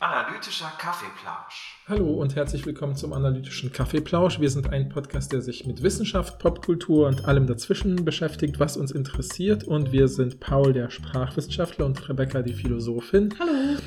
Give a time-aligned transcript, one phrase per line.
[0.00, 1.82] Analytischer Kaffeeplausch.
[1.88, 4.40] Hallo und herzlich willkommen zum analytischen Kaffeeplausch.
[4.40, 8.90] Wir sind ein Podcast, der sich mit Wissenschaft, Popkultur und allem dazwischen beschäftigt, was uns
[8.90, 9.64] interessiert.
[9.64, 13.34] Und wir sind Paul, der Sprachwissenschaftler, und Rebecca, die Philosophin.
[13.38, 13.78] Hallo.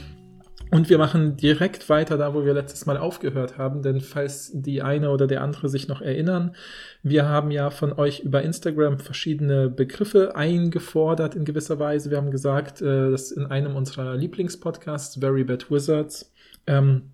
[0.76, 4.82] Und wir machen direkt weiter da, wo wir letztes Mal aufgehört haben, denn falls die
[4.82, 6.54] eine oder der andere sich noch erinnern,
[7.02, 12.10] wir haben ja von euch über Instagram verschiedene Begriffe eingefordert in gewisser Weise.
[12.10, 16.34] Wir haben gesagt, äh, dass in einem unserer Lieblingspodcasts, Very Bad Wizards,
[16.68, 17.14] ähm,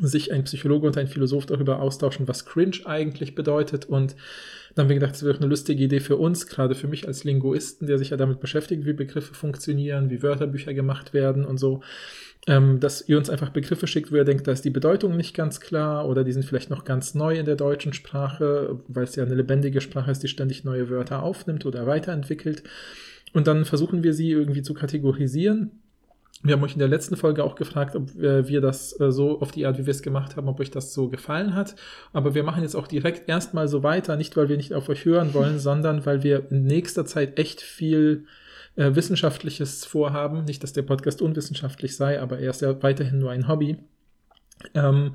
[0.00, 3.84] sich ein Psychologe und ein Philosoph darüber austauschen, was Cringe eigentlich bedeutet.
[3.84, 4.16] Und
[4.74, 7.22] dann haben wir gedacht, es wäre eine lustige Idee für uns, gerade für mich als
[7.22, 11.80] Linguisten, der sich ja damit beschäftigt, wie Begriffe funktionieren, wie Wörterbücher gemacht werden und so,
[12.48, 15.36] ähm, dass ihr uns einfach Begriffe schickt, wo ihr denkt, da ist die Bedeutung nicht
[15.36, 19.16] ganz klar oder die sind vielleicht noch ganz neu in der deutschen Sprache, weil es
[19.16, 22.62] ja eine lebendige Sprache ist, die ständig neue Wörter aufnimmt oder weiterentwickelt.
[23.34, 25.82] Und dann versuchen wir sie irgendwie zu kategorisieren.
[26.42, 29.42] Wir haben euch in der letzten Folge auch gefragt, ob äh, wir das äh, so
[29.42, 31.74] auf die Art, wie wir es gemacht haben, ob euch das so gefallen hat.
[32.14, 35.04] Aber wir machen jetzt auch direkt erstmal so weiter, nicht weil wir nicht auf euch
[35.04, 38.24] hören wollen, sondern weil wir in nächster Zeit echt viel
[38.78, 40.44] äh, Wissenschaftliches vorhaben.
[40.44, 43.76] Nicht, dass der Podcast unwissenschaftlich sei, aber er ist ja weiterhin nur ein Hobby.
[44.74, 45.14] Ähm,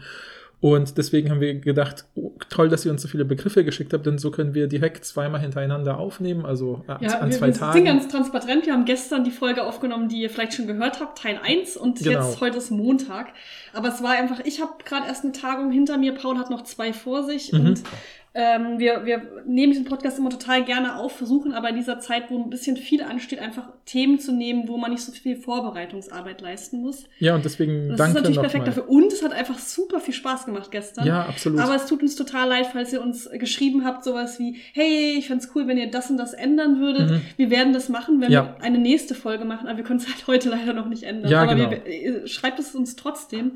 [0.59, 4.05] und deswegen haben wir gedacht, oh, toll, dass ihr uns so viele Begriffe geschickt habt,
[4.05, 7.53] denn so können wir direkt zweimal hintereinander aufnehmen, also äh, Ja, an wir, zwei wir
[7.53, 7.73] Tagen.
[7.73, 8.65] sind ganz transparent.
[8.65, 11.99] Wir haben gestern die Folge aufgenommen, die ihr vielleicht schon gehört habt, Teil 1 und
[11.99, 12.11] Genau.
[12.29, 13.33] jetzt heute ist Montag.
[13.73, 16.63] Aber es war einfach, ich habe gerade erst eine Tagung hinter mir, Paul hat noch
[16.63, 17.59] zwei vor sich Mhm.
[17.65, 17.83] und
[18.35, 22.31] ähm, wir, wir nehmen diesen Podcast immer total gerne auf, versuchen aber in dieser Zeit,
[22.31, 26.41] wo ein bisschen viel ansteht, einfach Themen zu nehmen, wo man nicht so viel Vorbereitungsarbeit
[26.41, 27.05] leisten muss.
[27.19, 28.83] ja, und deswegen Das danke ist natürlich perfekt nochmal.
[28.85, 28.89] dafür.
[28.89, 31.05] Und es hat einfach super viel Spaß gemacht gestern.
[31.05, 31.59] Ja, absolut.
[31.59, 35.27] Aber es tut uns total leid, falls ihr uns geschrieben habt, sowas wie, hey, ich
[35.27, 37.11] fänd's cool, wenn ihr das und das ändern würdet.
[37.11, 37.21] Mhm.
[37.37, 38.55] Wir werden das machen, wenn Ja.
[38.57, 41.31] wir eine nächste Folge machen, aber wir können es halt heute leider noch nicht ändern.
[41.31, 41.69] Ja, aber genau.
[41.71, 43.51] wir, ihr schreibt es uns trotzdem,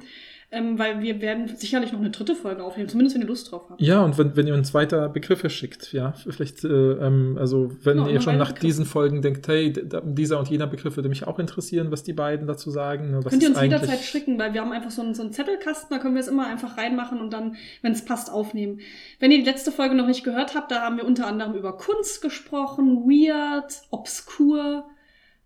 [0.50, 3.64] ähm, weil wir werden sicherlich noch eine dritte Folge aufnehmen, zumindest wenn ihr Lust drauf
[3.70, 3.82] habt.
[3.82, 7.98] Ja, und wenn, wenn ihr uns weiter Begriffe schickt, ja, vielleicht, äh, ähm, also wenn
[7.98, 8.66] Genau, ihr schon nach Begriffe.
[8.66, 12.48] diesen Folgen denkt, hey, dieser und jener Begriff würde mich auch interessieren, was die beiden
[12.48, 13.12] dazu sagen.
[13.12, 15.34] ne, Was Könnt ihr uns jederzeit schicken, weil wir haben einfach so einen, so einen
[15.34, 18.80] Zettelkasten, da können wir es immer einfach reinmachen und dann, wenn es passt, aufnehmen.
[19.20, 21.76] Wenn ihr die letzte Folge noch nicht gehört habt, da haben wir unter anderem über
[21.76, 24.86] Kunst gesprochen, weird, obskur,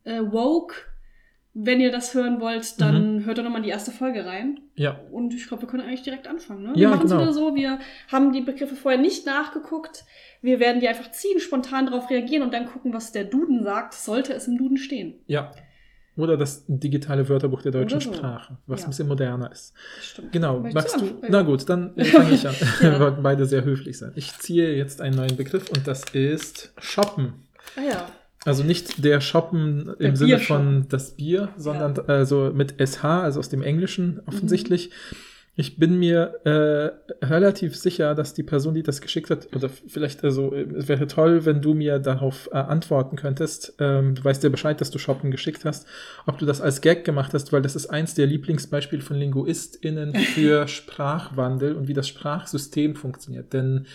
[0.04, 0.76] äh, woke.
[1.54, 4.62] Wenn ihr das hören wollt, dann hört doch nochmal in die erste Folge rein.
[4.76, 6.64] Ja, Und ich glaube, wir können eigentlich direkt anfangen.
[6.64, 6.70] Ne?
[6.76, 7.24] Ja, wir machen es genau.
[7.24, 7.80] wieder so, wir
[8.10, 10.06] haben die Begriffe vorher nicht nachgeguckt.
[10.42, 13.94] Wir werden die einfach ziehen, spontan darauf reagieren und dann gucken, was der Duden sagt,
[13.96, 15.16] sollte es im Duden stehen.
[15.28, 15.52] ja.
[16.18, 18.14] Oder das digitale Wörterbuch der deutschen so.
[18.14, 18.88] Sprache, was Ja.
[18.88, 19.74] ein bisschen moderner ist.
[20.02, 20.34] Stimmt.
[20.34, 21.06] Genau, magst du?
[21.30, 22.54] Na gut, dann äh, fange ich an.
[22.82, 22.92] Ja.
[22.92, 24.12] Wir wollten beide sehr höflich sein.
[24.16, 27.34] Ich ziehe jetzt einen neuen Begriff und das ist Shoppen.
[27.78, 28.08] Ah ja.
[28.44, 33.40] Also nicht der Shoppen im Der Sinne von das Bier, sondern also mit SH, also
[33.40, 34.90] aus dem Englischen offensichtlich.
[34.90, 35.18] Mhm.
[35.56, 40.24] Ich bin mir äh, relativ sicher, dass die Person, die das geschickt hat, oder vielleicht,
[40.24, 43.74] also äh, es wäre toll, wenn du mir darauf äh, antworten könntest.
[43.78, 45.86] Ähm, du weißt ja Bescheid, dass du Shoppen geschickt hast,
[46.26, 50.16] ob du das als Gag gemacht hast, weil das ist eins der Lieblingsbeispiele von LinguistInnen
[50.34, 53.52] für Sprachwandel und wie das Sprachsystem funktioniert.
[53.52, 53.88] Denn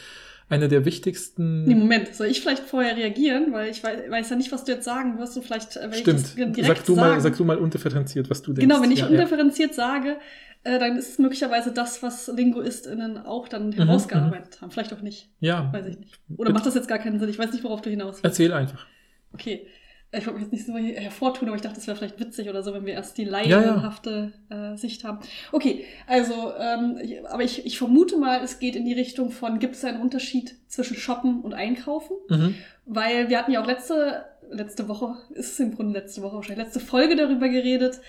[0.49, 1.65] eine der wichtigsten.
[1.65, 3.53] Nee, Moment, soll ich vielleicht vorher reagieren?
[3.53, 6.27] Weil ich weiß, weiß ja nicht, was du jetzt sagen wirst und vielleicht, äh, Stimmt.
[6.27, 7.09] Sag du, sagen.
[7.15, 8.69] mal, sag du mal undifferenziert, was du denkst.
[8.69, 9.11] Genau, wenn ich Ja, ja.
[9.11, 10.19] undifferenziert sage,
[10.62, 14.71] äh, dann ist es möglicherweise das, was LinguistInnen auch dann Mhm, herausgearbeitet haben.
[14.71, 15.29] Vielleicht auch nicht.
[15.41, 16.19] Ja, Weiß ich nicht.
[16.37, 17.29] Oder macht das jetzt gar keinen Sinn?
[17.29, 18.25] Ich weiß nicht, worauf du hinaus willst.
[18.25, 18.87] erzähl einfach.
[19.33, 19.67] Okay.
[20.12, 22.62] Ich wollte mich jetzt nicht so hervortun, aber ich dachte, das wäre vielleicht witzig oder
[22.62, 23.31] so, wenn wir erst die ja.
[23.31, 25.19] laienhafte äh, Sicht haben.
[25.53, 29.59] Okay, also, ähm, ich- aber ich, ich vermute mal, es geht in die Richtung von,
[29.59, 32.17] gibt es einen Unterschied zwischen Shoppen und Einkaufen?
[32.28, 32.55] Mhm.
[32.87, 36.65] Weil wir hatten ja auch letzte, letzte Woche, ist es im Grunde letzte Woche wahrscheinlich,
[36.67, 38.00] letzte Folge darüber geredet,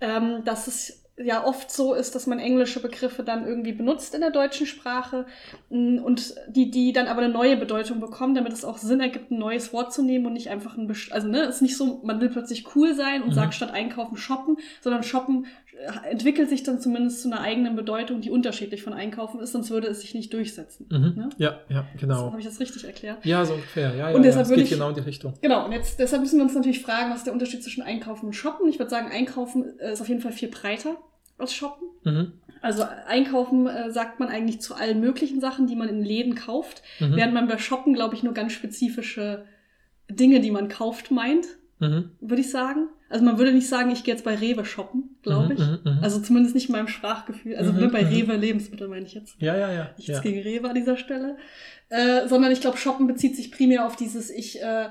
[0.00, 4.20] ähm, dass es ja oft so ist, dass man englische Begriffe dann irgendwie benutzt in
[4.20, 5.26] der deutschen Sprache
[5.68, 9.30] mh, und die, die dann aber eine neue Bedeutung bekommen, damit es auch Sinn ergibt,
[9.30, 11.76] ein neues Wort zu nehmen und nicht einfach ein, Best- also ne, es ist nicht
[11.76, 13.34] so, man will plötzlich cool sein und Mhm.
[13.34, 15.46] sagt statt einkaufen shoppen, sondern shoppen
[16.04, 19.70] äh, entwickelt sich dann zumindest zu einer eigenen Bedeutung, die unterschiedlich von einkaufen ist, sonst
[19.70, 20.86] würde es sich nicht durchsetzen.
[20.90, 21.14] Mhm.
[21.16, 21.28] Ne?
[21.38, 22.26] Ja, ja, genau.
[22.30, 23.24] Habe ich das richtig erklärt?
[23.24, 23.90] Ja, so ungefähr.
[23.94, 24.22] Ja, ja, Und ja.
[24.22, 25.34] deshalb Es würde geht ich- genau in die Richtung.
[25.42, 28.26] Genau, und jetzt deshalb müssen wir uns natürlich fragen, was ist der Unterschied zwischen Einkaufen
[28.26, 28.68] und Shoppen?
[28.68, 30.96] Ich würde sagen, Einkaufen äh, ist auf jeden Fall viel breiter
[31.40, 31.88] als Shoppen.
[32.04, 32.32] Mhm.
[32.62, 36.82] Also Einkaufen äh, sagt man eigentlich zu allen möglichen Sachen, die man in Läden kauft,
[37.00, 37.16] Mhm.
[37.16, 39.46] während man bei Shoppen, glaube ich, nur ganz spezifische
[40.10, 41.46] Dinge, die man kauft, meint,
[41.78, 42.10] Mhm.
[42.20, 42.88] würde ich sagen.
[43.08, 45.60] Also man würde nicht sagen, ich gehe jetzt bei Rewe shoppen, glaube ich.
[45.60, 45.98] Mhm, mhm, mhm.
[46.02, 47.56] Also zumindest nicht in meinem Sprachgefühl.
[47.56, 48.08] Also Mhm, ne, bei mhm.
[48.08, 49.34] Rewe Lebensmittel meine ich jetzt.
[49.40, 49.90] Ja, ja, ja.
[49.96, 50.20] Nichts ja.
[50.20, 51.38] gegen Rewe an dieser Stelle.
[51.88, 54.88] Äh, sondern ich glaube, Shoppen bezieht sich primär auf dieses, ich, äh,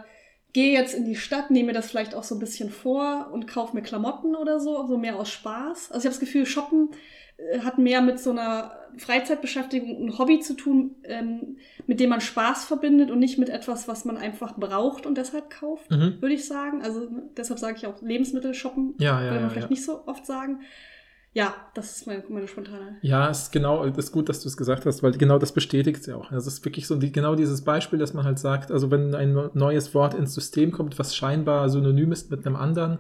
[0.54, 3.48] gehe jetzt in die Stadt, nehme mir das vielleicht auch so ein bisschen vor und
[3.48, 5.92] kaufe mir Klamotten oder so, so mehr aus Spaß.
[5.92, 6.90] Also ich habe das Gefühl, Shoppen
[7.38, 12.22] äh, hat mehr mit so einer Freizeitbeschäftigung, ein Hobby zu tun, ähm, mit dem man
[12.22, 16.18] Spaß verbindet und nicht mit etwas, was man einfach braucht und deshalb kauft, Mhm.
[16.20, 16.82] würde ich sagen.
[16.82, 17.08] Also
[17.38, 19.72] deshalb sage ich auch Lebensmittel shoppen, Ja, ja, würde man ja, vielleicht ja.
[19.72, 20.62] nicht so oft sagen.
[21.32, 22.98] Ja, das ist meine, meine spontane.
[23.02, 26.08] Ja, ist genau, ist gut, dass du es gesagt hast, weil genau das bestätigt es
[26.08, 26.32] ja auch.
[26.32, 29.14] Also es ist wirklich so die, genau dieses Beispiel, dass man halt sagt, also wenn
[29.14, 33.00] ein neu- neues Wort ins System kommt, was scheinbar synonym ist mit einem anderen,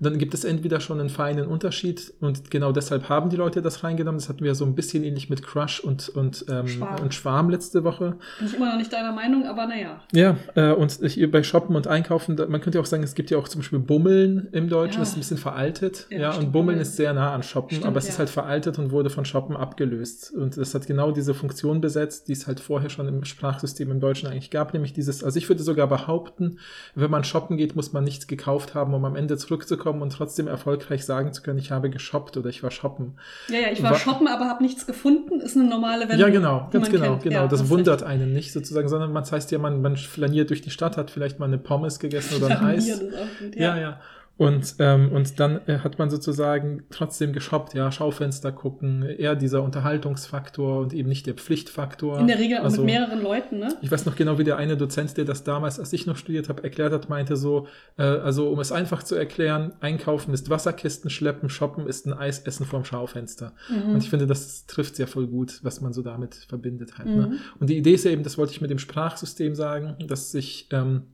[0.00, 3.82] dann gibt es entweder schon einen feinen Unterschied und genau deshalb haben die Leute das
[3.84, 4.18] reingenommen.
[4.20, 7.00] Das hatten wir so ein bisschen ähnlich mit Crush und, und, ähm, Schwarm.
[7.02, 8.16] und Schwarm letzte Woche.
[8.38, 10.00] Bin ich immer noch nicht deiner Meinung, aber naja.
[10.12, 13.30] Ja, äh, und ich, bei Shoppen und Einkaufen, man könnte ja auch sagen, es gibt
[13.30, 15.00] ja auch zum Beispiel Bummeln im Deutschen, Ja.
[15.00, 16.06] das ist ein bisschen veraltet.
[16.10, 16.78] Ja, Ja, und Bummeln Bummeln.
[16.80, 18.10] ist sehr nah an Shoppen, Stimmt, aber es ja.
[18.12, 20.32] ist halt veraltet und wurde von Shoppen abgelöst.
[20.36, 24.00] Und das hat genau diese Funktion besetzt, die es halt vorher schon im Sprachsystem im
[24.00, 26.58] Deutschen eigentlich gab, nämlich dieses, also ich würde sogar behaupten,
[26.94, 30.48] wenn man shoppen geht, muss man nichts gekauft haben, um am Ende zurückzukommen und trotzdem
[30.48, 33.18] erfolgreich sagen zu können, ich habe geshoppt oder ich war shoppen.
[33.48, 36.18] Ja, ja, ich war Wa- shoppen, aber habe nichts gefunden, ist eine normale Wendung.
[36.18, 37.22] Ja, genau, ganz genau, kennt.
[37.24, 37.40] genau.
[37.42, 40.62] Ja, das wundert einen nicht sozusagen, sondern man das heißt ja, man, man flaniert durch
[40.62, 42.88] die Stadt, hat vielleicht mal eine Pommes gegessen oder ein recht.
[42.90, 43.00] Eis.
[43.00, 44.00] Gut, Ja, ja.
[44.38, 49.62] Und, ähm, und dann äh, hat man sozusagen trotzdem geshoppt, ja, Schaufenster gucken, eher dieser
[49.62, 52.20] Unterhaltungsfaktor und eben nicht der Pflichtfaktor.
[52.20, 53.74] In der Regel auch Also, mit mehreren Leuten, ne?
[53.80, 56.50] Ich weiß noch genau, wie der eine Dozent, der das damals, als ich noch studiert
[56.50, 57.66] habe, erklärt hat, meinte so,
[57.96, 62.40] äh, also um es einfach zu erklären, einkaufen ist Wasserkisten schleppen, shoppen ist ein Eis
[62.40, 63.54] essen vorm Schaufenster.
[63.70, 63.94] Mhm.
[63.94, 67.08] Und ich finde, das trifft sehr voll gut, was man so damit verbindet halt.
[67.08, 67.26] Ne?
[67.28, 67.38] Mhm.
[67.58, 70.68] Und die Idee ist ja eben, das wollte ich mit dem Sprachsystem sagen, dass sich
[70.72, 71.04] ähm,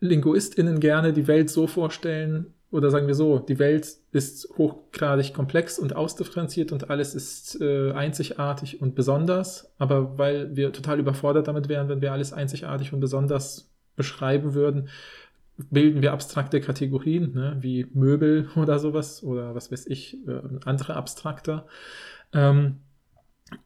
[0.00, 5.78] LinguistInnen gerne die Welt so vorstellen, oder sagen wir so, die Welt ist hochgradig komplex
[5.78, 11.68] und ausdifferenziert und alles ist äh, einzigartig und besonders, aber weil wir total überfordert damit
[11.68, 14.88] wären, wenn wir alles einzigartig und besonders beschreiben würden,
[15.70, 20.96] bilden wir abstrakte Kategorien, ne, wie Möbel oder sowas oder was weiß ich, äh, andere
[20.96, 21.66] abstrakter.
[22.32, 22.80] Ähm,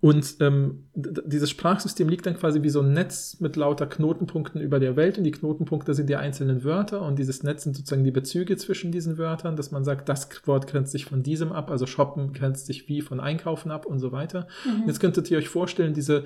[0.01, 4.79] und ähm, dieses Sprachsystem liegt dann quasi wie so ein Netz mit lauter Knotenpunkten über
[4.79, 8.11] der Welt und die Knotenpunkte sind die einzelnen Wörter und dieses Netz sind sozusagen die
[8.11, 11.87] Bezüge zwischen diesen Wörtern, dass man sagt, das Wort grenzt sich von diesem ab, also
[11.87, 14.49] shoppen grenzt sich wie von einkaufen ab und so weiter.
[14.67, 14.87] Mhm.
[14.87, 16.25] Jetzt könntet ihr euch vorstellen, diese,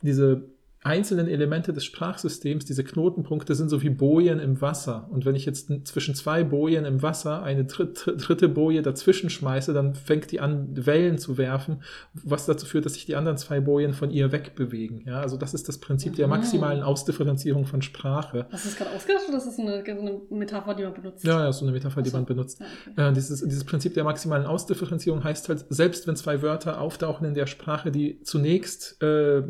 [0.00, 0.42] diese
[0.84, 5.08] einzelnen Elemente des Sprachsystems, diese Knotenpunkte sind so wie Bojen im Wasser.
[5.10, 9.72] Und wenn ich jetzt zwischen zwei Bojen im Wasser eine dritte, dritte Boje dazwischen schmeiße,
[9.72, 11.82] dann fängt die an, Wellen zu werfen,
[12.12, 15.02] was dazu führt, dass sich die anderen zwei Bojen von ihr wegbewegen.
[15.06, 16.34] Ja, also das ist das Prinzip der Mhm.
[16.34, 18.46] maximalen Ausdifferenzierung von Sprache.
[18.52, 21.24] Hast du das gerade ausgedacht oder ist das eine, so eine Metapher, die man benutzt?
[21.24, 22.16] Ja, ja, so eine Metapher, die so.
[22.18, 22.60] man benutzt.
[22.60, 23.08] Ja, okay.
[23.10, 27.32] Äh, dieses, dieses Prinzip der maximalen Ausdifferenzierung heißt halt, selbst wenn zwei Wörter auftauchen in
[27.32, 29.42] der Sprache, die zunächst äh,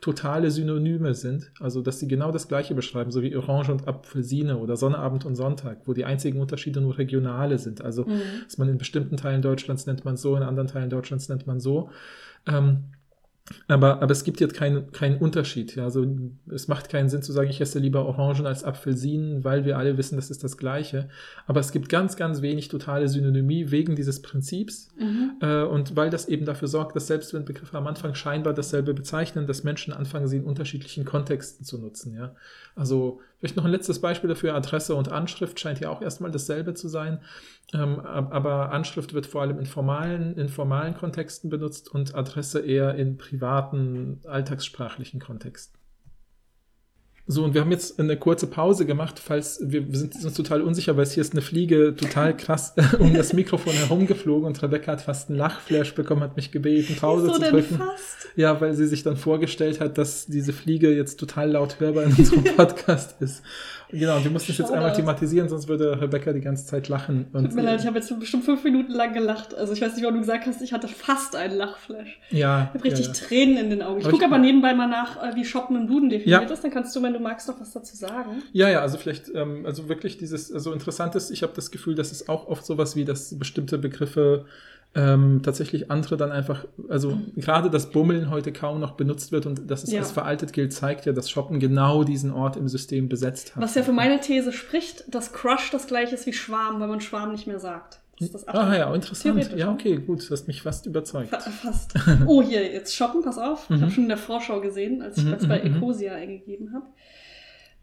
[0.00, 0.79] totale Synonyme
[1.14, 5.24] sind, also dass sie genau das gleiche beschreiben, so wie Orange und Apfelsine oder Sonnabend
[5.24, 7.82] und Sonntag, wo die einzigen Unterschiede nur regionale sind.
[7.82, 8.20] Also Mhm.
[8.44, 11.60] dass man in bestimmten Teilen Deutschlands nennt man so, in anderen Teilen Deutschlands nennt man
[11.60, 11.90] so.
[12.46, 12.84] Ähm,
[13.68, 15.74] aber, aber es gibt jetzt keinen keinen Unterschied.
[15.76, 15.84] Ja.
[15.84, 16.06] Also
[16.48, 19.96] es macht keinen Sinn zu sagen, ich esse lieber Orangen als Apfelsinen, weil wir alle
[19.98, 21.08] wissen, das ist das Gleiche.
[21.46, 24.88] Aber es gibt ganz, ganz wenig totale Synonymie wegen dieses Prinzips.
[24.98, 25.32] Mhm.
[25.40, 28.94] Äh, und weil das eben dafür sorgt, dass selbst wenn Begriffe am Anfang scheinbar dasselbe
[28.94, 32.14] bezeichnen, dass Menschen anfangen, sie in unterschiedlichen Kontexten zu nutzen.
[32.14, 32.34] Ja?
[32.76, 36.74] Also vielleicht noch ein letztes Beispiel dafür, Adresse und Anschrift scheint ja auch erstmal dasselbe
[36.74, 37.20] zu sein.
[37.72, 42.60] Ähm, ab- aber Anschrift wird vor allem in formalen, in formalen Kontexten benutzt und Adresse
[42.60, 45.78] eher in privaten, alltagssprachlichen Kontexten.
[47.26, 50.62] So, und wir haben jetzt eine kurze Pause gemacht, falls wir, wir sind uns total
[50.62, 54.90] unsicher, weil es hier ist eine Fliege total krass um das Mikrofon herumgeflogen und Rebecca
[54.92, 57.76] hat fast einen Lachflash bekommen, hat mich gebeten, Pause Wieso zu drücken.
[57.76, 58.30] fast?
[58.34, 62.14] Ja, weil sie sich dann vorgestellt hat, dass diese Fliege jetzt total laut hörbar in
[62.16, 63.42] unserem Podcast ist.
[63.92, 67.26] Genau, und wir mussten es jetzt einmal thematisieren, sonst würde Rebecca die ganze Zeit lachen.
[67.32, 69.54] Und Tut mir leid, ich habe jetzt bestimmt fünf Minuten lang gelacht.
[69.54, 72.18] Also ich weiß nicht, warum du gesagt hast, ich hatte fast einen Lachflash.
[72.30, 73.18] ja, Ich habe richtig ja, ja.
[73.18, 74.00] Tränen in den Augen.
[74.00, 76.50] Ich gucke aber nebenbei mal nach, äh, wie Shoppen im Duden definiert Ja.
[76.52, 76.62] ist.
[76.64, 78.42] Dann kannst du, wenn du magst, noch was dazu sagen.
[78.52, 81.94] Ja, ja, also vielleicht, ähm, also wirklich dieses, also interessant ist, ich habe das Gefühl,
[81.94, 84.44] dass es auch oft sowas wie, dass bestimmte Begriffe
[84.94, 89.70] ähm, tatsächlich andere dann einfach, also gerade das Bummeln heute kaum noch benutzt wird und
[89.70, 90.00] dass es Ja.
[90.00, 93.62] als veraltet gilt, zeigt ja, dass Shoppen genau diesen Ort im System besetzt hat.
[93.62, 97.00] Was ja für meine These spricht, dass Crush das gleiche ist wie Schwarm, weil man
[97.00, 98.00] Schwarm nicht mehr sagt.
[98.18, 99.56] Das ist das Ah ja, interessant.
[99.56, 101.30] Ja, okay, gut, du hast mich fast überzeugt.
[101.30, 101.94] Fa- Fast.
[102.26, 103.70] Oh, hier, jetzt shoppen, pass auf.
[103.70, 105.76] Ich habe schon in der Vorschau gesehen, als ich Mhm, das bei mhm, mhm.
[105.76, 106.86] Ecosia eingegeben habe.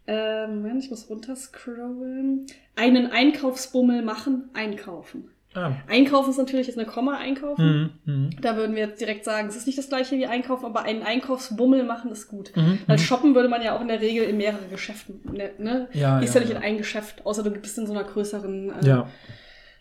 [0.06, 2.46] Ähm, Moment, ich muss runterscrollen.
[2.76, 5.30] Einen Einkaufsbummel machen, einkaufen.
[5.54, 5.72] Ah.
[5.88, 7.90] Einkaufen ist natürlich jetzt eine Komma einkaufen.
[8.04, 8.12] Mhm.
[8.14, 8.30] Mhm.
[8.42, 11.02] Da würden wir jetzt direkt sagen, es ist nicht das gleiche wie einkaufen, aber einen
[11.02, 12.54] Einkaufsbummel machen ist gut.
[12.54, 12.80] Mhm.
[12.86, 13.00] Weil Mhm.
[13.00, 15.20] shoppen würde man ja auch in der Regel in mehrere Geschäften.
[15.32, 15.50] Ne?
[15.58, 15.88] ne?
[15.94, 16.60] Ja, Gehst ja, ja nicht ja.
[16.60, 19.08] in ein Geschäft, außer du bist in so einer größeren äh, Ja,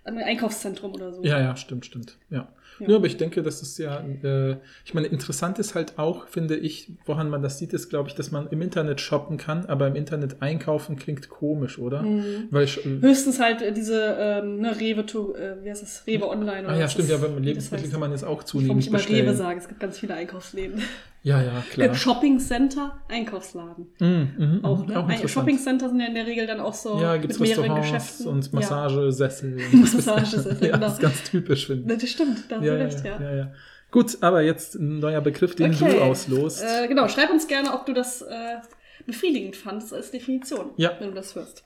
[0.07, 1.23] einem Einkaufszentrum oder so.
[1.23, 2.17] ja, ja, stimmt, stimmt.
[2.29, 2.47] Ja.
[2.79, 2.87] Ja.
[2.89, 2.95] Ja.
[2.97, 6.91] aber ich denke, das ist ja, äh, ich meine, interessant ist halt auch, finde ich,
[7.07, 9.95] woran man das sieht, ist, glaube ich, dass man im Internet shoppen kann, aber im
[9.95, 12.03] Internet einkaufen klingt komisch, oder?
[12.03, 12.49] Mhm.
[12.51, 16.03] Weil ich, äh, Höchstens halt äh, diese ähm, ne, Rewe to, äh, wie heißt das?
[16.05, 16.67] Rewe Online.
[16.67, 18.45] ah ja, was stimmt, das- ja, beim Lebensmittel das kann man jetzt auch heißt.
[18.45, 19.25] Ich zunehmend nicht immer bestellen.
[19.25, 20.81] Rewe sagen, es gibt ganz viele Einkaufsläden.
[21.27, 21.89] Ja, ja, klar.
[21.89, 23.87] Äh, Shopping Center, Einkaufsladen.
[23.99, 24.93] Mhm, mhm, Auch, ne?
[24.95, 25.29] Ein interessant.
[25.31, 27.71] Shopping Center sind ja in der Regel dann auch so Ja, gibt es mit mehreren
[27.73, 28.27] Restaurants Geschäften.
[28.27, 29.57] und Massagesessel.
[29.73, 30.77] Massagesessel, ja, genau.
[30.77, 31.95] das ist ganz typisch, finde Ja.
[31.95, 32.01] ich.
[32.01, 33.21] Das stimmt, da hast Ja, du ja, recht, ja.
[33.21, 33.51] ja, ja.
[33.91, 36.63] Gut, aber jetzt ein neuer Begriff, den du auslost.
[36.63, 38.57] Äh, genau, schreib uns gerne, ob du das äh,
[39.05, 40.91] befriedigend fandst als Definition, Ja.
[40.99, 41.65] wenn du das hörst.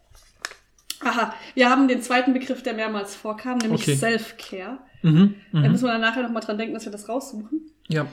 [1.03, 3.95] Aha, wir haben den zweiten Begriff, der mehrmals vorkam, nämlich Okay.
[3.95, 4.79] Self-Care.
[5.03, 5.71] mhm, Da mhm.
[5.71, 7.61] müssen wir dann nachher nochmal dran denken, dass wir das raussuchen.
[7.87, 8.07] Ja.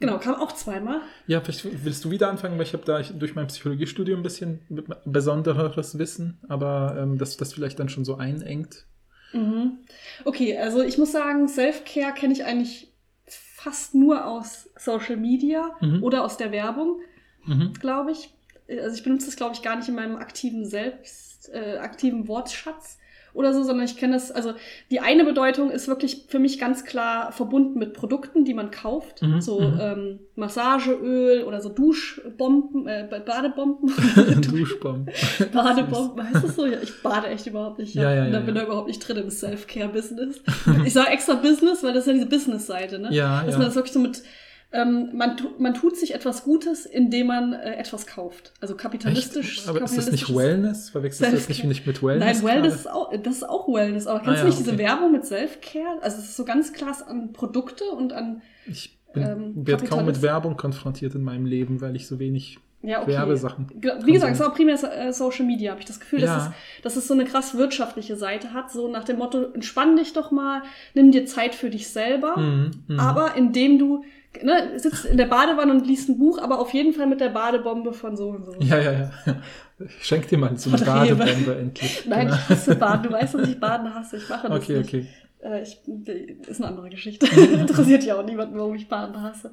[0.00, 1.00] Genau, kam auch zweimal.
[1.26, 4.60] Ja, vielleicht willst du wieder anfangen, weil ich habe da durch mein Psychologiestudium ein bisschen
[5.04, 8.86] besondereres Wissen, aber ähm, dass das vielleicht dann schon so einengt.
[9.32, 9.78] Mhm.
[10.24, 12.92] Okay, also ich muss sagen, Self-Care kenne ich eigentlich
[13.26, 16.02] fast nur aus Social Media Mhm.
[16.02, 17.00] oder aus der Werbung,
[17.46, 17.72] Mhm.
[17.74, 18.34] glaube ich.
[18.68, 22.98] Also ich benutze das, glaube ich, gar nicht in meinem aktiven Selbst, äh, aktiven Wortschatz
[23.34, 24.54] oder so, sondern ich kenne das, also
[24.90, 29.22] die eine Bedeutung ist wirklich für mich ganz klar verbunden mit Produkten, die man kauft.
[29.22, 29.78] Mhm, So mhm.
[29.80, 33.92] ähm, Massageöl oder so Duschbomben, äh, Badebomben.
[34.40, 35.12] Duschbomben.
[35.52, 36.64] Badebomben, heißt das so?
[36.64, 37.94] Ja, ich bade echt überhaupt nicht.
[37.94, 38.60] Ja, ja, da ja, bin ja.
[38.60, 40.40] da überhaupt nicht drin im Self-Care-Business.
[40.84, 43.08] Ich sage extra Business, weil das ist ja diese Business-Seite, ne?
[43.12, 43.58] Ja, Dass ja.
[43.58, 44.22] man das wirklich so mit,
[44.74, 48.52] ähm, man, tu, man tut sich etwas Gutes, indem man äh, etwas kauft.
[48.60, 49.58] Also kapitalistisch.
[49.60, 49.68] Echt?
[49.68, 50.90] Aber ist das nicht Wellness?
[50.90, 52.42] Verwechselst du das nicht, nicht mit Wellness?
[52.42, 54.06] Nein, Wellness ist auch, das ist auch Wellness.
[54.06, 54.82] Aber kennst Ah, du nicht ja, diese okay.
[54.84, 56.02] Werbung mit Self-Care?
[56.02, 60.06] Also es ist so ganz klar an Produkte und an Ich bin, ähm, werde kaum
[60.06, 63.12] mit Werbung konfrontiert in meinem Leben, weil ich so wenig Ja, okay.
[63.12, 63.68] Werbesachen.
[64.04, 66.54] Wie gesagt, es ist auch primär äh, Social Media, habe ich das Gefühl, dass, Ja.
[66.78, 70.12] es, dass es so eine krass wirtschaftliche Seite hat, so nach dem Motto, entspann dich
[70.14, 70.62] doch mal,
[70.94, 72.98] nimm dir Zeit für dich selber, Mhm, mhm.
[73.00, 74.04] aber indem du
[74.42, 77.28] ne, sitzt in der Badewanne und liest ein Buch, aber auf jeden Fall mit der
[77.30, 78.52] Badebombe von so und so.
[78.60, 79.10] Ja, ja, ja.
[79.78, 80.84] Ich schenk dir mal so eine.
[80.84, 82.04] Badebombe endlich.
[82.08, 82.36] Nein, Genau.
[82.38, 83.02] ich hasse Baden.
[83.04, 84.16] Du weißt, dass ich Baden hasse.
[84.16, 84.88] Ich mache das Okay, nicht.
[84.88, 85.06] okay.
[85.42, 85.78] Äh, ich,
[86.48, 87.26] ist eine andere Geschichte.
[87.52, 89.52] Interessiert ja auch niemanden, warum ich Baden hasse.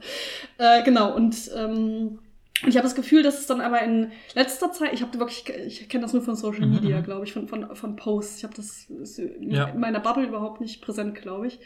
[0.57, 2.19] Äh, genau, und ähm,
[2.67, 5.89] ich habe das Gefühl, dass es dann aber in letzter Zeit, ich habe wirklich, ich
[5.89, 7.03] kenne das nur von Social Mhm, Media, mhm.
[7.03, 8.37] glaube ich, von, von, von Posts.
[8.37, 9.73] Ich habe das ist in Ja.
[9.75, 11.59] meiner Bubble überhaupt nicht präsent, glaube ich.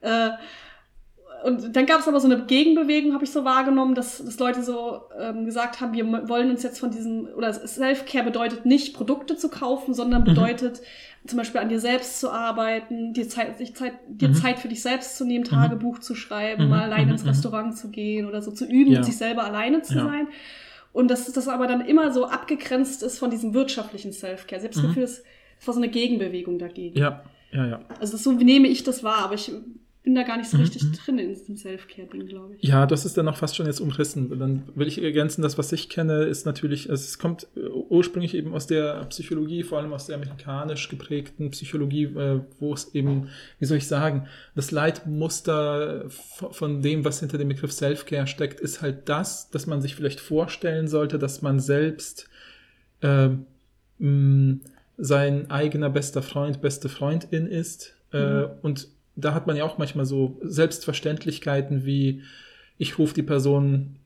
[0.00, 0.30] Äh,
[1.44, 4.62] und dann gab es aber so eine Gegenbewegung, habe ich so wahrgenommen, dass, dass Leute
[4.62, 9.36] so ähm, gesagt haben, wir wollen uns jetzt von diesem, oder Self-Care bedeutet nicht, Produkte
[9.36, 10.26] zu kaufen, sondern Mhm.
[10.26, 10.80] bedeutet
[11.26, 14.34] zum Beispiel an dir selbst zu arbeiten, dir Zeit, sich Zeit, dir Mhm.
[14.34, 17.28] Zeit für dich selbst zu nehmen, Tagebuch zu schreiben, Mhm, mal alleine mhm, ins mhm.
[17.28, 19.02] Restaurant zu gehen oder so zu üben, Ja.
[19.02, 20.04] sich selber alleine zu Ja.
[20.04, 20.28] sein.
[20.92, 24.60] Und dass das aber dann immer so abgegrenzt ist von diesem wirtschaftlichen Self-Care.
[24.60, 24.88] Ich habe das Mhm.
[24.88, 25.22] Gefühl, das,
[25.64, 26.98] war so eine Gegenbewegung dagegen.
[26.98, 27.22] Ja,
[27.52, 27.80] ja, ja.
[28.00, 29.52] Also so nehme ich das wahr, aber ich
[30.02, 30.92] bin da gar nicht so Mhm, richtig mhm.
[30.94, 32.68] drin in diesem Self-Care-Ding, glaube ich.
[32.68, 34.36] Ja, das ist dann noch fast schon jetzt umrissen.
[34.38, 38.34] Dann will ich ergänzen, das, was ich kenne, ist natürlich, also es kommt äh, ursprünglich
[38.34, 43.28] eben aus der Psychologie, vor allem aus der amerikanisch geprägten Psychologie, äh, wo es eben,
[43.60, 48.82] wie soll ich sagen, das Leitmuster von dem, was hinter dem Begriff Self-Care steckt, ist
[48.82, 52.28] halt das, dass man sich vielleicht vorstellen sollte, dass man selbst
[53.02, 53.46] ähm,
[53.98, 54.56] mh,
[54.98, 57.94] sein eigener bester Freund, beste Freundin ist.
[58.12, 58.46] Äh, Mhm.
[58.62, 62.22] und da hat man ja auch manchmal so Selbstverständlichkeiten wie,
[62.78, 63.96] ich rufe die Person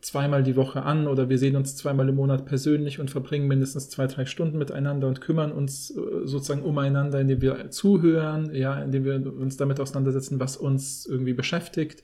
[0.00, 3.88] zweimal die Woche an oder wir sehen uns zweimal im Monat persönlich und verbringen mindestens
[3.88, 9.04] zwei, drei Stunden miteinander und kümmern uns äh, sozusagen umeinander, indem wir zuhören, ja, indem
[9.04, 12.02] wir uns damit auseinandersetzen, was uns irgendwie beschäftigt,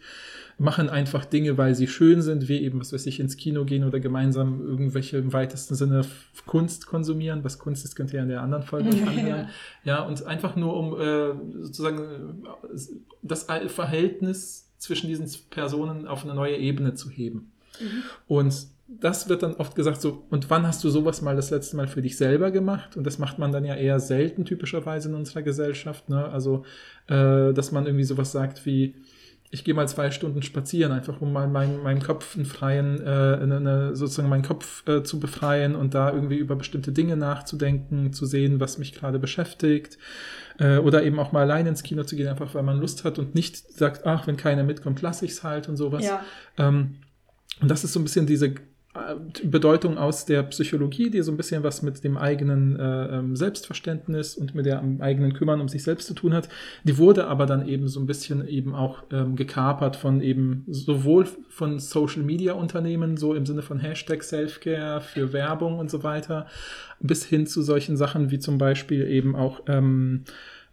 [0.63, 3.85] machen einfach Dinge, weil sie schön sind, wie eben, was weiß ich, ins Kino gehen
[3.85, 6.03] oder gemeinsam irgendwelche im weitesten Sinne
[6.47, 7.45] Kunst konsumieren.
[7.45, 9.49] Was Kunst ist, könnt ihr in der anderen Folge euch anhören.
[9.85, 12.79] Ja, und einfach nur um äh, sozusagen äh,
[13.23, 17.53] das Verhältnis zwischen diesen Personen auf eine neue Ebene zu heben.
[17.81, 18.03] Mhm.
[18.27, 21.77] Und das wird dann oft gesagt so, und wann hast du sowas mal das letzte
[21.77, 22.97] Mal für dich selber gemacht?
[22.97, 26.09] Und das macht man dann ja eher selten typischerweise in unserer Gesellschaft.
[26.09, 26.29] Ne?
[26.29, 26.65] Also,
[27.07, 28.95] äh, dass man irgendwie sowas sagt wie,
[29.55, 33.05] ich gehe mal zwei Stunden spazieren, einfach um mal meinen meinen Kopf einen freien, äh,
[33.05, 38.15] eine, eine, sozusagen meinen Kopf äh, zu befreien und da irgendwie über bestimmte Dinge nachzudenken,
[38.15, 39.99] zu sehen, was mich gerade beschäftigt.
[40.59, 43.19] Äh, oder eben auch mal allein ins Kino zu gehen, einfach weil man Lust hat
[43.19, 46.03] und nicht sagt, ach, wenn keiner mitkommt, lasse ich es halt und sowas.
[46.03, 46.25] Ja.
[46.57, 46.97] Ähm,
[47.61, 48.55] und das ist so ein bisschen diese
[49.43, 54.37] Bedeutung aus der Psychologie, die so ein bisschen was mit dem eigenen äh, ähm, Selbstverständnis
[54.37, 56.51] und mit dem eigenen Kümmern um sich selbst zu tun hat.
[56.85, 61.27] Die wurde aber dann eben so ein bisschen eben auch ähm, gekapert von eben sowohl
[61.49, 66.47] von Social Media Unternehmen, so im Sinne von Hashtag Selfcare für Werbung und so weiter,
[67.01, 70.25] bis hin zu solchen Sachen wie zum Beispiel eben auch ähm,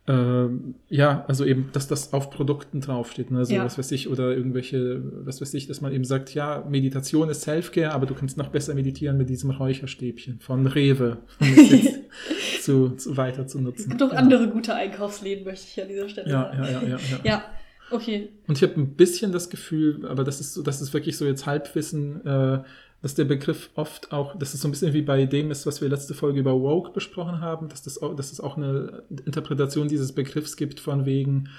[0.10, 0.50] äh,
[0.90, 3.46] ja, also eben, dass das auf Produkten draufsteht, ne?
[3.46, 3.64] so Ja.
[3.64, 7.42] was weiß ich, oder irgendwelche, was weiß ich, dass man eben sagt, ja, Meditation ist
[7.42, 12.00] Selfcare, aber du kannst noch besser meditieren mit diesem Räucherstäbchen von Rewe, um es jetzt
[12.64, 13.84] zu, zu weiter zu nutzen.
[13.84, 14.18] Es gibt auch ja.
[14.18, 16.58] andere gute Einkaufsläden, möchte ich an dieser Stelle Ja, sagen.
[16.64, 17.20] ja, ja, ja, ja.
[17.24, 17.44] Ja,
[17.92, 18.30] okay.
[18.48, 21.26] Und ich habe ein bisschen das Gefühl, aber das ist so, das ist wirklich so
[21.26, 22.64] jetzt Halbwissen, äh,
[23.02, 25.82] dass der Begriff oft auch, dass es so ein bisschen wie bei dem ist, was
[25.82, 30.12] wir letzte Folge über Woke besprochen haben, dass, das dass es auch eine Interpretation dieses
[30.12, 31.50] Begriffs gibt von wegen,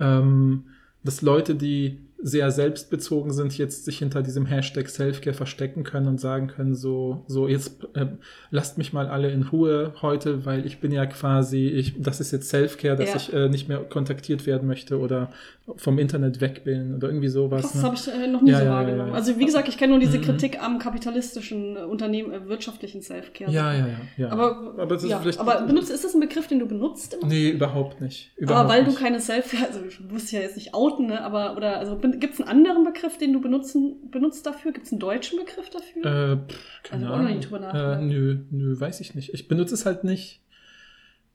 [0.00, 0.64] ähm,
[1.04, 6.20] dass Leute, die sehr selbstbezogen sind, jetzt sich hinter diesem Hashtag Selfcare verstecken können und
[6.20, 8.06] sagen können, so, so jetzt äh,
[8.50, 12.32] lasst mich mal alle in Ruhe heute, weil ich bin ja quasi, ich, das ist
[12.32, 13.16] jetzt Selfcare, dass Ja.
[13.16, 15.30] ich äh, nicht mehr kontaktiert werden möchte oder
[15.76, 17.62] vom Internet weg bin oder irgendwie sowas.
[17.62, 17.82] Das ne?
[17.82, 19.12] habe ich äh, noch nie Ja, so ja, wahrgenommen.
[19.12, 20.22] Also wie gesagt, ich kenne nur diese Mhm.
[20.22, 23.50] Kritik am kapitalistischen äh, Unternehmen, äh, wirtschaftlichen Selfcare.
[23.50, 24.28] Ja, ja, ja, ja.
[24.30, 27.26] Aber, aber, das ist aber benutzt, ist das ein Begriff, den du benutzt immer?
[27.26, 28.32] Nee, überhaupt nicht.
[28.36, 28.96] Überhaupt aber weil nicht.
[28.96, 32.34] du keine Selfie, also ich muss ja jetzt nicht outen, ne, aber oder also gibt
[32.34, 34.72] es einen anderen Begriff, den du benutzen, benutzt dafür?
[34.72, 36.04] Gibt es einen deutschen Begriff dafür?
[36.04, 37.40] Äh, pff, keine Also auch noch Ahnung.
[37.40, 38.02] drüber äh, nachgedacht.
[38.02, 39.32] nö, nö, weiß ich nicht.
[39.34, 40.42] Ich benutze es halt nicht.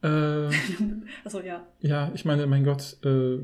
[0.03, 0.49] Äh,
[1.23, 1.65] also ja.
[1.79, 3.35] ja, ich meine, mein Gott, äh,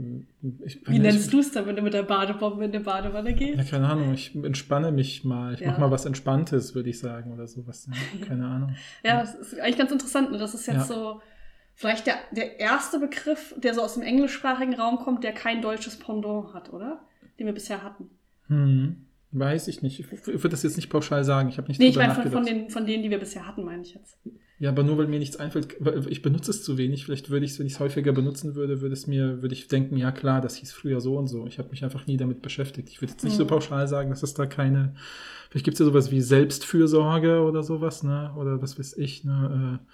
[0.66, 3.36] ich, Wie nennst du es dann, wenn du mit der Badebombe in die Badewanne Ja,
[3.38, 3.72] gehst?
[3.72, 5.54] keine Ahnung, ich entspanne mich mal.
[5.54, 5.72] Ich Ja.
[5.72, 7.88] mach mal was Entspanntes, würde ich sagen, oder sowas.
[8.20, 8.76] Ja, keine Ahnung.
[9.06, 10.34] Ja, das ist eigentlich ganz interessant.
[10.34, 10.38] Ne?
[10.38, 10.96] Das ist jetzt Ja.
[10.96, 11.22] so
[11.76, 15.98] vielleicht der, der erste Begriff, der so aus dem englischsprachigen Raum kommt, der kein deutsches
[15.98, 17.00] Pendant hat, oder?
[17.40, 18.10] Den wir bisher hatten.
[18.48, 18.98] Hm,
[19.32, 20.00] weiß ich nicht.
[20.00, 21.50] Ich, würde das jetzt nicht pauschal sagen.
[21.50, 23.64] Ich habe nicht Nee, ich meine von, von, den, von denen, die wir bisher hatten,
[23.64, 24.18] meine ich jetzt.
[24.60, 25.78] Ja, aber nur weil mir nichts einfällt,
[26.10, 27.06] ich benutze es zu wenig.
[27.06, 29.70] Vielleicht würde ich es, wenn ich es häufiger benutzen würde, würde es mir, würde ich
[29.70, 31.48] denken, ja klar, das hieß früher so und so.
[31.48, 32.90] Ich habe mich einfach nie damit beschäftigt.
[32.90, 33.50] Ich würde jetzt nicht so Mhm.
[33.50, 34.96] pauschal sagen, dass es da keine.
[35.50, 38.34] Vielleicht gibt es ja sowas wie Selbstfürsorge oder sowas, ne?
[38.38, 39.80] Oder was weiß ich, ne?
[39.80, 39.86] Äh,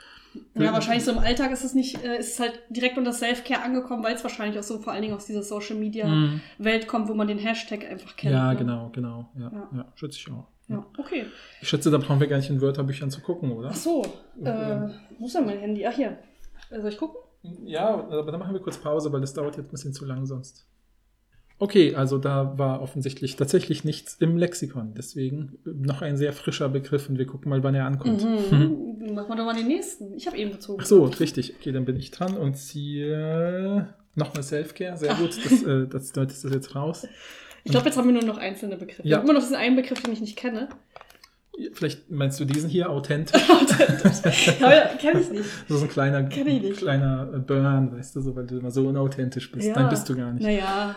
[0.55, 3.61] Ja, wahrscheinlich so im Alltag ist es nicht, äh, ist es halt direkt unter Self-Care
[3.61, 6.87] angekommen, weil es wahrscheinlich auch so vor allen Dingen aus dieser Social-Media-Welt Mhm.
[6.87, 8.33] kommt, wo man den Hashtag einfach kennt.
[8.33, 8.59] Ja, ne?
[8.59, 9.29] genau, genau.
[9.37, 9.69] Ja, Ja.
[9.77, 9.85] ja.
[9.95, 10.45] schätze ich auch.
[10.67, 11.25] Ja, okay.
[11.61, 13.69] Ich schätze, da brauchen wir gar nicht in Wörterbüchern zu gucken, oder?
[13.71, 14.01] Ach so,
[14.43, 15.85] äh, wo ist denn mein Handy?
[15.85, 16.17] Ach hier.
[16.71, 17.17] Äh, Soll ich gucken?
[17.65, 20.25] Ja, aber dann machen wir kurz Pause, weil das dauert jetzt ein bisschen zu lang
[20.25, 20.65] sonst.
[21.57, 24.93] Okay, also da war offensichtlich tatsächlich nichts im Lexikon.
[24.97, 28.23] Deswegen noch ein sehr frischer Begriff und wir gucken mal, wann er ankommt.
[28.23, 29.13] Mhm.
[29.13, 30.15] Machen wir doch mal den nächsten.
[30.15, 30.81] Ich habe eben gezogen.
[30.81, 31.55] Ach so, richtig.
[31.57, 34.97] Okay, dann bin ich dran und ziehe nochmal Selfcare.
[34.97, 37.07] Sehr gut, das, äh, das deutet das jetzt raus.
[37.63, 39.07] Ich glaube, jetzt haben wir nur noch einzelne Begriffe.
[39.07, 39.21] Ja.
[39.21, 40.67] Immer noch diesen einen Begriff, den ich nicht kenne.
[41.71, 43.41] Vielleicht meinst du diesen hier authentisch?
[44.61, 45.45] Aber ja, kenne ich nicht.
[45.69, 49.51] So ein kleiner, Kenn kleiner äh, Burn, weißt du, so, weil du immer so unauthentisch
[49.53, 49.67] bist.
[49.67, 49.75] Ja.
[49.75, 50.43] Nein, bist du gar nicht.
[50.43, 50.95] Naja.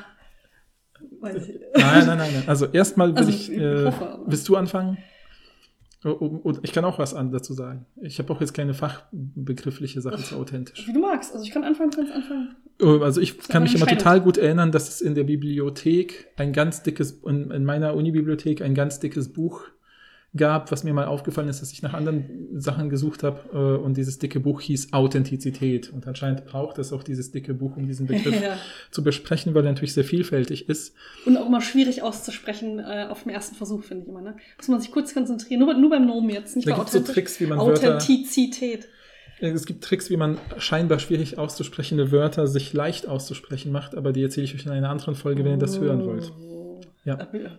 [1.21, 1.61] Weiß ich.
[1.77, 2.43] Nein, nein, nein, nein.
[2.47, 3.53] Also erstmal will Also, ich.
[3.53, 3.93] Äh,
[4.27, 4.99] willst du anfangen?
[6.05, 7.85] Oh, oh, oh, ich kann auch was dazu sagen.
[8.01, 10.87] Ich habe auch jetzt keine fachbegriffliche Sache zu authentisch.
[10.87, 11.33] Wie du magst.
[11.33, 12.55] Also ich kann anfangen, kannst anfangen.
[13.03, 16.85] Also ich kann mich immer total gut erinnern, dass es in der Bibliothek ein ganz
[16.85, 19.63] dickes, in, in meiner Unibibliothek ein ganz dickes Buch
[20.37, 23.97] gab, was mir mal aufgefallen ist, dass ich nach anderen Sachen gesucht habe äh, und
[23.97, 25.91] dieses dicke Buch hieß Authentizität.
[25.91, 28.59] Und anscheinend braucht es auch dieses dicke Buch, um diesen Begriff Ja.
[28.91, 30.95] zu besprechen, weil er natürlich sehr vielfältig ist.
[31.25, 34.21] Und auch immer schwierig auszusprechen äh, auf dem ersten Versuch, finde ich immer.
[34.21, 34.37] Ne?
[34.59, 35.61] Muss man sich kurz konzentrieren.
[35.61, 37.13] Nur, nur beim Nomen jetzt, nicht Da bei gibt es so.
[37.13, 38.87] Tricks, wie man Wörter Authentizität.
[39.41, 44.23] Es gibt Tricks, wie man scheinbar schwierig auszusprechende Wörter sich leicht auszusprechen macht, aber die
[44.23, 46.33] erzähle ich euch in einer anderen Folge, wenn ihr das hören wollt.
[47.09, 47.15] Ja.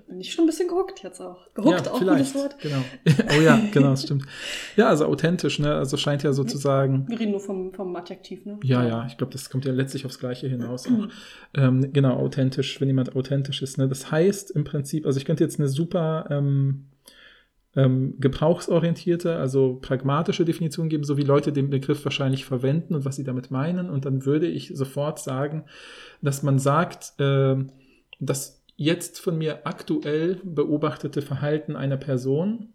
[0.08, 1.52] Bin ich schon ein bisschen gehuckt jetzt auch.
[1.56, 2.34] Gehuckt ja, auch vielleicht.
[2.34, 2.60] gutes Wort.
[2.62, 2.84] Genau.
[3.36, 4.26] oh ja, genau, das stimmt.
[4.76, 5.74] Ja, also authentisch, ne?
[5.74, 7.08] Also scheint ja sozusagen.
[7.10, 8.60] Wir reden nur vom, vom Adjektiv, ne?
[8.64, 10.86] Ja, ja, ich glaube, das kommt ja letztlich aufs Gleiche hinaus.
[10.86, 10.92] Auch.
[10.92, 11.12] Mhm.
[11.56, 13.80] Ähm, genau, authentisch, wenn jemand authentisch ist.
[13.80, 13.88] Ne?
[13.88, 16.86] Das heißt im Prinzip, also ich könnte jetzt eine super ähm,
[17.76, 23.16] ähm, gebrauchsorientierte, also pragmatische Definition geben, so wie Leute den Begriff wahrscheinlich verwenden und was
[23.16, 23.90] sie damit meinen.
[23.90, 25.64] Und dann würde ich sofort sagen,
[26.22, 27.72] dass man sagt, ähm,
[28.20, 32.74] das jetzt von mir aktuell beobachtete Verhalten einer Person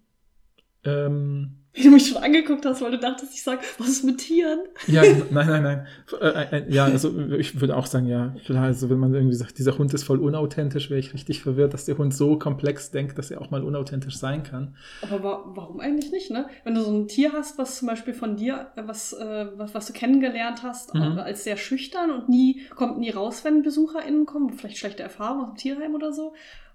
[0.84, 4.18] ähm, Wie du mich schon angeguckt hast, weil du dachtest, ich sag, was ist mit
[4.18, 4.60] Tieren?
[4.86, 5.86] ja, nein, nein, nein.
[6.20, 9.58] Äh, äh, ja, also ich würde auch sagen, ja, klar, also wenn man irgendwie sagt,
[9.58, 13.18] dieser Hund ist voll unauthentisch, wäre ich richtig verwirrt, dass der Hund so komplex denkt,
[13.18, 14.76] dass er auch mal unauthentisch sein kann.
[15.02, 16.46] Aber wa warum eigentlich nicht, ne?
[16.62, 19.74] Wenn du so ein Tier hast, was zum Beispiel von dir, äh, was, äh, was,
[19.74, 21.18] was du kennengelernt hast, Mhm.
[21.18, 25.44] äh, als sehr schüchtern und nie, kommt nie raus, wenn BesucherInnen kommen, vielleicht schlechte Erfahrungen
[25.46, 26.34] aus dem Tierheim oder so.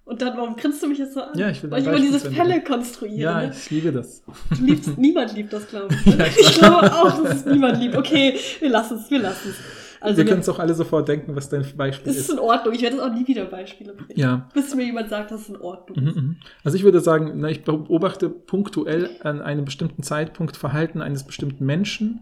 [0.09, 1.37] Und dann, warum grinst du mich jetzt so an?
[1.37, 3.19] Ja, ich will Weil ich immer diese Fälle konstruiere.
[3.19, 3.51] Ja, ne?
[3.55, 4.23] ich liebe das.
[4.57, 6.05] Du liebst, niemand liebt das, glaube ich.
[6.17, 7.95] Ja, ich glaube auch, dass es niemand liebt.
[7.95, 9.55] Okay, wir lassen es, wir lassen es.
[10.01, 12.23] Also, Wir ne, können es auch alle sofort denken, was dein Beispiel es ist.
[12.29, 12.73] ist in Ordnung.
[12.73, 14.17] Ich werde es auch nie wieder Beispiele bringen.
[14.19, 14.49] Ja.
[14.53, 16.15] Bis mir jemand sagt, dass es in Ordnung Mhm, ist.
[16.15, 16.35] mhm.
[16.63, 21.65] Also ich würde sagen, na, ich beobachte punktuell an einem bestimmten Zeitpunkt Verhalten eines bestimmten
[21.65, 22.21] Menschen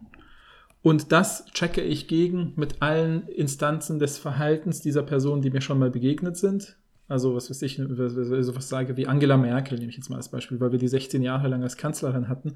[0.82, 5.80] und das checke ich gegen mit allen Instanzen des Verhaltens dieser Person, die mir schon
[5.80, 6.78] mal begegnet sind.
[7.10, 10.28] Also was weiß ich, so was sage wie Angela Merkel, nehme ich jetzt mal als
[10.30, 12.56] Beispiel, weil wir die 16 Jahre lang als Kanzlerin hatten,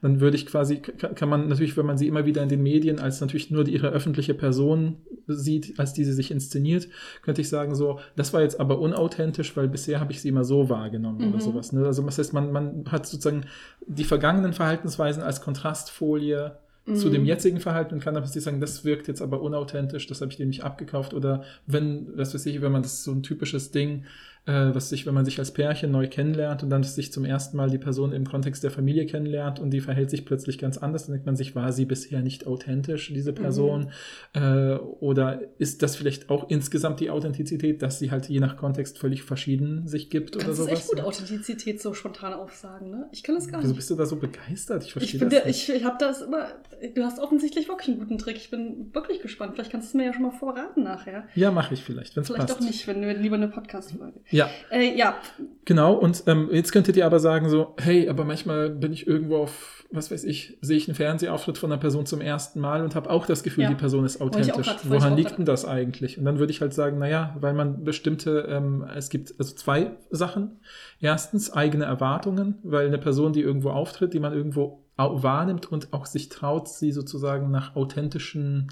[0.00, 2.98] dann würde ich quasi, kann man natürlich, wenn man sie immer wieder in den Medien
[2.98, 6.88] als natürlich nur die- ihre öffentliche Person sieht, als die sie sich inszeniert,
[7.22, 10.44] könnte ich sagen so, das war jetzt aber unauthentisch, weil bisher habe ich sie immer
[10.44, 11.40] so wahrgenommen oder Mhm.
[11.40, 11.72] sowas.
[11.72, 11.84] Ne?
[11.84, 13.44] Also was heißt, man, man hat sozusagen
[13.86, 16.52] die vergangenen Verhaltensweisen als Kontrastfolie
[16.94, 17.12] zu Mhm.
[17.12, 20.38] dem jetzigen Verhalten und kann plötzlich sagen, das wirkt jetzt aber unauthentisch, das habe ich
[20.38, 21.14] dem nicht abgekauft.
[21.14, 24.04] Oder wenn, was weiß ich, wenn man das ist so ein typisches Ding,
[24.46, 27.56] äh, was sich, wenn man sich als Pärchen neu kennenlernt und dann sich zum ersten
[27.56, 31.06] Mal die Person im Kontext der Familie kennenlernt und die verhält sich plötzlich ganz anders,
[31.06, 33.90] dann denkt man sich, war sie bisher nicht authentisch, diese Person?
[34.32, 38.98] Äh, oder ist das vielleicht auch insgesamt die Authentizität, dass sie halt je nach Kontext
[38.98, 40.78] völlig verschieden sich gibt oder kannst es sowas?
[40.80, 43.08] echt gut Authentizität so spontan aufsagen, ne?
[43.12, 43.76] Ich kann das gar Wieso nicht.
[43.76, 44.82] bist du da so begeistert?
[44.82, 45.68] Ich Ich, verstehe bin das der, nicht.
[45.68, 46.48] ich, ich habe das immer.
[46.94, 48.36] Du hast offensichtlich wirklich einen guten Trick.
[48.36, 49.52] Ich bin wirklich gespannt.
[49.54, 51.24] Vielleicht kannst du es mir ja schon mal vorraten nachher.
[51.34, 52.60] Ja, mache ich vielleicht, wenn es Vielleicht passt.
[52.60, 54.20] auch nicht, wenn wir lieber eine Podcast-Folge.
[54.30, 55.16] Ja, Äh, ja,
[55.64, 59.36] Genau, und ähm, jetzt könntet ihr aber sagen so, hey, aber manchmal bin ich irgendwo
[59.38, 62.94] auf, was weiß ich, sehe ich einen Fernsehauftritt von einer Person zum ersten Mal und
[62.96, 63.68] habe auch das Gefühl, Ja.
[63.70, 64.66] die Person ist authentisch.
[64.66, 66.18] grad- Woran liegt denn das eigentlich?
[66.18, 69.92] Und dann würde ich halt sagen, naja, weil man bestimmte, ähm, es gibt also zwei
[70.10, 70.58] Sachen.
[71.00, 76.04] Erstens eigene Erwartungen, weil eine Person, die irgendwo auftritt, die man irgendwo wahrnimmt und auch
[76.06, 78.70] sich traut, sie sozusagen nach authentischen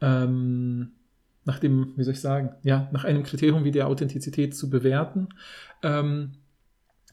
[0.00, 0.92] ähm,
[1.44, 5.28] nach dem, wie soll ich sagen, ja, nach einem Kriterium wie der Authentizität zu bewerten.
[5.82, 6.32] Ähm,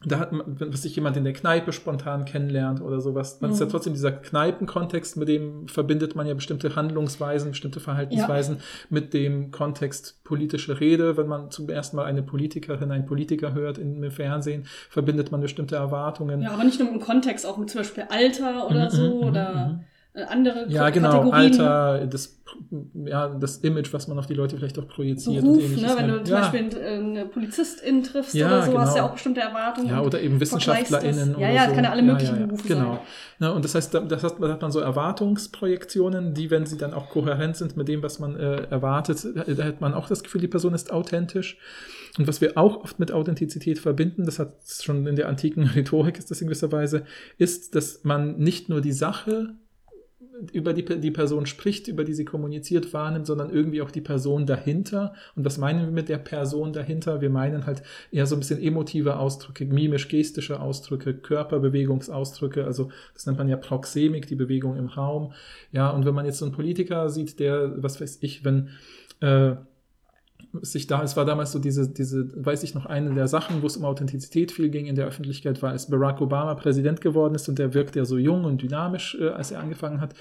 [0.05, 3.59] da hat man, wenn sich jemand in der Kneipe spontan kennenlernt oder sowas, dann ist
[3.59, 3.69] ja Mhm.
[3.71, 10.23] trotzdem dieser Kneipenkontext, mit dem verbindet man ja bestimmte Handlungsweisen, bestimmte Verhaltensweisen mit dem Kontext
[10.23, 11.17] politische Rede.
[11.17, 15.41] Wenn man zum ersten Mal eine Politikerin, einen Politiker hört in, im Fernsehen, verbindet man
[15.41, 16.41] bestimmte Erwartungen.
[16.43, 19.27] ja, aber nicht nur im Kontext, auch mit zum Beispiel Alter oder Mhm, so mhm,
[19.27, 19.79] oder mhm.
[20.13, 21.51] Andere Ja, genau, Kategorien.
[21.57, 21.69] ne?
[21.69, 22.41] Alter, das,
[23.05, 25.43] ja, das Image, was man auf die Leute vielleicht auch projiziert.
[25.43, 25.93] Beruf, und ne?
[25.97, 26.41] wenn du zum ja.
[26.41, 26.71] Beispiel einen,
[27.15, 29.05] äh, eine Polizistin triffst Ja, oder so, hast du ja genau.
[29.07, 29.89] auch bestimmte Erwartungen.
[29.89, 30.39] Ja, oder eben.
[30.39, 31.35] WissenschaftlerInnen.
[31.39, 31.69] Ja, ja, so.
[31.69, 32.93] es kann ja alle möglichen Berufe genau.
[32.93, 32.99] sein.
[33.39, 36.77] Ja, und das heißt, da- das hat, da hat man so Erwartungsprojektionen, die, wenn sie
[36.77, 40.07] dann auch kohärent sind mit dem, was man äh, erwartet, da da hat man auch
[40.07, 41.57] das Gefühl, die Person ist authentisch.
[42.17, 46.17] Und was wir auch oft mit Authentizität verbinden, das hat schon in der antiken Rhetorik
[46.17, 47.03] ist das in gewisser Weise,
[47.37, 49.53] ist, dass man nicht nur die Sache
[50.51, 54.45] über die, die Person spricht, über die sie kommuniziert, wahrnimmt, sondern irgendwie auch die Person
[54.45, 55.13] dahinter.
[55.35, 57.21] Und was meinen wir mit der Person dahinter?
[57.21, 63.37] Wir meinen halt eher so ein bisschen emotive Ausdrücke, mimisch-gestische Ausdrücke, Körperbewegungsausdrücke, also das nennt
[63.37, 65.33] man ja Proxemik, die Bewegung im Raum.
[65.71, 68.69] Ja, und wenn man jetzt so einen Politiker sieht, der, was weiß ich, wenn
[69.21, 69.55] äh,
[70.61, 73.67] sich da, es war damals so diese, diese, weiß ich noch, eine der Sachen, wo
[73.67, 77.47] es um Authentizität viel ging in der Öffentlichkeit, war, als Barack Obama Präsident geworden ist
[77.49, 80.15] und der wirkt ja so jung und dynamisch, äh, als er angefangen hat,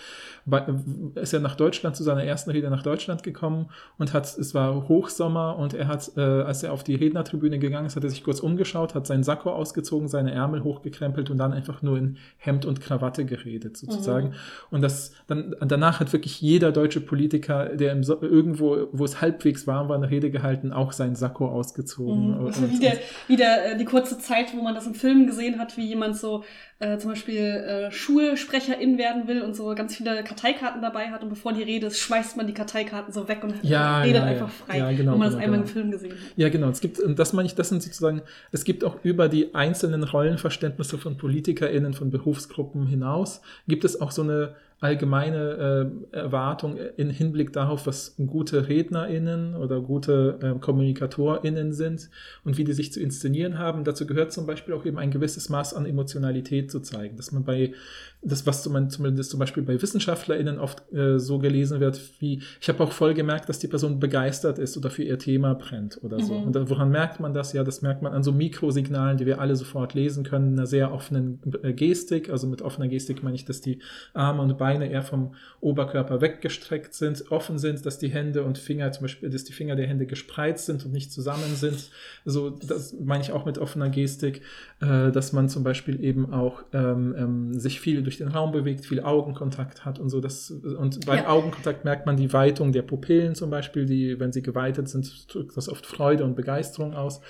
[0.44, 4.26] bei, äh, ist er nach Deutschland, zu seiner ersten Rede nach Deutschland gekommen und hat,
[4.26, 8.04] es war Hochsommer und er hat, äh, als er auf die Rednertribüne gegangen ist, hat
[8.04, 11.96] er sich kurz umgeschaut, hat seinen Sakko ausgezogen, seine Ärmel hochgekrempelt und dann einfach nur
[11.96, 14.28] in Hemd und Krawatte geredet, sozusagen.
[14.28, 14.34] Mhm.
[14.70, 19.66] Und das, dann, danach hat wirklich jeder deutsche Politiker, der im irgendwo, wo es halbwegs
[19.66, 22.33] warm war, eine Rede gehalten, auch sein Sakko ausgezogen.
[22.33, 22.37] Mhm.
[22.38, 22.92] Und- Also wie, der,
[23.28, 26.16] wie der, äh, die kurze Zeit, wo man das im Film gesehen hat, wie jemand
[26.16, 26.44] so
[26.81, 31.28] äh, zum Beispiel äh, Schulsprecherin werden will und so ganz viele Karteikarten dabei hat und
[31.28, 34.50] bevor die Rede ist, schmeißt man die Karteikarten so weg und Ja, redet ja, einfach
[34.50, 35.68] frei, Ja, genau, wo man das genau, einmal genau.
[35.68, 36.18] im Film gesehen hat.
[36.37, 36.68] Ja, genau.
[36.68, 40.02] Es gibt, und das meine ich, das sind sozusagen, es gibt auch über die einzelnen
[40.04, 47.10] Rollenverständnisse von PolitikerInnen, von Berufsgruppen hinaus, gibt es auch so eine allgemeine äh, Erwartung in
[47.10, 52.10] Hinblick darauf, was gute RednerInnen oder gute äh, KommunikatorInnen sind
[52.44, 53.82] und wie die sich zu inszenieren haben.
[53.82, 57.44] Dazu gehört zum Beispiel auch eben ein gewisses Maß an Emotionalität zu zeigen, dass man
[57.44, 57.72] bei
[58.20, 62.83] das, was zumindest zum Beispiel bei WissenschaftlerInnen oft äh, so gelesen wird, wie, ich habe
[62.83, 66.35] auch voll gemerkt, dass die Person begeistert ist oder für ihr Thema brennt oder so.
[66.35, 66.46] Mhm.
[66.46, 67.52] Und da, woran merkt man das?
[67.52, 70.92] Ja, das merkt man an so Mikrosignalen, die wir alle sofort lesen können, einer sehr
[70.92, 72.28] offenen äh, Gestik.
[72.28, 73.78] Also mit offener Gestik meine ich, dass die
[74.14, 78.90] Arme und Beine eher vom Oberkörper weggestreckt sind, offen sind, dass die Hände und Finger
[78.90, 81.90] zum Beispiel, dass die Finger der Hände gespreizt sind und nicht zusammen sind.
[82.24, 84.42] So, das meine ich auch mit offener Gestik,
[84.81, 88.87] äh, dass man zum Beispiel eben auch ähm, ähm, sich viel durch den Raum bewegt,
[88.87, 90.21] viel Augenkontakt hat und so.
[90.23, 91.29] Das, und beim Ja.
[91.29, 95.55] Augenkontakt merkt man die Weitung der Pupillen zum Beispiel, die, wenn sie geweitet sind, drückt
[95.59, 97.21] das oft Freude und Begeisterung aus.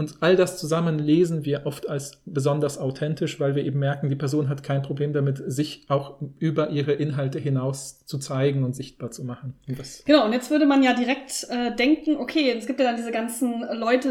[0.00, 4.16] Und all das zusammen lesen wir oft als besonders authentisch, weil wir eben merken, die
[4.16, 9.10] Person hat kein Problem damit, sich auch über ihre Inhalte hinaus zu zeigen und sichtbar
[9.10, 9.52] zu machen.
[9.68, 12.96] Und Genau, und jetzt würde man ja direkt äh, denken, okay, es gibt ja dann
[12.96, 14.08] diese ganzen Leute,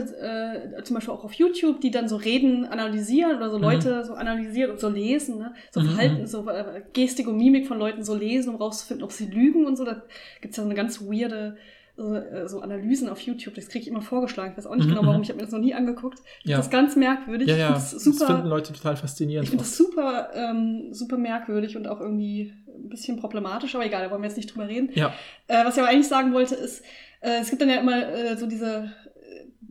[0.77, 3.63] äh, zum Beispiel auch auf YouTube, die dann so Reden analysieren oder so Mhm.
[3.63, 5.55] Leute so analysieren und so lesen, ne?
[5.71, 6.27] so Mhm, Verhalten, mhm.
[6.27, 9.75] so äh, Gestik und Mimik von Leuten so lesen, um rauszufinden, ob sie lügen und
[9.75, 9.85] so.
[9.85, 10.03] Da
[10.39, 11.57] gibt's ja so eine ganz weirde
[11.99, 14.51] so, äh, so Analysen auf YouTube, das kriege ich immer vorgeschlagen.
[14.51, 15.23] Ich weiß auch nicht Mhm, genau, warum, mhm.
[15.23, 16.19] ich habe mir das noch nie angeguckt.
[16.43, 16.57] Ja.
[16.57, 17.47] Das ist ganz merkwürdig.
[17.47, 19.43] ja, Ich ja, das, das super, finden Leute total faszinierend.
[19.43, 24.03] ich finde das super, ähm, super merkwürdig und auch irgendwie ein bisschen problematisch, aber egal,
[24.05, 24.89] da wollen wir jetzt nicht drüber reden.
[24.93, 25.13] ja,
[25.47, 26.83] Äh, was ich aber eigentlich sagen wollte, ist,
[27.21, 28.91] äh, es gibt dann ja immer äh, so diese,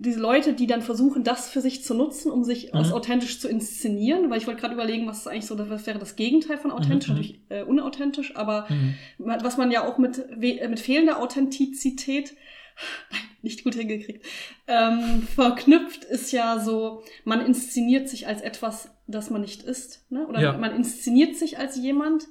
[0.00, 2.94] diese Leute, die dann versuchen, das für sich zu nutzen, um sich als Mhm.
[2.94, 6.14] authentisch zu inszenieren, weil ich wollte gerade überlegen, was ist eigentlich so, was wäre das
[6.14, 8.94] Gegenteil von authentisch, Mhm, natürlich äh, unauthentisch, aber mhm.
[9.18, 12.36] was man ja auch mit, äh, mit fehlender Authentizität
[13.42, 14.24] nicht gut hingekriegt,
[14.68, 20.26] ähm, verknüpft ist ja so, man inszeniert sich als etwas, das man nicht ist, ne?
[20.28, 20.52] oder Ja.
[20.56, 22.26] man inszeniert sich als jemand,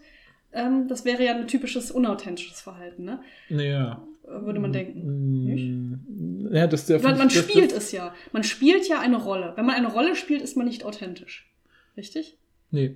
[0.54, 3.20] ähm, das wäre ja ein typisches unauthentisches Verhalten, ne?
[3.50, 4.02] ja.
[4.28, 6.50] Würde man denken.
[6.50, 8.14] Mm, Ja, das ist der Man, man das- spielt das, es ja.
[8.32, 9.54] Man spielt ja eine Rolle.
[9.56, 11.50] Wenn man eine Rolle spielt, ist man nicht authentisch.
[11.96, 12.38] Richtig?
[12.72, 12.96] Nee,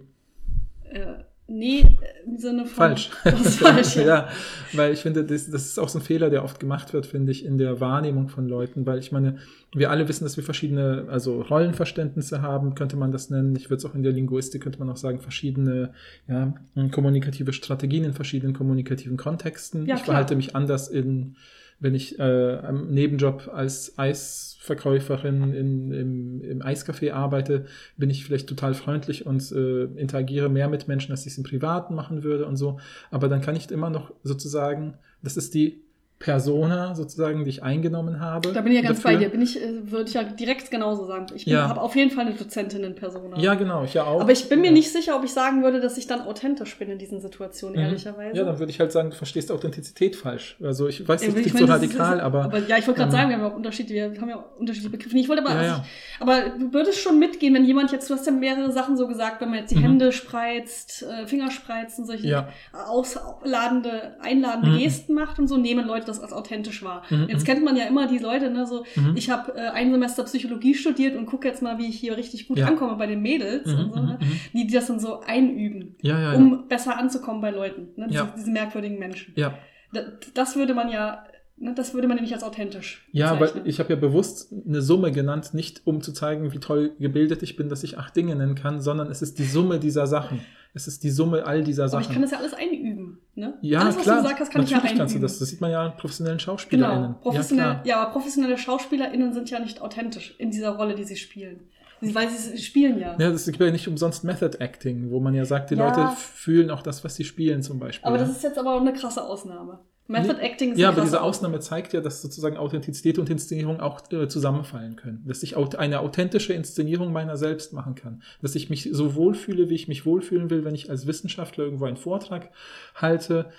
[0.90, 1.86] Äh, nee,
[2.26, 2.76] im Sinne von.
[2.76, 3.10] falsch.
[3.24, 4.04] Falsch, ja.
[4.04, 4.30] ja,
[4.74, 7.32] weil ich finde, das, das ist auch so ein Fehler, der oft gemacht wird, finde
[7.32, 9.38] ich, in der Wahrnehmung von Leuten, weil ich meine,
[9.74, 13.56] wir alle wissen, dass wir verschiedene, also Rollenverständnisse haben, könnte man das nennen.
[13.56, 15.94] Ich würde es auch in der Linguistik, könnte man auch sagen, verschiedene
[16.28, 16.54] ja,
[16.92, 19.86] kommunikative Strategien in verschiedenen kommunikativen Kontexten.
[19.86, 21.36] Ja, ich verhalte mich anders in,
[21.82, 27.66] wenn ich äh, am Nebenjob als Eisverkäuferin in, im, im Eiscafé arbeite,
[27.98, 31.44] bin ich vielleicht total freundlich und äh, interagiere mehr mit Menschen, als ich es im
[31.44, 32.80] Privaten machen würde und so.
[33.10, 35.82] Aber dann kann ich immer noch sozusagen, das ist die
[36.22, 38.52] Persona sozusagen, die ich eingenommen habe.
[38.54, 39.18] Da bin ich ja ganz dafür.
[39.18, 39.30] bei dir.
[39.30, 41.26] Bin ich, äh, würde ich ja direkt genauso sagen.
[41.36, 41.68] Ich Ja.
[41.68, 43.40] habe auf jeden Fall eine Dozentinnen-Persona.
[43.40, 44.22] Ja, genau, ich ja auch.
[44.22, 44.72] Aber ich bin mir ja.
[44.74, 47.84] nicht sicher, ob ich sagen würde, dass ich dann authentisch bin in diesen Situationen, Mhm.
[47.86, 48.38] ehrlicherweise.
[48.38, 50.56] Ja, dann würde ich halt sagen, du verstehst Authentizität falsch.
[50.64, 53.00] Also ich weiß, Ja, das ich klingt so das radikal, ist, aber, Ja, ich wollte
[53.00, 55.18] gerade ähm, sagen, wir haben ja auch unterschiedliche, wir haben ja unterschiedliche Begriffe.
[55.18, 55.86] Ich wollte aber, Ja, also ja.
[56.16, 59.08] Ich, aber du würdest schon mitgehen, wenn jemand jetzt, du hast ja mehrere Sachen so
[59.08, 59.82] gesagt, wenn man jetzt die Mhm.
[59.84, 62.50] Hände spreizt, äh, Finger spreizen, solche Ja.
[62.88, 64.78] ausladende, einladende Mhm.
[64.80, 67.04] Gesten macht und so, nehmen Leute das als authentisch wahr.
[67.10, 67.46] Mhm, Jetzt mhm.
[67.46, 69.14] kennt man ja immer die Leute, ne, so, Mhm.
[69.16, 72.48] ich habe äh, ein Semester Psychologie studiert und gucke jetzt mal, wie ich hier richtig
[72.48, 72.68] gut Ja.
[72.68, 74.18] ankomme bei den Mädels Mhm, und so, ne?
[74.22, 74.32] mhm, mhm.
[74.54, 78.08] die, die das dann so einüben, ja, um besser anzukommen bei Leuten, ne?
[78.10, 79.34] diese, diese merkwürdigen Menschen.
[79.36, 79.54] ja.
[79.94, 81.24] Da- Das würde man ja,
[81.58, 83.64] ne, das würde man nicht als authentisch Ja, aber bezeichnen.
[83.66, 87.56] ich habe ja bewusst eine Summe genannt, nicht um zu zeigen, wie toll gebildet ich
[87.58, 90.40] bin, dass ich acht Dinge nennen kann, sondern es ist die Summe dieser Sachen.
[90.74, 92.04] Es ist die Summe all dieser Aber Sachen.
[92.04, 93.11] ich kann das ja alles einüben.
[93.34, 93.54] Ne?
[93.62, 94.18] ja, alles, was klar.
[94.18, 95.00] du gesagt hast, kann ich ja Natürlich einüben.
[95.00, 95.40] kannst du das.
[95.40, 97.04] Das sieht man ja an professionellen SchauspielerInnen.
[97.04, 97.20] Genau.
[97.22, 101.16] Professionell, Ja, ja, aber professionelle SchauspielerInnen sind ja nicht authentisch in dieser Rolle, die sie
[101.16, 101.62] spielen.
[102.02, 103.16] Sie- Weil sie spielen ja.
[103.20, 105.88] Ja, das gibt ja nicht umsonst Method Acting, wo man ja sagt, die Ja.
[105.88, 108.06] Leute fühlen auch das, was sie spielen zum Beispiel.
[108.08, 109.80] Aber das ist jetzt aber auch eine krasse Ausnahme.
[110.08, 114.02] Method Acting ist Ja, aber diese Ausnahme zeigt ja, dass sozusagen Authentizität und Inszenierung auch
[114.12, 115.24] äh, zusammenfallen können.
[115.26, 118.22] Dass ich eine authentische Inszenierung meiner selbst machen kann.
[118.42, 121.86] Dass ich mich so wohlfühle, wie ich mich wohlfühlen will, wenn ich als Wissenschaftler irgendwo
[121.86, 122.50] einen Vortrag
[122.96, 123.50] halte.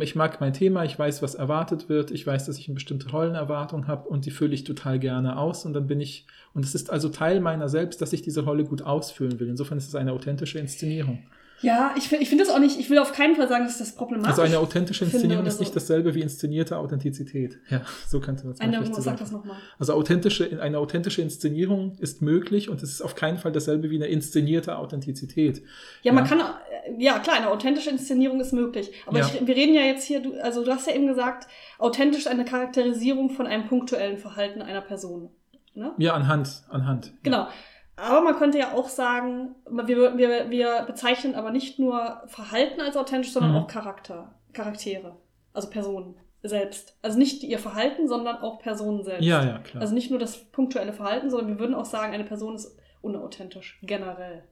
[0.00, 3.10] Ich mag mein Thema, ich weiß, was erwartet wird, ich weiß, dass ich eine bestimmte
[3.10, 6.76] Rollenerwartung habe und die fülle ich total gerne aus und dann bin ich, und es
[6.76, 9.48] ist also Teil meiner selbst, dass ich diese Rolle gut ausfüllen will.
[9.48, 11.24] Insofern ist es eine authentische Inszenierung.
[11.62, 13.78] Ja, ich, find- ich finde das auch nicht, ich will auf keinen Fall sagen, dass
[13.78, 17.58] das problematisch Also eine authentische finde Inszenierung ist nicht dasselbe wie inszenierte Authentizität.
[17.70, 19.16] Ja, so könnte man es Eine, sag sagen.
[19.18, 19.56] das nochmal.
[19.78, 23.96] Also authentische, eine authentische Inszenierung ist möglich und es ist auf keinen Fall dasselbe wie
[23.96, 25.62] eine inszenierte Authentizität.
[26.02, 26.30] Ja, man Ja.
[26.30, 28.92] kann, äh, ja klar, eine authentische Inszenierung ist möglich.
[29.06, 29.26] Aber Ja.
[29.26, 31.46] ich, wir reden ja jetzt hier, du, also du hast ja eben gesagt,
[31.78, 35.30] authentisch eine Charakterisierung von einem punktuellen Verhalten einer Person.
[35.74, 35.92] Ne?
[35.98, 37.12] Ja, anhand, anhand.
[37.22, 37.48] Genau.
[37.96, 42.96] Aber man könnte ja auch sagen, wir, wir, wir bezeichnen aber nicht nur Verhalten als
[42.96, 43.58] authentisch, sondern Mhm.
[43.58, 45.16] auch Charakter, Charaktere,
[45.54, 46.96] also Personen selbst.
[47.02, 49.24] Also nicht ihr Verhalten, sondern auch Personen selbst.
[49.24, 49.80] Ja, ja, klar.
[49.80, 53.78] Also nicht nur das punktuelle Verhalten, sondern wir würden auch sagen, eine Person ist unauthentisch,
[53.82, 54.44] generell,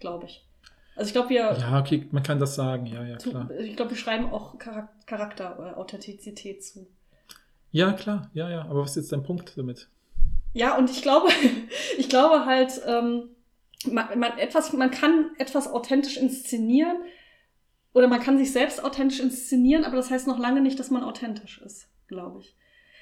[0.00, 0.44] glaube ich.
[0.96, 3.48] Also ich glaube, wir, ja, okay, man kann das sagen, ja, ja, klar.
[3.60, 6.88] ich glaube, wir schreiben auch Charak Charakter oder Authentizität zu.
[7.70, 8.62] Ja, klar, ja, ja.
[8.62, 9.88] Aber was ist jetzt dein Punkt damit?
[10.58, 11.28] Ja, und ich glaube,
[11.98, 13.30] ich glaube halt, ähm,
[13.86, 16.96] man, man, etwas, man kann etwas authentisch inszenieren
[17.92, 21.04] oder man kann sich selbst authentisch inszenieren, aber das heißt noch lange nicht, dass man
[21.04, 22.56] authentisch ist, glaube ich.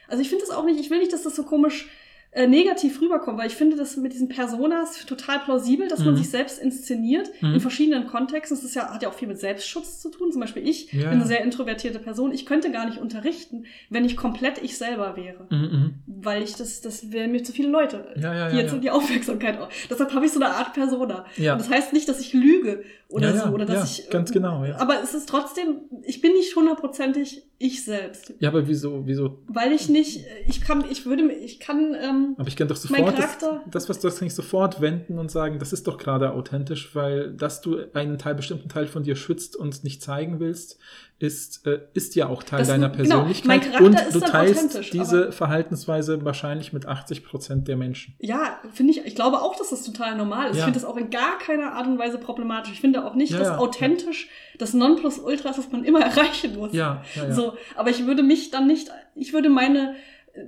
[0.07, 1.89] Also ich finde das auch nicht, ich will nicht, dass das so komisch
[2.37, 6.19] äh, negativ rüberkommen, weil ich finde das mit diesen Personas total plausibel, dass man Mhm.
[6.19, 7.55] sich selbst inszeniert Mhm.
[7.55, 8.57] in verschiedenen Kontexten.
[8.57, 10.31] Das ist ja, hat ja auch viel mit Selbstschutz zu tun.
[10.33, 11.09] Zum Beispiel ich Ja.
[11.11, 12.33] bin eine sehr introvertierte Person.
[12.33, 15.47] Ich könnte gar nicht unterrichten, wenn ich komplett ich selber wäre.
[15.51, 15.95] Mhm, mhm.
[16.07, 18.79] Weil ich das, das wären mir zu viele Leute, Ja, ja, die jetzt ja.
[18.79, 19.69] die Aufmerksamkeit auch.
[19.89, 21.25] Deshalb habe ich so eine Art Persona.
[21.39, 21.53] Ja.
[21.55, 23.49] Und das heißt nicht, dass ich lüge oder so.
[23.51, 24.77] Oder dass ja, ich, ganz genau, ja.
[24.79, 28.35] Aber es ist trotzdem, ich bin nicht hundertprozentig ich selbst.
[28.41, 29.39] Ja, aber wieso, wieso?
[29.47, 33.19] Weil ich nicht, ich kann, ich würde, ich kann, ähm, Aber ich kann doch sofort
[33.19, 33.39] das,
[33.71, 36.95] das, was du sagst, kann ich sofort wenden und sagen, das ist doch gerade authentisch,
[36.95, 40.79] weil dass du einen Teil, bestimmten Teil von dir schützt und nicht zeigen willst,
[41.19, 43.47] ist, äh, ist ja auch Teil Das- deiner genau, Persönlichkeit.
[43.49, 48.15] mein Charakter und ist du teilst diese Verhaltensweise wahrscheinlich mit 80 Prozent der Menschen.
[48.19, 50.57] Ja, finde ich, ich glaube auch, dass das total normal ist.
[50.57, 50.61] Ja.
[50.61, 52.73] Ich finde das auch in gar keiner Art und Weise problematisch.
[52.73, 56.55] Ich finde auch nicht, Ja, dass ja, authentisch das Nonplusultra ist, was man immer erreichen
[56.57, 56.75] muss.
[56.75, 57.03] Ja.
[57.31, 59.95] So, aber ich würde mich dann nicht, ich würde meine,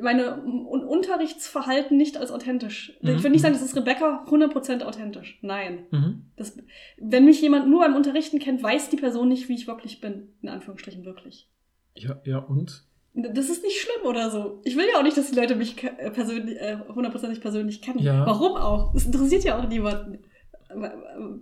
[0.00, 2.92] meine Un- Unterrichtsverhalten nicht als authentisch.
[3.00, 5.38] Mhm, Ich würde nicht sagen, das ist Rebecca 100% authentisch.
[5.42, 5.86] Nein.
[5.90, 6.26] Mhm.
[6.36, 6.56] Das,
[6.98, 10.28] wenn mich jemand nur beim Unterrichten kennt, weiß die Person nicht, wie ich wirklich bin.
[10.42, 11.48] In Anführungsstrichen wirklich.
[11.94, 12.84] ja, ja, und?
[13.14, 14.60] Das ist nicht schlimm oder so.
[14.64, 17.98] Ich will ja auch nicht, dass die Leute mich äh, persönlich, äh, hundertprozentig persönlich kennen.
[17.98, 18.24] Ja.
[18.26, 18.92] Warum auch?
[18.92, 20.18] Das interessiert ja auch niemanden,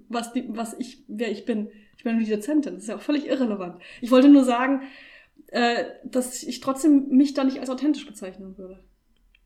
[0.09, 1.69] was, die, was ich, wer ich bin.
[1.99, 2.75] Ich bin nur die Dozentin.
[2.75, 3.77] Das ist ja auch völlig irrelevant.
[4.01, 4.83] Ich wollte nur sagen,
[5.49, 8.79] äh, dass ich trotzdem mich da nicht als authentisch bezeichnen würde.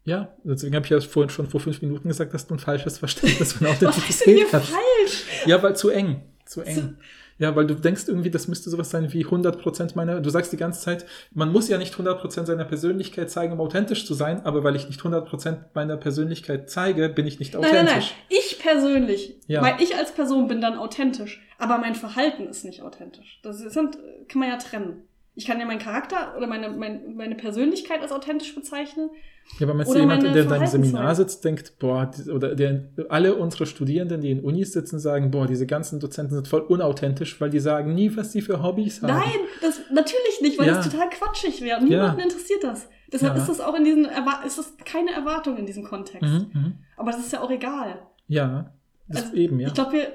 [0.04, 2.98] Ja, deswegen habe ich ja vorhin schon vor fünf Minuten gesagt, dass du ein falsches
[2.98, 4.68] Verständnis von Was ist denn Authentizität hier hast.
[4.70, 5.24] falsch?
[5.46, 6.22] Ja, weil zu eng.
[6.46, 6.96] Zu eng.
[7.38, 10.58] Ja, weil du denkst irgendwie, das müsste sowas sein wie 100% meiner, du sagst die
[10.58, 14.62] ganze Zeit, man muss ja nicht 100% seiner Persönlichkeit zeigen, um authentisch zu sein, aber
[14.62, 17.86] weil ich nicht 100% meiner Persönlichkeit zeige, bin ich nicht Nein, nein, nein.
[17.86, 18.14] authentisch.
[18.28, 19.62] Ich persönlich, Ja.
[19.62, 23.40] weil ich als Person bin dann authentisch, aber mein Verhalten ist nicht authentisch.
[23.42, 23.96] Das sind,
[24.28, 25.04] kann man ja trennen.
[25.34, 29.10] Ich kann ja meinen Charakter oder meine, mein, meine Persönlichkeit als authentisch bezeichnen.
[29.58, 30.66] Ja, aber meinst du, jemand, meine der in deinem.
[30.66, 35.46] Seminar sitzt, denkt, boah, oder der, alle unsere Studierenden, die in Unis sitzen, sagen, boah,
[35.46, 39.14] diese ganzen Dozenten sind voll unauthentisch, weil die sagen nie, was sie für Hobbys haben.
[39.14, 40.74] Nein, das natürlich nicht, weil Ja.
[40.74, 41.82] das total quatschig wäre.
[41.82, 42.88] Niemanden interessiert das.
[43.12, 43.40] Deshalb Ja.
[43.42, 46.22] ist das auch in diesen Erwa ist das keine Erwartung in diesem Kontext.
[46.22, 46.74] Mhm, mhm.
[46.96, 47.98] Aber das ist ja auch egal.
[48.28, 48.72] Ja,
[49.08, 49.68] das Also, eben, ja.
[49.68, 50.12] Ich glaube, wir,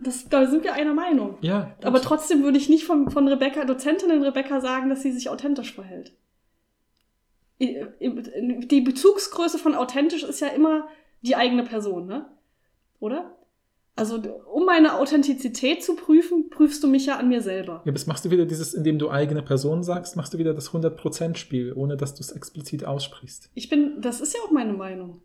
[0.00, 1.38] das, da sind wir einer Meinung.
[1.40, 5.28] ja, Aber trotzdem würde ich nicht von, von Rebecca, Dozentinnen Rebecca sagen, dass sie sich
[5.28, 6.12] authentisch verhält.
[7.58, 10.88] Die Bezugsgröße von authentisch ist ja immer
[11.22, 12.26] die eigene Person, ne?
[13.00, 13.36] Oder?
[13.98, 14.16] Also,
[14.52, 17.80] um meine Authentizität zu prüfen, prüfst du mich ja an mir selber.
[17.86, 20.70] Ja, das machst du wieder dieses, indem du eigene Person sagst, machst du wieder das
[20.70, 23.50] 100%-Spiel, ohne dass du es explizit aussprichst.
[23.54, 25.22] Ich bin, das ist ja auch meine Meinung.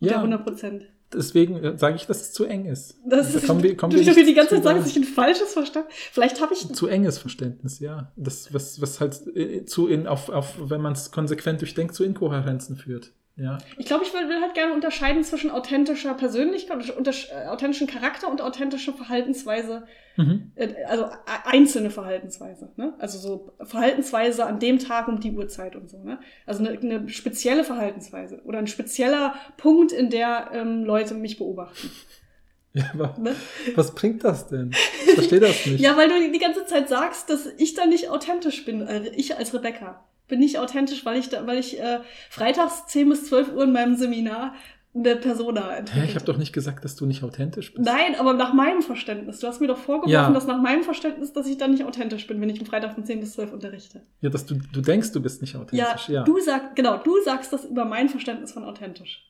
[0.00, 0.86] Der Ja, 100 Prozent.
[1.12, 2.98] Deswegen äh, sage ich, dass es zu eng ist.
[3.04, 4.96] Das Da ist, kommen wir, kommen du wir will die ganze Zeit sagen, dass ich
[4.96, 6.72] ein falsches verstanden Vielleicht habe ich.
[6.72, 8.12] zu enges Verständnis, ja.
[8.16, 12.04] Das, was, was halt äh, zu in, auf, auf, wenn man es konsequent durchdenkt, zu
[12.04, 13.12] Inkohärenzen führt.
[13.36, 13.56] Ja.
[13.78, 18.42] Ich glaube, ich will, will halt gerne unterscheiden zwischen authentischer Persönlichkeit, äh, authentischen Charakter und
[18.42, 19.84] authentischer Verhaltensweise,
[20.16, 20.52] Mhm.
[20.56, 21.06] äh, also
[21.46, 22.70] einzelne Verhaltensweise.
[22.76, 22.92] Ne?
[22.98, 26.02] Also so Verhaltensweise an dem Tag um die Uhrzeit und so.
[26.02, 26.18] Ne?
[26.44, 31.90] Also eine, eine spezielle Verhaltensweise oder ein spezieller Punkt, in der ähm, Leute mich beobachten.
[32.74, 33.34] ja aber Ne?
[33.74, 34.72] was bringt das denn?
[35.06, 35.80] Ich verstehe das nicht.
[35.80, 39.38] Ja, weil du die ganze Zeit sagst, dass ich da nicht authentisch bin, äh, ich
[39.38, 40.04] als Rebecca.
[40.30, 41.98] Bin nicht authentisch, weil ich da, weil ich äh,
[42.30, 44.54] freitags 10 bis 12 Uhr in meinem Seminar
[44.92, 46.08] eine Persona Hä, entwickelt.
[46.08, 47.84] ich habe doch nicht gesagt, dass du nicht authentisch bist.
[47.84, 49.38] Nein, aber nach meinem Verständnis.
[49.38, 50.30] Du hast mir doch vorgeworfen, Ja.
[50.32, 53.04] dass nach meinem Verständnis, dass ich da nicht authentisch bin, wenn ich am Freitag von
[53.04, 54.00] 10 bis 12 unterrichte.
[54.20, 56.08] Ja, dass du, du denkst, du bist nicht Ja, authentisch.
[56.08, 59.29] Ja, du sagst, genau, du sagst das über mein Verständnis von authentisch.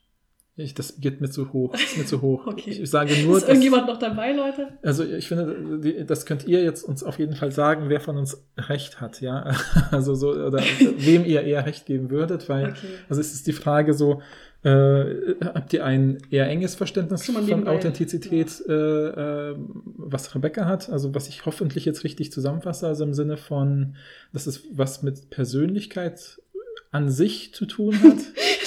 [0.56, 1.72] Ich, das geht mir zu hoch.
[1.72, 2.46] Das ist mir zu hoch.
[2.50, 2.70] Okay.
[2.70, 4.68] Ich sage nur, ist dass, irgendjemand noch dabei, Leute?
[4.82, 8.44] also ich finde, das könnt ihr jetzt uns auf jeden Fall sagen, wer von uns
[8.56, 9.54] recht hat, ja.
[9.90, 10.58] Also so, oder
[10.98, 12.86] wem ihr eher recht geben würdet, weil Okay.
[13.08, 14.20] Also es ist die Frage so,
[14.62, 20.90] äh, habt ihr ein eher enges Verständnis von Authentizität, äh, äh, was Rebecca hat?
[20.90, 23.96] Also was ich hoffentlich jetzt richtig zusammenfasse, also im Sinne von,
[24.32, 26.42] dass es was mit Persönlichkeit
[26.90, 28.18] an sich zu tun hat.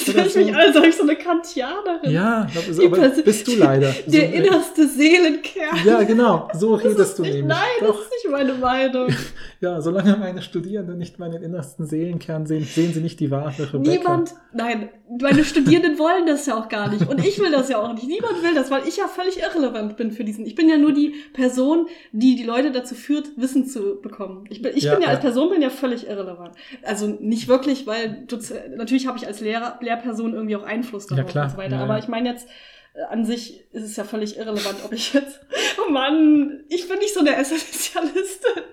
[0.08, 0.40] Höre ich so.
[0.40, 2.12] mich als ob ich so eine Kantianerin.
[2.12, 3.94] Ja, also, Die aber bist du leider.
[4.08, 5.78] Der So- innerste Seelenkern.
[5.86, 7.56] Ja, genau, so Das redest du nicht, nämlich.
[7.56, 7.96] nein, Doch.
[7.96, 9.08] das ist nicht meine Meinung.
[9.62, 13.78] Ja, solange meine Studierenden nicht meinen innersten Seelenkern sehen, sehen sie nicht die wahre Rebecca.
[13.80, 14.90] Niemand, nein,
[15.22, 17.08] meine Studierenden wollen das ja auch gar nicht.
[17.08, 18.06] Und ich will das ja auch nicht.
[18.06, 20.46] Niemand will das, weil ich ja völlig irrelevant bin für diesen.
[20.46, 24.44] Ich bin ja nur die Person, die die Leute dazu führt, Wissen zu bekommen.
[24.50, 25.22] Ich bin, ich Ja, bin ja als.
[25.22, 26.56] Person bin ja völlig irrelevant.
[26.84, 28.28] Also nicht wirklich, weil
[28.76, 31.46] natürlich habe ich als Lehrer, Lehrperson irgendwie auch Einfluss darauf Ja, klar.
[31.46, 31.76] und so weiter.
[31.78, 32.48] Ja, Aber ich meine jetzt,
[32.94, 35.40] äh, an sich ist es ja völlig irrelevant, ob ich jetzt,
[35.88, 38.64] oh Mann, ich bin nicht so eine Essentialistin.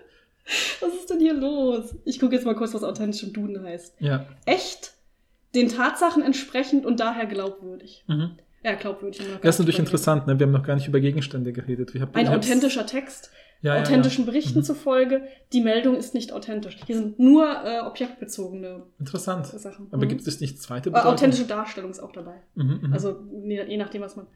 [0.81, 1.95] Was ist denn hier los?
[2.05, 3.95] Ich gucke jetzt mal kurz, was authentisch im Duden heißt.
[4.01, 4.95] Ja, Echt
[5.55, 8.03] den Tatsachen entsprechend und daher glaubwürdig.
[8.09, 8.33] Mhm.
[8.64, 9.23] Ja, glaubwürdig.
[9.43, 10.39] Das ist natürlich interessant, ne?
[10.41, 11.95] Wir haben noch gar nicht über Gegenstände geredet.
[11.95, 13.31] Wir haben, Ein authentischer Text,
[13.63, 14.31] ja, authentischen ja.
[14.31, 14.65] Berichten Mhm.
[14.65, 16.79] zufolge, die Meldung ist nicht authentisch.
[16.87, 19.47] Hier sind nur äh, objektbezogene Interessant.
[19.47, 19.89] Sachen.
[19.91, 20.09] Aber Mhm.
[20.09, 21.13] gibt es nicht zweite Bedeutung?
[21.13, 22.37] authentische Darstellung ist auch dabei.
[22.55, 22.93] Mhm, mhm.
[22.93, 24.27] Also je, je nachdem, was man.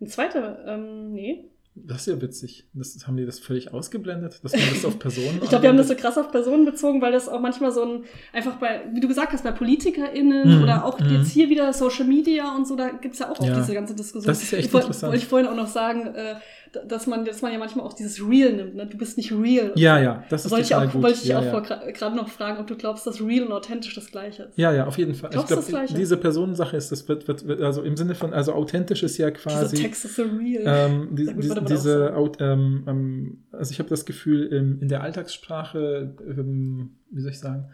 [0.00, 1.46] Ein zweiter, ähm, nee.
[1.74, 2.66] das ist ja witzig.
[2.74, 5.76] Das, haben die das völlig ausgeblendet, dass man das auf Personen Ich glaube, wir haben
[5.78, 9.00] das so krass auf Personen bezogen, weil das auch manchmal so ein, einfach bei, wie
[9.00, 11.16] du gesagt hast, bei PolitikerInnen Mhm, oder auch mhm.
[11.16, 13.54] jetzt hier wieder Social Media und so, da gibt's ja auch Ja.
[13.54, 14.26] diese ganze Diskussion.
[14.26, 15.12] Das ist ja echt ich wollte- interessant.
[15.12, 16.36] Wollte ich vorhin auch noch sagen, äh,
[16.86, 18.86] dass man, dass man ja manchmal auch dieses Real nimmt, ne?
[18.86, 19.72] Du bist nicht real.
[19.76, 21.02] Ja, ja, das ist Wollte ich auch, gut.
[21.02, 21.90] wollte ich dich ja, auch ja.
[21.90, 24.58] gerade noch fragen, ob du glaubst, dass real und authentisch das gleiche ist.
[24.58, 25.30] Ja, ja, auf jeden Fall.
[25.30, 25.98] Glaubst ich du das glaube, Gleiche?
[25.98, 29.42] diese Personensache ist, das wird, wird, also im Sinne von, also authentisch ist ja Diese
[29.42, 29.76] quasi.
[29.76, 30.62] Texte so real.
[30.66, 35.02] Ähm, die, Ja, gut, die, diese, ähm, ähm, also ich habe das Gefühl, in der
[35.02, 37.68] Alltagssprache, ähm, wie soll ich sagen,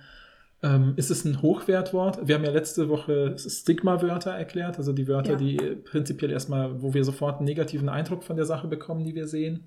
[0.64, 2.26] ähm, ist es ein Hochwertwort.
[2.28, 5.36] Wir haben ja letzte Woche Stigma-Wörter erklärt, also die Wörter, Ja.
[5.36, 9.26] die prinzipiell erstmal, wo wir sofort einen negativen Eindruck von der Sache bekommen, die wir
[9.26, 9.64] sehen.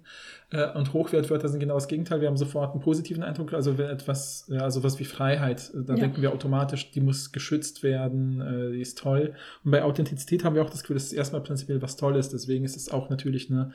[0.51, 2.21] Äh, und Hochwertwörter sind genau das Gegenteil.
[2.21, 5.95] Wir haben sofort einen positiven Eindruck, also wenn etwas, ja, sowas wie Freiheit, äh, da
[5.95, 5.99] Ja.
[5.99, 9.33] denken wir automatisch, die muss geschützt werden, äh, die ist toll.
[9.65, 12.29] Und bei Authentizität haben wir auch das Gefühl, das ist erstmal prinzipiell was Tolles.
[12.29, 13.73] Deswegen ist es auch natürlich eine,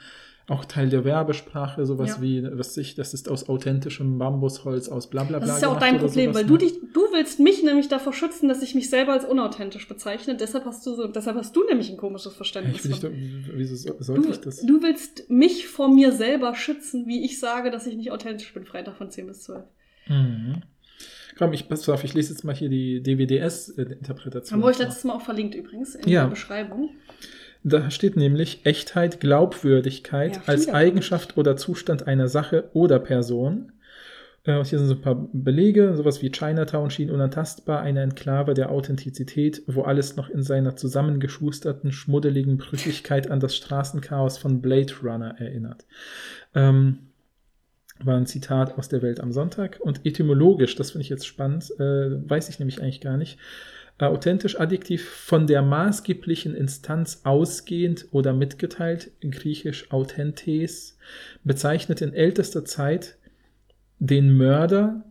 [0.50, 2.22] auch Teil der Werbesprache, sowas Ja.
[2.22, 5.46] wie, was ich, das ist aus authentischem Bambusholz, aus bla bla bla.
[5.46, 6.58] Das ist ja auch dein Problem, weil du ne?
[6.58, 10.36] dich, du willst mich nämlich davor schützen, dass ich mich selber als unauthentisch bezeichne.
[10.36, 12.84] Deshalb hast du so, deshalb hast du nämlich ein komisches Verständnis.
[12.84, 14.66] Ich will nicht, von- wieso so- sollte du, ich das?
[14.66, 18.64] du willst mich vor mir selber schützen, wie ich sage, dass ich nicht authentisch bin,
[18.64, 19.62] Freitag von 10 bis 12.
[20.08, 20.62] Mhm.
[21.38, 24.52] Komm, ich, pass auf, ich lese jetzt mal hier die DWDS-Interpretation.
[24.52, 26.22] Haben wir euch letztes Mal auch verlinkt übrigens in Ja.
[26.24, 26.90] der Beschreibung.
[27.62, 33.72] Da steht nämlich Echtheit, Glaubwürdigkeit Ja, als Eigenschaft oder Zustand einer Sache oder Person.
[34.44, 38.70] Äh, hier sind so ein paar Belege, sowas wie Chinatown schien unantastbar, eine Enklave der
[38.70, 45.34] Authentizität, wo alles noch in seiner zusammengeschusterten, schmuddeligen Brüchigkeit an das Straßenchaos von Blade Runner
[45.38, 45.84] erinnert.
[46.54, 47.10] Ähm,
[48.02, 49.78] war ein Zitat aus der Welt am Sonntag.
[49.80, 53.38] Und etymologisch, das finde ich jetzt spannend, äh, weiß ich nämlich eigentlich gar nicht.
[54.00, 60.96] Äh, authentisch Adjektiv von der maßgeblichen Instanz ausgehend oder mitgeteilt, griechisch authentes,
[61.44, 63.18] bezeichnet in ältester Zeit
[63.98, 65.04] den Mörder,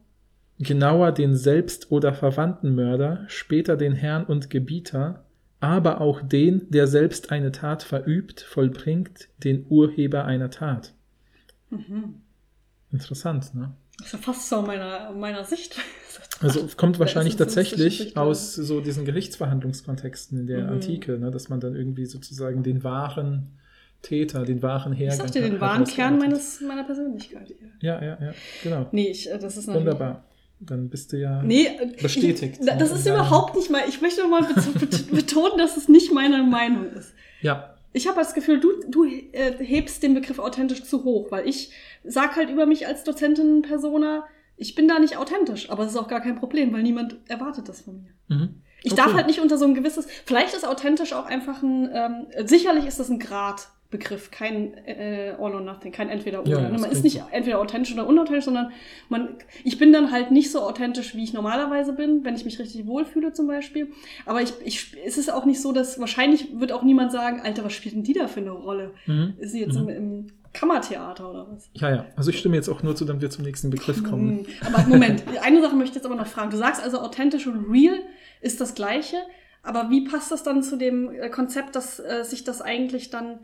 [0.58, 5.24] genauer den Selbst- oder verwandten Mörder, später den Herrn und Gebieter,
[5.60, 10.94] aber auch den, der selbst eine Tat verübt, vollbringt, den Urheber einer Tat.
[11.70, 12.16] Mhm.
[12.92, 13.72] Interessant, ne?
[14.00, 15.76] Das ist ja fast so meiner, meiner Sicht.
[16.42, 20.70] Also kommt wahrscheinlich es tatsächlich aus so diesen Gerichtsverhandlungskontexten in der Mhm.
[20.70, 23.58] Antike, ne, dass man dann irgendwie sozusagen den wahren
[24.02, 27.54] Täter, den wahren Ich Hergang sag dir den wahren Kern meines, meiner Persönlichkeit.
[27.82, 28.34] Ja, ja, ja,
[28.64, 28.88] genau.
[28.94, 30.24] Nee, ich, äh, das ist Wunderbar.
[30.62, 31.42] Dann bist du ja.
[31.44, 31.68] Nee,
[32.02, 32.60] Bestätigt.
[32.62, 33.82] Ich, das ist überhaupt nicht mal.
[33.90, 37.14] Ich möchte mal bet- bet- betonen, dass es nicht meine Meinung ist.
[37.42, 41.48] Ja, Ich habe das Gefühl, du, du äh, hebst den Begriff authentisch zu hoch, weil
[41.48, 41.72] ich
[42.04, 44.26] sag halt über mich als Dozentin Persona,
[44.58, 47.68] ich bin da nicht authentisch, aber es ist auch gar kein Problem, weil niemand erwartet
[47.70, 48.10] das von mir.
[48.28, 48.62] mhm.
[48.82, 49.02] Ich Okay.
[49.02, 52.86] darf halt nicht unter so ein gewisses, vielleicht ist authentisch auch einfach ein, ähm, sicherlich
[52.86, 53.20] ist das ein
[53.92, 56.50] Gradbegriff, kein äh, All or Nothing, kein Entweder oder.
[56.62, 56.78] Ja, ne?
[56.78, 57.26] man ist nicht so.
[57.32, 58.72] entweder authentisch oder unauthentisch, sondern
[59.10, 62.60] man, ich bin dann halt nicht so authentisch, wie ich normalerweise bin, wenn ich mich
[62.60, 63.88] richtig wohlfühle zum Beispiel.
[64.26, 67.66] Aber ich, ich, es ist auch nicht so, dass wahrscheinlich wird auch niemand sagen, Alter,
[67.66, 68.92] was spielt denn die da für eine Rolle?
[69.08, 69.34] Mhm.
[69.40, 69.90] Ist sie jetzt Mhm.
[69.90, 71.70] im, im Kammertheater oder was?
[71.74, 72.06] Ja, ja.
[72.16, 74.46] Also ich stimme jetzt auch nur zu, damit wir zum nächsten Begriff kommen.
[74.46, 76.52] Hm, Aber Moment, eine Sache möchte ich jetzt aber noch fragen.
[76.52, 78.00] Du sagst also, authentisch und real
[78.42, 79.18] ist das Gleiche,
[79.64, 83.40] aber wie passt das dann zu dem äh, Konzept, dass äh, sich das eigentlich dann,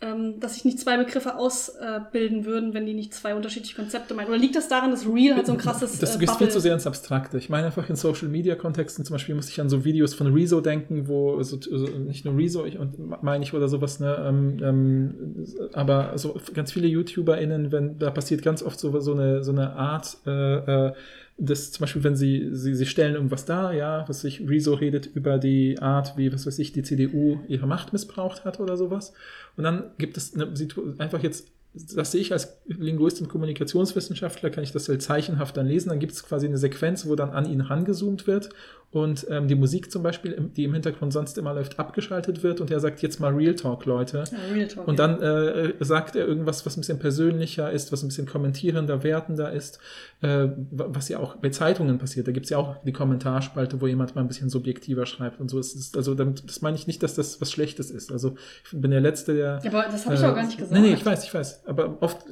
[0.00, 4.28] ähm, dass sich nicht zwei Begriffe ausbilden würden, wenn die nicht zwei unterschiedliche Konzepte meinen?
[4.28, 6.60] Oder liegt das daran, dass real halt so ein krasses Das äh, geht viel zu
[6.60, 7.36] sehr ins Abstrakte.
[7.36, 10.32] Ich meine einfach in Social Media Kontexten, zum Beispiel muss ich an so Videos von
[10.32, 14.24] Rezo denken, wo so, also nicht nur Rezo, ich, und meine ich oder sowas, ne,
[14.24, 19.42] ähm, ähm, aber so ganz viele YouTuberInnen, wenn, da passiert ganz oft so, so eine,
[19.42, 20.92] so eine Art, äh,
[21.38, 24.74] äh, das zum Beispiel, wenn sie, sie, sie stellen irgendwas dar, ja, was sich Rezo
[24.74, 28.76] redet über die Art, wie, was weiß ich, die CDU ihre Macht missbraucht hat oder
[28.76, 29.12] sowas.
[29.56, 30.52] Und dann gibt es eine,
[30.98, 35.66] einfach jetzt das sehe ich als Linguist und Kommunikationswissenschaftler, kann ich das halt zeichenhaft dann
[35.66, 35.90] lesen.
[35.90, 38.50] Dann gibt es quasi eine Sequenz, wo dann an ihn rangezoomt wird
[38.90, 42.70] und ähm, die Musik zum Beispiel, die im Hintergrund sonst immer läuft, abgeschaltet wird und
[42.70, 44.24] er sagt jetzt mal Real Talk, Leute.
[44.30, 48.02] Ja, real talk, Und dann äh, sagt er irgendwas, was ein bisschen persönlicher ist, was
[48.02, 49.78] ein bisschen kommentierender, wertender ist,
[50.22, 52.28] äh, was ja auch bei Zeitungen passiert.
[52.28, 55.50] Da gibt es ja auch die Kommentarspalte, wo jemand mal ein bisschen subjektiver schreibt und
[55.50, 55.58] so.
[55.58, 58.10] Es ist, also damit, das meine ich nicht, dass das was Schlechtes ist.
[58.10, 59.60] Also ich bin der Letzte, der.
[59.64, 60.72] Ja, aber das habe ich äh, auch gar nicht gesagt.
[60.72, 61.66] Nee, nee, ich weiß, ich weiß.
[61.66, 62.24] Aber oft,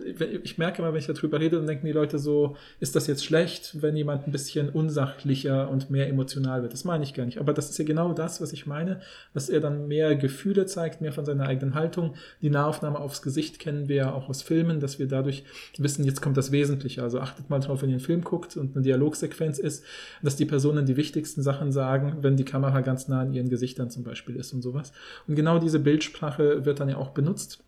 [0.42, 3.26] ich merke immer, wenn ich darüber rede, dann denken die Leute so, ist das jetzt
[3.26, 6.72] schlecht, wenn jemand ein bisschen unsachlicher und mehr emotional emotional wird.
[6.72, 7.38] Das meine ich gar nicht.
[7.38, 9.00] Aber das ist ja genau das, was ich meine,
[9.34, 12.14] dass er dann mehr Gefühle zeigt, mehr von seiner eigenen Haltung.
[12.42, 15.44] Die Nahaufnahme aufs Gesicht kennen wir ja auch aus Filmen, dass wir dadurch
[15.78, 17.02] wissen, jetzt kommt das Wesentliche.
[17.02, 19.84] Also achtet mal drauf, wenn ihr einen Film guckt und eine Dialogsequenz ist,
[20.22, 23.90] dass die Personen die wichtigsten Sachen sagen, wenn die Kamera ganz nah an ihren Gesichtern
[23.90, 24.92] zum Beispiel ist und sowas.
[25.26, 27.62] Und genau diese Bildsprache wird dann ja auch benutzt.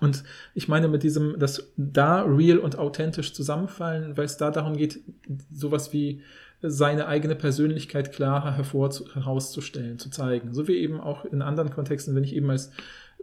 [0.00, 0.24] Und
[0.54, 4.98] ich meine mit diesem, dass da real und authentisch zusammenfallen, weil es da darum geht,
[5.52, 6.22] sowas wie
[6.62, 10.54] seine eigene Persönlichkeit klarer hervor herauszustellen, zu zeigen.
[10.54, 12.70] So wie eben auch in anderen Kontexten, wenn ich eben als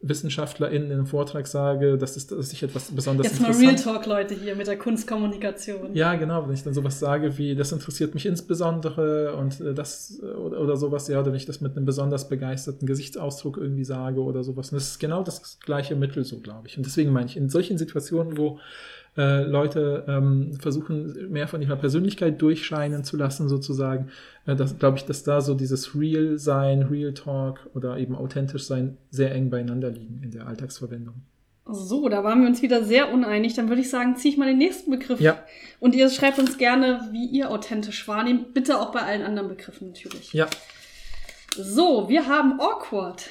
[0.02, 4.06] WissenschaftlerInnen in einem Vortrag sage, dass, es, dass ich etwas besonders Jetzt mal Real Talk,
[4.06, 5.94] Leute, hier mit der Kunstkommunikation.
[5.94, 10.22] Ja, genau, wenn ich dann sowas sage wie, das interessiert mich insbesondere und äh, das
[10.22, 14.22] oder, oder sowas, ja, oder wenn ich das mit einem besonders begeisterten Gesichtsausdruck irgendwie sage
[14.22, 14.72] oder sowas.
[14.72, 16.78] Und das ist genau das gleiche Mittel so, glaube ich.
[16.78, 18.60] Und deswegen meine ich, in solchen Situationen, wo
[19.20, 24.08] äh, Leute ähm, versuchen, mehr von ihrer Persönlichkeit durchscheinen zu lassen, sozusagen.
[24.46, 28.64] Äh, das glaube ich, dass da so dieses Real sein, Real Talk oder eben authentisch
[28.64, 31.16] sein sehr eng beieinander liegen in der Alltagsverwendung.
[31.66, 33.56] So, da waren wir uns wieder sehr uneinig.
[33.56, 35.20] Dann würde ich sagen, ziehe ich mal den nächsten Begriff.
[35.20, 35.44] Ja.
[35.82, 38.54] Und ihr schreibt uns gerne, wie ihr authentisch wahrnehmt.
[38.54, 40.34] Bitte auch bei allen anderen Begriffen natürlich.
[40.34, 40.48] Ja.
[41.56, 43.26] So, wir haben awkward.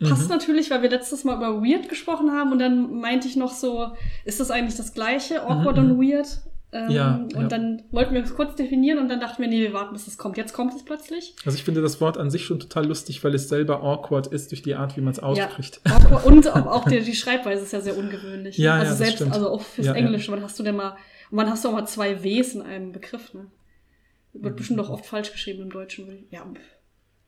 [0.00, 0.28] Passt mhm.
[0.28, 3.92] natürlich, weil wir letztes Mal über weird gesprochen haben und dann meinte ich noch so,
[4.24, 5.92] ist das eigentlich das gleiche, awkward mhm.
[5.92, 6.40] und weird?
[6.74, 7.46] Ähm, ja, und ja.
[7.46, 10.18] dann wollten wir es kurz definieren und dann dachten wir, nee, wir warten, bis es
[10.18, 10.36] kommt.
[10.36, 11.36] Jetzt kommt es plötzlich.
[11.44, 14.50] Also ich finde das Wort an sich schon total lustig, weil es selber awkward ist
[14.50, 15.80] durch die Art, wie man es ausspricht.
[15.86, 18.58] Ja, und auch die, die, Schreibweise ist ja sehr ungewöhnlich.
[18.58, 19.34] Ja, also ja, selbst, stimmt.
[19.34, 20.96] also auch fürs Ja, Englische, wann hast du denn mal,
[21.30, 23.46] wann hast du auch mal zwei Ws in einem Begriff, ne?
[24.32, 24.56] Wird Mhm.
[24.56, 26.26] bestimmt auch oft falsch geschrieben im Deutschen.
[26.28, 26.38] ich-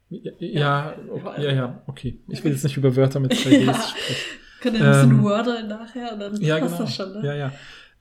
[0.09, 2.19] Ja, Ja, ja, okay, ja, ja, okay.
[2.29, 3.75] Ich will jetzt nicht über Wörter mit 2Ds Ja.
[3.75, 4.17] sprechen.
[4.61, 6.85] können wir ein bisschen Ähm, Wörter nachher und dann Ja, passt genau.
[6.85, 7.27] das schon, ne?
[7.27, 7.53] Ja, ja.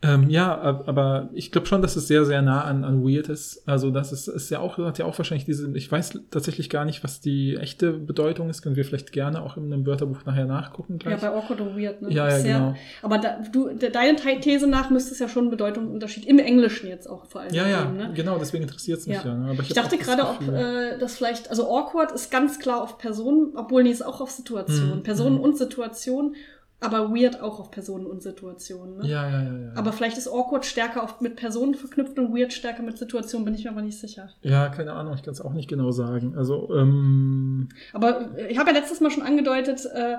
[0.02, 3.28] Ähm, ja, ab- aber ich glaube schon, dass es sehr, sehr nah an, an Weird
[3.30, 3.66] ist.
[3.66, 6.84] Also das ist, ist ja auch, hat ja auch wahrscheinlich diese, ich weiß tatsächlich gar
[6.84, 8.60] nicht, was die echte Bedeutung ist.
[8.60, 11.20] Können wir vielleicht gerne auch in einem Wörterbuch nachher nachgucken Ja, gleich.
[11.22, 12.12] bei awkward und weird, ne?
[12.12, 12.74] Ja, ja, Sehr- genau.
[13.00, 16.88] Aber da, du, de, deine These nach müsste es ja schon einen Bedeutungsunterschied im Englischen
[16.88, 18.10] jetzt auch vor allem ja, ja, geben, ne?
[18.14, 19.24] genau, deswegen interessiert es mich ja.
[19.24, 19.34] Ja.
[19.34, 19.50] ne?
[19.50, 22.98] Aber Ich hab dachte gerade, ob äh, das vielleicht, also awkward ist ganz klar auf
[22.98, 24.98] Personen, obwohl nee, ist auch auf Situationen.
[24.98, 25.40] Mhm, Personen mhm.
[25.42, 26.34] und Situationen,
[26.80, 28.98] aber weird auch auf Personen und Situationen.
[28.98, 29.08] Ne?
[29.08, 29.72] ja, ja, ja, ja.
[29.74, 33.54] Aber vielleicht ist awkward stärker auf, mit Personen verknüpft und weird stärker mit Situationen, bin
[33.54, 34.28] ich mir aber nicht sicher.
[34.42, 36.34] ja, keine Ahnung, ich kann es auch nicht genau sagen.
[36.36, 40.16] Also, ähm, Aber äh, ich habe ja letztes Mal schon angedeutet, äh,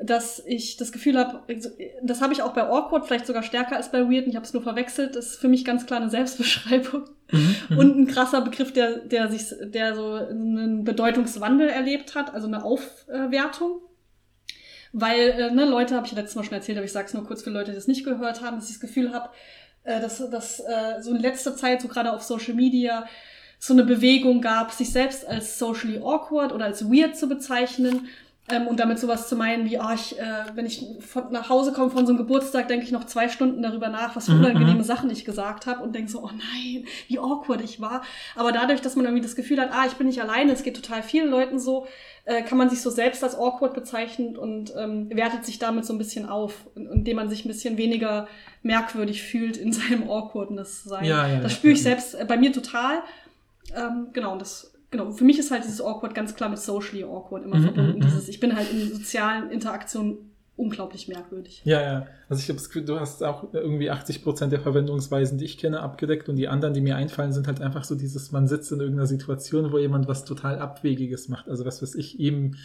[0.00, 1.42] dass ich das Gefühl habe,
[2.02, 4.24] das habe ich auch bei Awkward vielleicht sogar stärker als bei Weird.
[4.24, 5.16] und Ich habe es nur verwechselt.
[5.16, 9.28] Das ist für mich ganz klar eine Selbstbeschreibung mhm, und ein krasser Begriff, der, der
[9.28, 13.80] sich, der so einen Bedeutungswandel erlebt hat, also eine Aufwertung.
[14.92, 17.14] Weil, äh, ne, Leute, habe ich ja letztes Mal schon erzählt, aber ich sage es
[17.14, 19.30] nur kurz für Leute, die das nicht gehört haben, dass ich das Gefühl habe,
[19.84, 23.06] äh, dass, dass äh, so in letzter Zeit, so gerade auf Social Media,
[23.58, 28.08] so eine Bewegung gab, sich selbst als socially awkward oder als weird zu bezeichnen
[28.50, 31.72] ähm, und damit sowas zu meinen wie, ah, ich, äh, wenn ich von, nach Hause
[31.72, 34.44] komme von so einem Geburtstag, denke ich noch zwei Stunden darüber nach, was für Mhm,
[34.44, 34.84] unangenehme mhm.
[34.84, 38.02] Sachen ich gesagt habe und denke so, oh nein, wie awkward ich war.
[38.36, 40.76] Aber dadurch, dass man irgendwie das Gefühl hat, ah, ich bin nicht alleine, es geht
[40.76, 41.86] total vielen Leuten so,
[42.28, 45.94] äh, kann man sich so selbst als awkward bezeichnen und ähm, wertet sich damit so
[45.94, 48.28] ein bisschen auf, indem man sich ein bisschen weniger
[48.62, 51.06] merkwürdig fühlt in seinem Awkwardness sein.
[51.06, 51.84] Ja, ja, das ja, spüre ich ja.
[51.84, 52.98] selbst äh, bei mir total.
[53.74, 57.02] Ähm, genau, und das, genau, für mich ist halt dieses Awkward ganz klar mit socially
[57.02, 57.96] awkward immer Mhm, verbunden.
[57.96, 60.27] mhm, Dieses, ich bin halt in sozialen Interaktionen
[60.58, 61.62] unglaublich merkwürdig.
[61.64, 62.06] Ja, ja.
[62.28, 66.28] Also ich Gefühl, du hast auch irgendwie 80 Prozent der Verwendungsweisen, die ich kenne, abgedeckt
[66.28, 69.06] und die anderen, die mir einfallen, sind halt einfach so dieses, man sitzt in irgendeiner
[69.06, 71.48] Situation, wo jemand was total Abwegiges macht.
[71.48, 72.56] Also was weiß ich, eben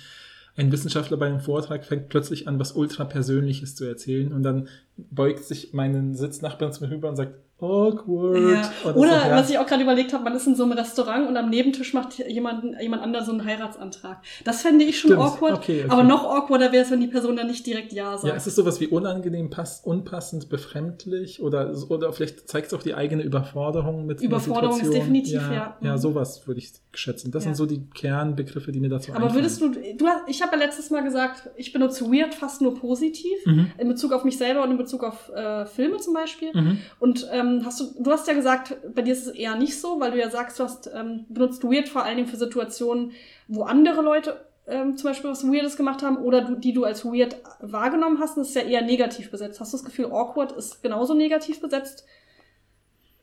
[0.55, 4.67] ein Wissenschaftler bei einem Vortrag fängt plötzlich an, was ultra Persönliches zu erzählen und dann
[4.97, 8.37] beugt sich mein Sitznachbar zu mir rüber und sagt, awkward.
[8.37, 8.71] Ja.
[8.89, 9.35] Oder, Oder so, ja.
[9.35, 11.93] was ich auch gerade überlegt habe, man ist in so einem Restaurant und am Nebentisch
[11.93, 14.17] macht jemand, jemand anderes so einen Heiratsantrag.
[14.43, 15.23] Das fände ich schon Stimmt.
[15.23, 15.53] awkward.
[15.55, 15.91] Okay, okay.
[15.91, 18.25] Aber noch awkwarder wäre es, wenn die Person dann nicht direkt Ja sagt.
[18.27, 22.83] Ja, es ist sowas wie unangenehm, pass, unpassend, befremdlich oder, oder vielleicht zeigt es auch
[22.83, 25.53] die eigene Überforderung mit Überforderung ist definitiv, ja.
[25.53, 25.77] ja.
[25.81, 25.97] Ja, Mhm.
[25.97, 27.31] sowas würde ich schätzen.
[27.31, 27.49] Das Ja.
[27.49, 29.35] sind so die Kernbegriffe, die mir dazu Aber einfallen.
[29.43, 32.75] würdest du, du hast, ich habe ja letztes Mal gesagt, ich benutze weird fast nur
[32.75, 33.31] positiv.
[33.45, 33.71] Mhm.
[33.77, 36.49] In Bezug auf mich selber und in Bezug auf äh, Filme zum Beispiel.
[36.53, 36.77] Mhm.
[36.99, 39.99] Und ähm, hast du, du hast ja gesagt, bei dir ist es eher nicht so,
[39.99, 43.11] weil du ja sagst, du hast ähm, benutzt weird vor allen Dingen für Situationen,
[43.47, 47.03] wo andere Leute ähm, zum Beispiel was Weirdes gemacht haben oder du, die du als
[47.05, 48.37] weird wahrgenommen hast.
[48.37, 49.59] Und das ist ja eher negativ besetzt.
[49.59, 52.05] Hast du das Gefühl, awkward ist genauso negativ besetzt?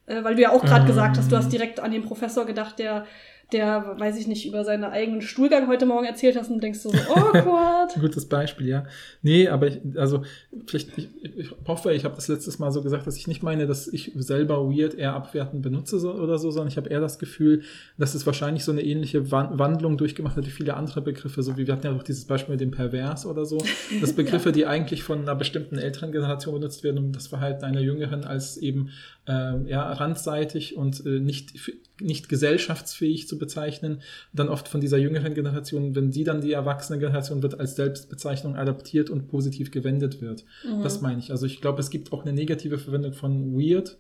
[0.07, 0.89] Äh, weil du ja auch gerade Ähm.
[0.89, 3.07] gesagt hast, du hast direkt an den Professor gedacht, der
[3.53, 6.91] der, weiß ich nicht, über seinen eigenen Stuhlgang heute Morgen erzählt hast und denkst so,
[6.91, 7.95] oh awkward.
[8.01, 8.85] Gutes Beispiel, ja.
[9.23, 10.23] Nee, aber ich, also
[10.67, 13.67] vielleicht, ich, ich hoffe, ich habe das letztes Mal so gesagt, dass ich nicht meine,
[13.67, 17.19] dass ich selber weird eher abwertend benutze so, oder so, sondern ich habe eher das
[17.19, 17.63] Gefühl,
[17.99, 21.57] dass es wahrscheinlich so eine ähnliche Wan- Wandlung durchgemacht hat wie viele andere Begriffe, so
[21.57, 23.59] wie wir hatten ja auch dieses Beispiel mit dem Pervers oder so,
[24.01, 27.81] dass Begriffe, die eigentlich von einer bestimmten älteren Generation benutzt werden, um das Verhalten einer
[27.81, 28.91] jüngeren als eben
[29.31, 31.53] ähm, ja, randseitig und äh, nicht,
[32.01, 34.03] nicht gesellschaftsfähig zu bezeichnen,
[34.33, 38.57] dann oft von dieser jüngeren Generation, wenn die dann die erwachsene Generation wird, als Selbstbezeichnung
[38.57, 40.45] adaptiert und positiv gewendet wird.
[40.65, 40.83] Mhm.
[40.83, 41.31] Das meine ich.
[41.31, 43.99] Also ich glaube, es gibt auch eine negative Verwendung von weird,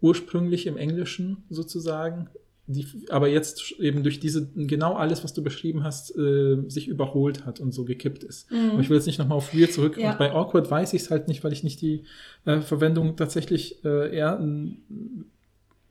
[0.00, 2.30] ursprünglich im Englischen sozusagen,
[2.72, 7.44] die aber jetzt eben durch diese, genau alles, was du beschrieben hast, äh, sich überholt
[7.44, 8.50] hat und so gekippt ist.
[8.50, 8.70] Mhm.
[8.72, 9.96] Aber ich will jetzt nicht nochmal auf weird zurück.
[9.96, 10.12] Ja.
[10.12, 12.04] Und bei awkward weiß ich es halt nicht, weil ich nicht die
[12.44, 14.44] äh, Verwendung tatsächlich äh, eher,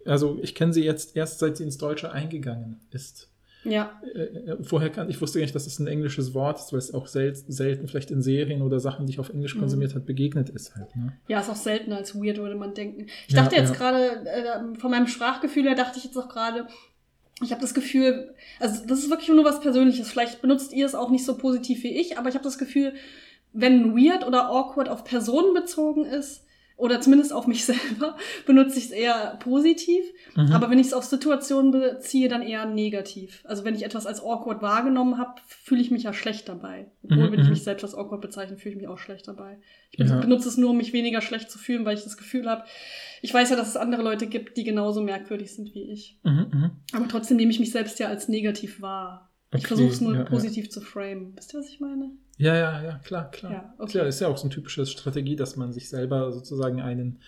[0.05, 3.28] also ich kenne sie jetzt erst, seit sie ins Deutsche eingegangen ist.
[3.65, 4.19] Ja, Äh,
[4.51, 6.93] äh, vorher kann ich wusste gar nicht, dass es ein englisches Wort ist, weil es
[6.93, 9.59] auch sel selten vielleicht in Serien oder Sachen, die ich auf Englisch Mhm.
[9.59, 10.95] konsumiert habe, begegnet ist halt.
[10.95, 11.13] Ne?
[11.27, 13.07] ja, ist auch seltener als weird, würde man denken.
[13.27, 13.75] Ich Ja, dachte jetzt ja.
[13.75, 16.67] gerade, äh, von meinem Sprachgefühl her dachte ich jetzt auch gerade,
[17.41, 20.09] ich habe das Gefühl, also das ist wirklich nur was Persönliches.
[20.09, 22.93] Vielleicht benutzt ihr es auch nicht so positiv wie ich, aber ich habe das Gefühl,
[23.53, 26.45] wenn weird oder awkward auf Personen bezogen ist,
[26.79, 28.15] oder zumindest auf mich selber,
[28.45, 30.03] benutze ich es eher positiv.
[30.35, 30.51] Mhm.
[30.53, 33.41] Aber wenn ich es auf Situationen beziehe, dann eher negativ.
[33.43, 36.89] Also wenn ich etwas als awkward wahrgenommen habe, fühle ich mich ja schlecht dabei.
[37.03, 37.51] Obwohl, Mhm, wenn ich mhm.
[37.51, 39.59] mich selbst als awkward bezeichne, fühle ich mich auch schlecht dabei.
[39.91, 40.19] Ich Ja.
[40.19, 42.63] benutze es nur, um mich weniger schlecht zu fühlen, weil ich das Gefühl habe,
[43.21, 46.17] ich weiß ja, dass es andere Leute gibt, die genauso merkwürdig sind wie ich.
[46.23, 46.71] Mhm, mhm.
[46.93, 49.29] Aber trotzdem nehme ich mich selbst ja als negativ wahr.
[49.51, 50.25] Ich Okay, versuche es nur ja, ja.
[50.25, 51.33] positiv zu framen.
[51.35, 52.11] Wisst ihr, was ich meine?
[52.39, 53.51] Ja, ja, ja, klar, klar.
[53.51, 53.91] Ja, okay.
[53.91, 57.19] Klar, ist ja auch so eine typische Strategie, dass man sich selber sozusagen einen,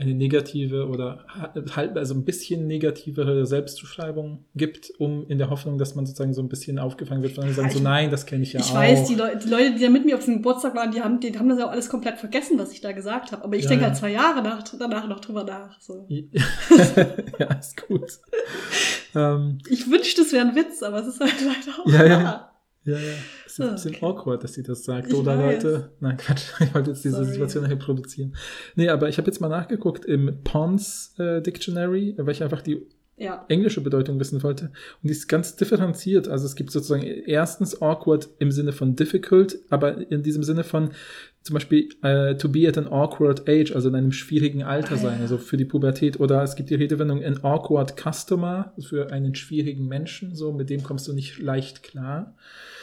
[0.00, 5.78] eine negative oder ha- halb, also ein bisschen negativere Selbstzuschreibung gibt, um in der Hoffnung,
[5.78, 8.42] dass man sozusagen so ein bisschen aufgefangen wird, anderen sagen ich- so, nein, das kenne
[8.42, 8.74] ich ja ich auch.
[8.74, 11.18] weiß, die, Leu die Leute, die da mit mir auf diesem Geburtstag waren, die haben,
[11.20, 13.42] die haben das ja auch alles komplett vergessen, was ich da gesagt habe.
[13.44, 13.88] Aber ich Ja, denke ja.
[13.90, 15.80] halt zwei Jahre nach, danach noch drüber nach.
[15.80, 16.06] So.
[17.38, 18.10] ja, ist gut.
[19.14, 22.47] ähm, Ich wünschte, es wäre ein Witz, aber es ist halt leider auch Ja, ja.
[22.88, 23.14] Ja, ja.
[23.46, 24.04] Ist ein Ah, bisschen okay.
[24.06, 25.08] awkward, dass sie das sagt.
[25.08, 25.62] Ich Oder weiß.
[25.62, 25.90] Leute.
[26.00, 26.44] Nein, Quatsch.
[26.60, 27.26] Ich wollte jetzt diese Sorry.
[27.30, 28.34] Situation hier produzieren.
[28.74, 32.86] Nee, aber ich habe jetzt mal nachgeguckt im Pons äh, Dictionary, weil ich einfach die
[33.18, 33.44] Ja.
[33.48, 34.66] englische Bedeutung wissen wollte.
[34.66, 36.28] Und die ist ganz differenziert.
[36.28, 40.90] Also es gibt sozusagen erstens awkward im Sinne von difficult, aber in diesem Sinne von
[41.42, 44.98] zum Beispiel äh, to be at an awkward age, also in einem schwierigen Alter Ah,
[44.98, 45.22] sein, ja.
[45.22, 46.20] also für die Pubertät.
[46.20, 50.82] Oder es gibt die Redewendung an awkward customer für einen schwierigen Menschen, so mit dem
[50.82, 52.34] kommst du nicht leicht klar.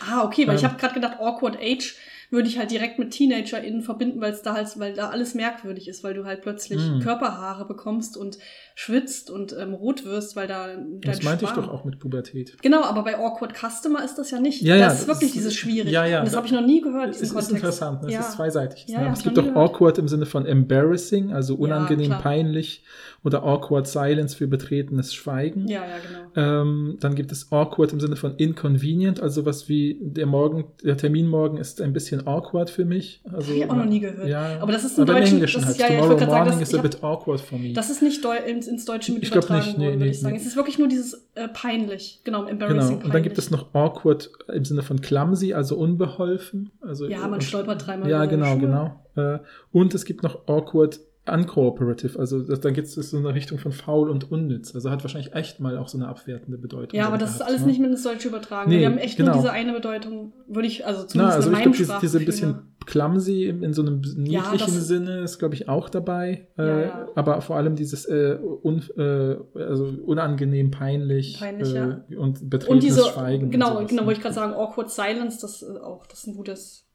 [0.10, 0.70] Ah, okay, weil ich Ähm.
[0.70, 1.96] habe gerade gedacht, awkward age
[2.32, 5.88] würde ich halt direkt mit TeenagerInnen verbinden, weil es da halt, weil da alles merkwürdig
[5.88, 7.00] ist, weil du halt plötzlich Mm.
[7.00, 8.40] Körperhaare bekommst und
[8.78, 11.98] schwitzt und ähm, rot wirst, weil da dein Das meinte ich Schwarm- doch auch mit
[11.98, 12.62] Pubertät.
[12.62, 14.62] Genau, aber bei Awkward Customer ist das ja nicht.
[14.62, 15.92] Ja, ja, das ist das wirklich ist- dieses schwierig.
[15.94, 17.52] ja, ja, Und das da- habe ich noch nie gehört, diesen ist Kontext.
[17.56, 18.08] interessant, ne?
[18.10, 18.20] es ja.
[18.20, 18.86] ist zweiseitig.
[18.90, 19.06] Ja, ne?
[19.08, 19.70] ja, es gibt ich nie gehört.
[19.72, 22.22] awkward im Sinne von embarrassing, also unangenehm, klar.
[22.22, 22.84] peinlich
[23.24, 25.68] oder awkward silence für betretenes Schweigen.
[25.70, 25.88] Ja, ja,
[26.36, 26.62] genau.
[26.62, 30.98] Ähm, dann gibt es awkward im Sinne von inconvenient, also was wie der Morgen, der
[30.98, 33.22] Termin morgen ist ein bisschen awkward für mich.
[33.32, 34.28] Also, Hab ich auch noch nie gehört.
[34.28, 35.76] Ja, Aber das ist im aber Deutschen- im Englischen das halt.
[35.78, 37.58] ist- ja, ja, ich Tomorrow gerade sagen, morning das- is a ich bit awkward for
[37.58, 37.74] me.
[37.74, 38.36] Das ist nicht Deu
[38.68, 40.34] ins, ins Deutsche mit Ich glaub übertragen nicht, nee, nee, würde ich sagen.
[40.36, 40.40] nee.
[40.42, 42.22] Es ist wirklich nur dieses äh, peinlich.
[42.24, 42.88] Genau, embarrassing Genau.
[42.90, 43.06] peinlich.
[43.06, 46.72] Und dann gibt es noch awkward im Sinne von clumsy, also unbeholfen.
[46.82, 49.00] Also Ja, man und- stolpert dreimal Ja, genau, genau.
[49.16, 49.40] Äh,
[49.72, 53.58] Und es gibt noch awkward uncooperative, also das, da geht es so in eine Richtung
[53.58, 54.76] von faul und unnütz.
[54.76, 56.98] Also hat wahrscheinlich echt mal auch so eine abwertende Bedeutung.
[56.98, 57.68] Ja, aber dann das ist gehabt, alles ne?
[57.68, 58.70] nicht mit ins Deutsche übertragen.
[58.70, 59.32] Nee, Wir haben echt genau.
[59.34, 62.00] nur diese eine Bedeutung, würde ich, also Na, zumindest also in ich meinem glaube, diese,
[62.02, 62.75] diese ein bisschen Sprachgefühl.
[62.86, 66.48] Clumsy in, in so einem niedlichen das- Sinne ist, glaube ich, auch dabei.
[66.58, 67.08] Äh, Ja, ja.
[67.16, 72.18] Aber vor allem dieses äh, un, äh, also unangenehm, peinlich, Peinlich, äh, ja.
[72.18, 73.52] und betretenes Und diese, Schweigen.
[73.52, 74.08] genau, genau, ne?
[74.08, 76.86] wollte ich gerade sagen, awkward silence, das ist auch, das ist ein gutes,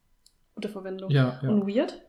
[0.55, 1.11] gute Verwendung.
[1.11, 1.49] Ja, ja.
[1.49, 2.01] Und weird?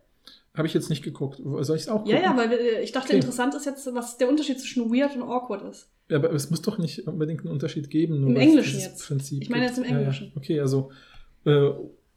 [0.55, 1.41] Habe ich jetzt nicht geguckt.
[1.61, 2.11] Soll ich es auch gucken?
[2.13, 3.17] Ja, ja, weil wir- ich dachte, Okay.
[3.17, 5.89] interessant ist jetzt, was der Unterschied zwischen weird und awkward ist.
[6.11, 8.21] Ja, aber es muss doch nicht unbedingt einen Unterschied geben.
[8.21, 9.07] Nur Im Englischen jetzt.
[9.07, 10.25] Prinzip Ich meine jetzt im Englischen.
[10.27, 10.37] Ja, ja.
[10.37, 10.91] Okay, also
[11.47, 11.71] äh,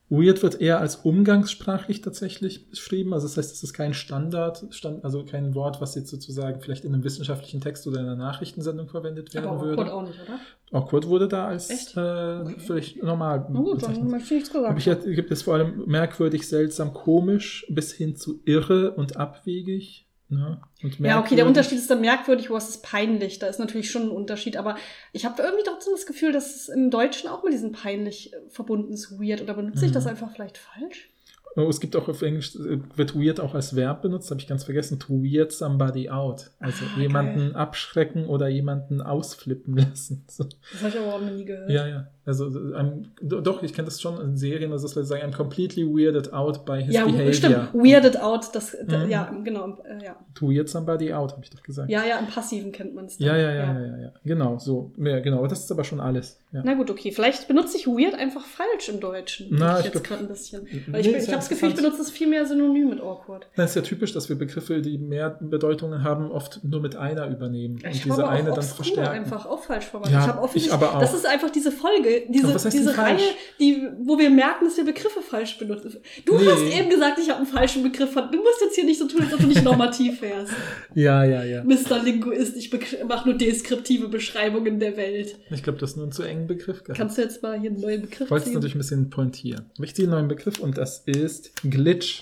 [0.10, 3.14] weird wird eher als umgangssprachlich tatsächlich beschrieben.
[3.14, 6.86] Also das heißt, es ist kein Standard, Stand, also kein Wort, was jetzt sozusagen vielleicht
[6.86, 9.82] in einem wissenschaftlichen Text oder in einer Nachrichtensendung verwendet werden Aber würde.
[9.82, 10.40] awkward auch nicht, oder?
[10.80, 11.98] Awkward wurde da als Echt?
[11.98, 12.02] äh,
[12.42, 12.60] Okay.
[12.60, 14.10] völlig normal Na gut, dann bezeichnet.
[14.12, 14.82] möchte ich nichts gesagt.
[14.82, 20.05] Hier gibt es vor allem merkwürdig, seltsam, komisch bis hin zu irre und abwegig.
[20.28, 20.60] Ne?
[20.82, 21.46] Ja, okay, der merkwürdig.
[21.46, 23.38] Unterschied ist dann merkwürdig, wo es ist peinlich.
[23.40, 24.76] Da ist natürlich schon ein Unterschied, aber
[25.14, 28.38] ich habe irgendwie trotzdem das Gefühl, dass es im Deutschen auch mit diesem peinlich äh,
[28.50, 29.42] verbunden ist, weird.
[29.42, 29.96] Oder benutze ich Mhm.
[29.96, 31.12] das einfach vielleicht falsch?
[31.58, 34.48] Oh, es gibt auch auf Englisch, äh, wird weird auch als Verb benutzt, habe ich
[34.48, 35.00] ganz vergessen.
[35.00, 36.52] To weird somebody out.
[36.60, 37.56] Also Ah, jemanden geil.
[37.56, 40.24] abschrecken oder jemanden ausflippen lassen.
[40.28, 40.44] So.
[40.44, 41.70] Das habe ich aber auch noch nie gehört.
[41.70, 42.08] Ja, ja.
[42.28, 45.86] Also I'm, do- doch, ich kenne das schon in Serien, dass Leute sagen, I'm completely
[45.86, 47.34] weirded out by his Ja, behavior.
[47.34, 47.74] stimmt.
[47.76, 49.10] Weirded out, das, da, Mhm.
[49.12, 49.78] ja, genau.
[49.84, 50.16] Äh, ja.
[50.34, 51.90] To weird somebody out, habe ich doch gesagt.
[51.92, 53.20] ja, ja, im Passiven kennt man es.
[53.20, 54.14] Ja, ja, ja, ja, ja, ja.
[54.24, 54.92] Genau, so.
[54.98, 56.40] Ja, genau, aber das ist aber schon alles.
[56.52, 56.64] Ja.
[56.66, 57.12] Na gut, okay.
[57.12, 59.48] Vielleicht benutze ich weird einfach falsch im Deutschen.
[59.52, 60.64] Na, ich ich jetzt gerade ein bisschen.
[60.64, 62.90] Nee, Weil ich, ist ich ja habe das Gefühl, ich benutze es viel mehr synonym
[62.90, 63.48] mit awkward.
[63.56, 67.28] Das ist ja typisch, dass wir Begriffe, die mehr Bedeutungen haben, oft nur mit einer
[67.30, 69.12] übernehmen und Ich diese habe eine auch dann verstärken.
[69.12, 70.12] einfach auch falsch verwandt.
[70.12, 71.00] Ja, ich habe offensichtlich, ich aber auch.
[71.00, 72.98] Das ist einfach diese Folge, diese, diese?
[72.98, 73.18] Reihe,
[73.60, 75.98] die, wo wir merken, dass wir Begriffe falsch benutzen.
[76.26, 76.46] Du Nee.
[76.48, 78.14] hast eben gesagt, ich habe einen falschen Begriff.
[78.14, 80.52] Du musst jetzt hier nicht so tun, als ob du nicht normativ wärst.
[80.94, 81.64] Ja, ja, ja.
[81.64, 82.02] Mr.
[82.04, 82.72] Linguist, ich
[83.08, 85.38] mache nur deskriptive Beschreibungen der Welt.
[85.52, 86.98] Ich glaube, das ist nur ein zu engen Begriff gehabt.
[86.98, 89.66] Kannst du jetzt mal hier einen neuen Begriff Ich wollte es natürlich ein bisschen pointieren.
[89.82, 91.35] Ich ziehe einen neuen Begriff und das ist
[91.70, 92.22] Glitch.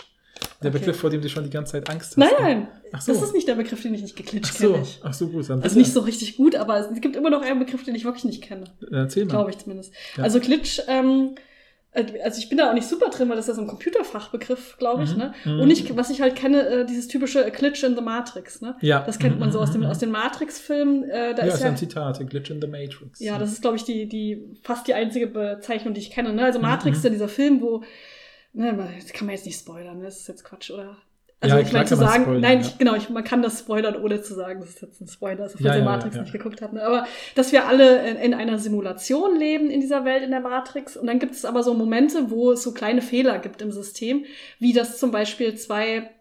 [0.61, 0.79] Der Okay.
[0.79, 2.17] Begriff, vor dem du schon die ganze Zeit Angst hast.
[2.17, 2.67] Nein, nein.
[2.91, 3.13] Ach so.
[3.13, 4.83] Das ist nicht der Begriff, den ich nicht geklitscht Ach so, kenne.
[4.83, 4.99] Ich.
[5.03, 5.49] ach so gut.
[5.49, 8.03] Dann Also nicht so richtig gut, aber es gibt immer noch einen Begriff, den ich
[8.05, 8.65] wirklich nicht kenne.
[8.91, 9.31] Erzähl mal.
[9.31, 9.93] Glaube ich zumindest.
[10.17, 10.23] Ja.
[10.23, 11.35] Also Glitch, ähm,
[11.91, 13.67] äh, also ich bin da auch nicht super drin, weil das ist ja so ein
[13.67, 15.11] Computerfachbegriff, glaube ich.
[15.13, 15.33] Mhm, Ne?
[15.45, 15.59] mhm.
[15.61, 18.61] Und ich, was ich halt kenne, äh, dieses typische Glitch in the Matrix.
[18.61, 18.75] Ne?
[18.81, 19.01] Ja.
[19.05, 21.03] Das kennt man so aus, dem, Mhm, aus den Matrix-Filmen.
[21.09, 23.19] Äh, da Ja, ist ist ja, ein Zitat, Glitch in the Matrix.
[23.19, 26.33] ja, das ist, glaube ich, die, die fast die einzige Bezeichnung, die ich kenne.
[26.33, 26.43] Ne?
[26.43, 26.97] Also Mhm, Matrix mhm.
[26.99, 27.83] ist ja dieser Film, wo,
[28.53, 30.05] ne, das kann man jetzt nicht spoilern, ne?
[30.05, 30.97] das ist jetzt Quatsch, oder?
[31.39, 32.67] Also Ja, meine zu sagen, spoilern, nein, ja.
[32.67, 35.43] ich, genau, ich, man kann das spoilern, ohne zu sagen, das ist jetzt ein Spoiler,
[35.43, 36.71] also falls Ja, ihr ja, Matrix nicht geguckt habt.
[36.73, 36.81] Ne?
[36.83, 40.95] Aber dass wir alle in, in einer Simulation leben in dieser Welt, in der Matrix.
[40.95, 44.23] Und dann gibt es aber so Momente, wo es so kleine Fehler gibt im System,
[44.59, 46.11] wie das zum Beispiel zwei,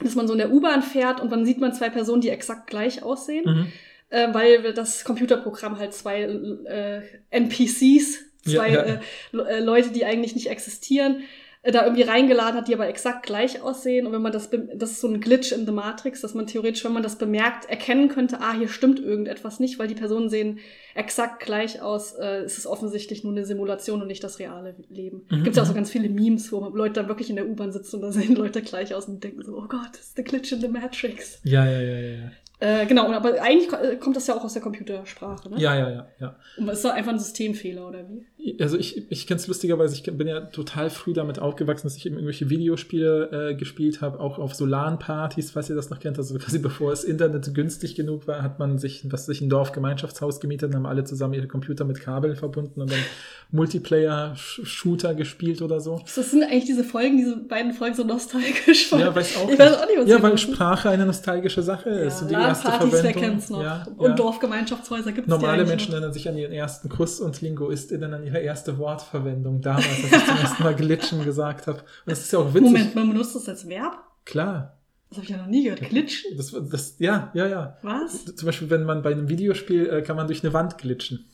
[0.00, 2.66] dass man so in der U-Bahn fährt und dann sieht man zwei Personen, die exakt
[2.66, 3.66] gleich aussehen Mhm.
[4.08, 8.70] äh, weil das Computerprogramm halt zwei äh, NPCs, zwei.
[8.70, 8.98] Äh,
[9.32, 11.22] äh, Leute, die eigentlich nicht existieren,
[11.70, 14.06] da irgendwie reingeladen hat, die aber exakt gleich aussehen.
[14.06, 16.84] Und wenn man das, das ist so ein Glitch in the Matrix, dass man theoretisch,
[16.84, 20.58] wenn man das bemerkt, erkennen könnte, ah, hier stimmt irgendetwas nicht, weil die Personen sehen
[20.96, 22.14] exakt gleich aus.
[22.14, 25.24] Äh, es ist offensichtlich nur eine Simulation und nicht das reale Leben.
[25.30, 25.76] Mhm, Gibt ja auch so mhm.
[25.76, 28.60] ganz viele Memes, wo Leute dann wirklich in der U-Bahn sitzen und da sehen Leute
[28.62, 31.38] gleich aus und denken so, oh Gott, das ist the Glitch in the Matrix.
[31.44, 32.30] Ja, ja, ja, ja.
[32.62, 35.58] Äh, genau, aber eigentlich äh, kommt das ja auch aus der Computersprache, ne?
[35.58, 36.36] Ja, ja, ja, ja.
[36.56, 38.24] Und ist doch einfach ein Systemfehler, oder wie?
[38.60, 42.06] Also ich, ich kenne es lustigerweise, ich bin ja total früh damit aufgewachsen, dass ich
[42.06, 46.18] eben irgendwelche Videospiele äh, gespielt habe, auch auf so LAN-Partys, falls ihr das noch kennt.
[46.18, 50.38] Also quasi bevor das Internet günstig genug war, hat man sich, was sich ein Dorfgemeinschaftshaus
[50.38, 53.00] gemietet und haben alle zusammen ihre Computer mit Kabeln verbunden und dann
[53.50, 56.00] Multiplayer-Shooter gespielt oder so.
[56.14, 58.92] Das sind eigentlich diese Folgen, diese beiden Folgen so nostalgisch.
[58.92, 60.38] Ja, weiß auch Ich weiß auch nicht, was Ja, weil.
[60.38, 62.30] Sprache eine nostalgische Sache ist.
[62.30, 63.62] Ja, und erste LAN-Partys, wer kennt's noch?
[63.62, 64.14] Ja, Und ja.
[64.14, 68.38] Dorfgemeinschaftshäuser gibt es Normale Menschen erinnern sich an ihren ersten Kuss und LinguistInnen an ihre
[68.38, 71.78] erste Wortverwendung damals, als ich zum ersten Mal glitschen gesagt habe.
[71.78, 72.72] Und das ist ja auch witzig.
[72.72, 73.98] Moment, man benutzt das als Verb?
[74.24, 74.78] Klar.
[75.08, 75.80] Das habe ich ja noch nie gehört.
[75.80, 76.36] Glitschen?
[76.38, 77.76] Das, das, ja, ja, ja.
[77.82, 78.24] Was?
[78.34, 81.26] Zum Beispiel, wenn man bei einem Videospiel äh, kann man durch eine Wand glitschen.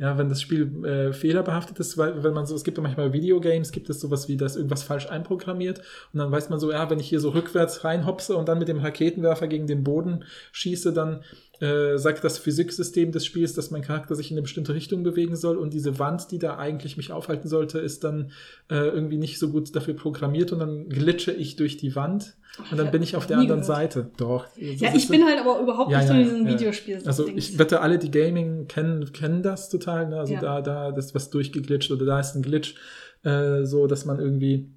[0.00, 3.12] Ja, wenn das Spiel äh, fehlerbehaftet ist, weil wenn man so, es gibt ja manchmal
[3.12, 5.80] Videogames, gibt es sowas wie, dass irgendwas falsch einprogrammiert
[6.12, 8.68] und dann weiß man so, ja, wenn ich hier so rückwärts reinhopse und dann mit
[8.68, 10.22] dem Raketenwerfer gegen den Boden
[10.52, 11.24] schieße, dann
[11.58, 15.34] äh, sagt das Physiksystem des Spiels, dass mein Charakter sich in eine bestimmte Richtung bewegen
[15.34, 18.30] soll und diese Wand, die da eigentlich mich aufhalten sollte, ist dann
[18.70, 22.36] äh, irgendwie nicht so gut dafür programmiert und dann glitsche ich durch die Wand
[22.70, 23.76] und dann bin ich auf der anderen gehört.
[23.92, 24.10] Seite.
[24.16, 24.46] Doch.
[24.56, 26.52] Ja, ich bin halt aber überhaupt Ja, nicht ja, so in diesem ja.
[26.54, 27.02] Videospiel.
[27.06, 30.08] Also ich wette, alle, die Gaming kennen, kennen das total.
[30.08, 30.18] Ne?
[30.18, 30.40] Also Ja.
[30.40, 32.74] da, da, das ist was durchgeglitscht oder da ist ein Glitch,
[33.22, 34.70] äh, so dass man irgendwie,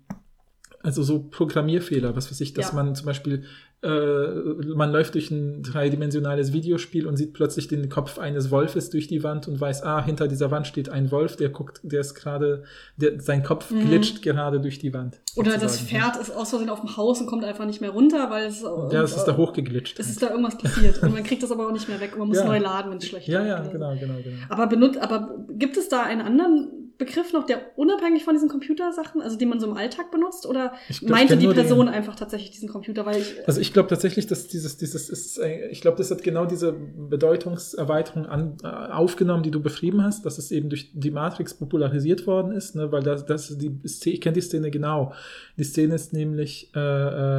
[0.83, 2.75] also so Programmierfehler, was weiß ich, dass Ja.
[2.75, 3.43] man zum Beispiel,
[3.83, 9.23] man läuft durch ein dreidimensionales Videospiel und sieht plötzlich den Kopf eines Wolfes durch die
[9.23, 12.63] Wand und weiß, ah, hinter dieser Wand steht ein Wolf, der guckt, der ist gerade,
[12.97, 13.87] der, sein Kopf Mhm.
[13.87, 15.19] glitscht gerade durch die Wand.
[15.35, 15.87] Oder das sozusagen.
[16.11, 18.61] Pferd ist aus Versehen auf dem Haus und kommt einfach nicht mehr runter, weil es.
[18.61, 19.99] Ja, es ist da hochgeglitscht.
[19.99, 21.01] Es ist da irgendwas passiert.
[21.01, 22.45] Und man kriegt das aber auch nicht mehr weg und man muss Ja.
[22.45, 23.71] neu laden, wenn es schlecht ja, läuft ja, so.
[23.71, 24.35] genau, genau, genau.
[24.49, 29.21] Aber benutzt, aber gibt es da einen anderen Begriff noch, der unabhängig von diesen Computersachen,
[29.21, 30.45] also den man so im Alltag benutzt?
[30.45, 33.05] Oder glaub, meinte die nur den- Person einfach tatsächlich diesen Computer?
[33.05, 33.47] Weil ich.
[33.47, 36.71] Also ich glaube tatsächlich, dass dieses, dieses ist, äh, ich glaube, das hat genau diese
[36.73, 42.27] Bedeutungserweiterung an, äh, aufgenommen, die du beschrieben hast, dass es eben durch die Matrix popularisiert
[42.27, 45.13] worden ist, ne, weil das, das die Szene, ich kenne die Szene genau.
[45.57, 46.79] Die Szene ist nämlich, äh,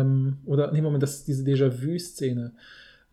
[0.00, 2.52] ähm, oder nee, Moment, das ist diese Déjà-vu-Szene.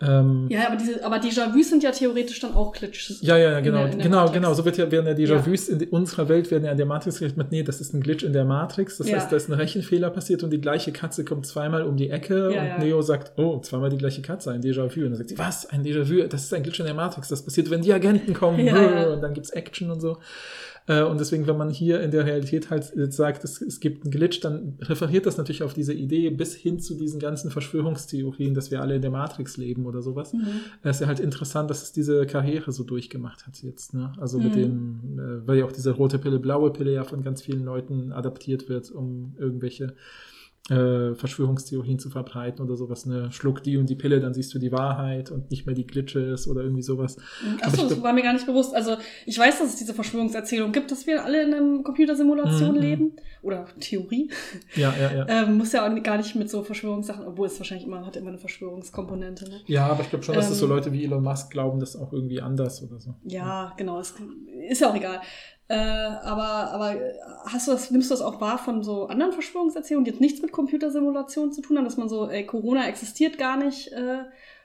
[0.02, 3.20] Ähm, ja, aber diese, aber Déjà-vus sind ja theoretisch dann auch Glitches.
[3.22, 4.34] ja, ja, ja, in genau, der- in genau, Matrix.
[4.34, 4.54] genau.
[4.54, 7.20] So wird ja, werden ja Déjà-vus in die- unserer Welt werden ja in der Matrix
[7.20, 8.97] gerechnet mit, nee, das ist ein Glitch in der Matrix.
[8.97, 9.18] Das Ja.
[9.18, 12.54] heißt, da ist ein Rechenfehler passiert und die gleiche Katze kommt zweimal um die Ecke
[12.54, 12.78] Ja, und ja.
[12.80, 15.02] Neo sagt, oh, zweimal die gleiche Katze, ein Déjà-vu.
[15.02, 15.66] Und dann sagt sie, was?
[15.66, 16.26] Ein Déjà-vu?
[16.30, 17.28] Das ist ein Glitch in der Matrix.
[17.28, 18.60] Das passiert, wenn die Agenten kommen.
[18.66, 19.08] Ja, ja.
[19.10, 20.18] Und dann gibt's Action und so.
[20.89, 24.11] Äh, und deswegen, wenn man hier in der Realität halt sagt, es, es gibt einen
[24.11, 28.71] Glitch, dann referiert das natürlich auf diese Idee bis hin zu diesen ganzen Verschwörungstheorien, dass
[28.71, 30.33] wir alle in der Matrix leben oder sowas.
[30.33, 30.47] Mhm.
[30.81, 33.93] Es ist ja halt interessant, dass es diese Karriere so durchgemacht hat jetzt.
[33.93, 34.11] Ne?
[34.19, 34.59] Also mit Mhm.
[34.59, 38.11] dem, äh, weil ja auch diese rote Pille, blaue Pille ja von ganz vielen Leuten
[38.11, 39.93] adaptiert wird, um irgendwelche
[40.70, 43.05] äh, Verschwörungstheorien zu verbreiten oder sowas.
[43.05, 43.32] Ne?
[43.32, 46.47] Schluck die und die Pille, dann siehst du die Wahrheit und nicht mehr die Glitches
[46.47, 47.18] oder irgendwie sowas.
[47.62, 48.76] Achso, das war mir gar nicht bewusst.
[48.76, 52.82] Also ich weiß, dass es diese Verschwörungserzählung gibt, dass wir alle in einer Computersimulation Mhm.
[52.82, 53.12] leben.
[53.41, 54.30] Oder Theorie.
[54.76, 55.26] Ja, ja, ja.
[55.30, 58.30] Ähm, muss ja auch gar nicht mit so Verschwörungssachen, obwohl es wahrscheinlich immer hat immer
[58.30, 59.45] eine Verschwörungskomponente.
[59.49, 59.62] Ne?
[59.66, 61.95] Ja, aber ich glaube schon, dass es so Ähm, Leute wie Elon Musk glauben, das
[61.95, 63.16] auch irgendwie anders oder so.
[63.24, 63.99] Ja, genau.
[63.99, 64.14] Es
[64.70, 65.20] ist ja auch egal.
[65.70, 66.95] Äh, aber, aber
[67.45, 70.41] hast du das, nimmst du das auch wahr von so anderen Verschwörungserzählungen, die jetzt nichts
[70.41, 74.24] mit Computersimulation zu tun haben, dass man so, ey, Corona existiert gar nicht, äh,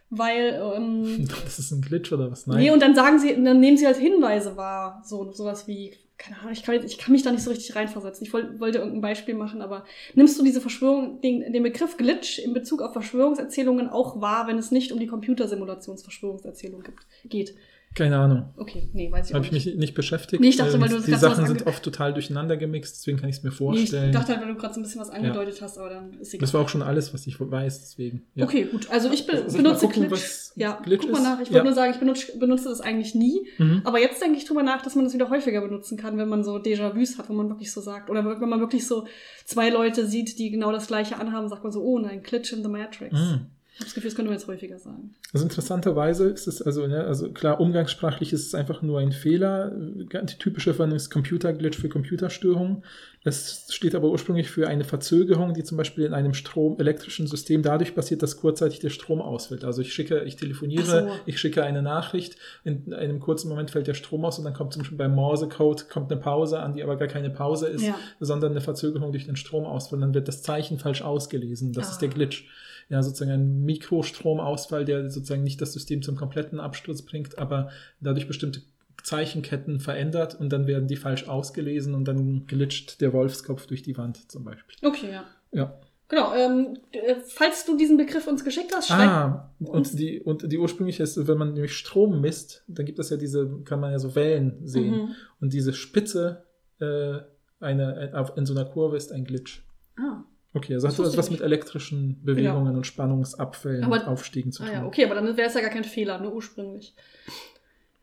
[0.09, 2.47] weil ähm, Das ist ein Glitch oder was?
[2.47, 6.39] Nee, und dann sagen sie, dann nehmen sie als Hinweise wahr, so sowas wie, keine
[6.39, 8.27] Ahnung, ich kann, ich kann mich da nicht so richtig reinversetzen.
[8.27, 9.85] Ich wollt, wollte irgendein Beispiel machen, aber
[10.15, 14.57] nimmst du diese Verschwörung, den, den Begriff Glitch in Bezug auf Verschwörungserzählungen auch wahr, wenn
[14.57, 17.55] es nicht um die Computersimulationsverschwörungserzählung gibt, geht?
[17.95, 18.53] Keine Ahnung.
[18.57, 19.67] Okay, nee, weiß ich auch Habe ich nicht.
[19.67, 20.41] mich nicht beschäftigt.
[20.41, 23.19] Nee, ich dachte, Ähm, weil du das Die Sachen sind oft total durcheinander gemixt, deswegen
[23.19, 24.13] kann ich es mir Nee, ich vorstellen.
[24.13, 26.41] dachte halt, weil du gerade so ein bisschen was angedeutet hast, aber dann ist egal.
[26.41, 28.23] das war auch schon alles, was ich weiß, deswegen.
[28.35, 28.45] Ja.
[28.47, 28.91] Okay, gut.
[28.91, 30.51] Also ich be mal benutze gucken, Glitch.
[30.57, 31.41] Ja, Glitch guck mal nach.
[31.41, 31.55] Ich Ja.
[31.55, 33.47] wollte nur sagen, ich benutze, benutze das eigentlich nie.
[33.59, 33.83] Mhm.
[33.85, 36.43] Aber jetzt denke ich drüber nach, dass man das wieder häufiger benutzen kann, wenn man
[36.43, 38.11] so Déjà-vus hat, wo man wirklich so sagt.
[38.11, 39.07] Oder wenn man wirklich so
[39.45, 42.63] zwei Leute sieht, die genau das gleiche anhaben, sagt man so, oh nein, Glitch in
[42.65, 43.13] the Matrix.
[43.13, 43.47] Mhm.
[43.77, 45.17] Ich habe das Gefühl, das könnte man jetzt häufiger sagen.
[45.33, 49.73] Also interessanterweise ist es, also, ne, also klar, umgangssprachlich ist es einfach nur ein Fehler.
[49.75, 52.85] Die typische Verwendung ist Computerglitch für Computerstörungen.
[53.25, 57.63] Es steht aber ursprünglich für eine Verzögerung, die zum Beispiel in einem Strom, elektrischen System
[57.63, 59.65] dadurch passiert, dass kurzzeitig der Strom ausfällt.
[59.65, 61.09] Also ich schicke, ich telefoniere, so.
[61.27, 64.73] ich schicke eine Nachricht, in einem kurzen Moment fällt der Strom aus und dann kommt
[64.73, 67.97] zum Beispiel beim Morsecode kommt eine Pause an, die aber gar keine Pause ist, Ja.
[68.21, 69.99] sondern eine Verzögerung durch den Stromausfall.
[69.99, 71.73] Dann wird das Zeichen falsch ausgelesen.
[71.73, 71.91] Das Ah.
[71.93, 72.45] ist der Glitch
[72.89, 77.71] ja, sozusagen ein Mikrostromausfall, der sozusagen nicht das System zum kompletten Absturz bringt, aber
[78.01, 78.63] dadurch bestimmte
[79.03, 83.97] Zeichenketten verändert und dann werden die falsch ausgelesen und dann glitscht der Wolfskopf durch die
[83.99, 84.77] Wand zum Beispiel.
[84.89, 85.25] Okay, ja.
[85.53, 85.79] Ja.
[86.09, 89.09] Genau, ähm, äh, falls du diesen Begriff uns geschickt hast, schreib.
[89.09, 93.09] Ah, und die, und die ursprüngliche ist, wenn man nämlich Strom misst, dann gibt es
[93.11, 94.91] ja diese, kann man ja so Wellen sehen.
[94.95, 95.09] Mhm.
[95.41, 96.45] Und diese Spitze
[96.79, 97.19] äh,
[97.59, 99.63] eine, auf- in so einer Kurve ist ein Glitch.
[99.99, 100.25] Ah.
[100.55, 104.63] Okay, also Das hat das was mit elektrischen Bewegungen und Spannungsabfällen Aber- und Aufstiegen zu
[104.63, 104.75] ah tun.
[104.75, 106.95] ja, okay, aber dann wäre es ja gar kein Fehler, nur ursprünglich.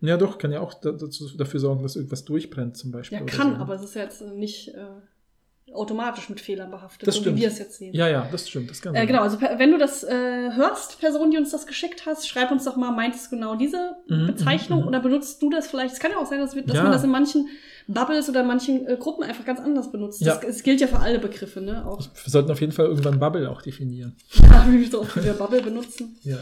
[0.02, 3.20] Ja, doch, kann ja auch da- dazu, dafür sorgen, dass irgendwas durchbrennt, zum Beispiel.
[3.20, 3.62] Ja, kann, so.
[3.62, 7.38] aber es ist ja jetzt nicht äh, automatisch mit Fehlern behaftet, Das so stimmt.
[7.38, 7.93] wie wir es jetzt sehen.
[7.93, 8.70] Ja, ja, das stimmt.
[8.70, 12.06] Das kann Äh, genau, also wenn du das äh, hörst, Person, die uns das geschickt
[12.06, 14.88] hast, schreib uns doch mal, meintest du genau diese Mhm, Bezeichnung mhm, mhm.
[14.89, 15.93] oder benutzt du das vielleicht?
[15.93, 17.47] Es kann ja auch sein, dass, wir, dass man das in manchen
[17.88, 20.22] Bubbles oder manchen äh, Gruppen einfach ganz anders benutzt.
[20.22, 20.36] Ja.
[20.36, 21.86] Das, es gilt ja für alle Begriffe, ne?
[21.86, 24.16] Auch Wir sollten auf jeden Fall irgendwann Bubble auch definieren.
[24.42, 26.18] ja, wie so oft wir Bubble benutzen.
[26.24, 26.38] Ja.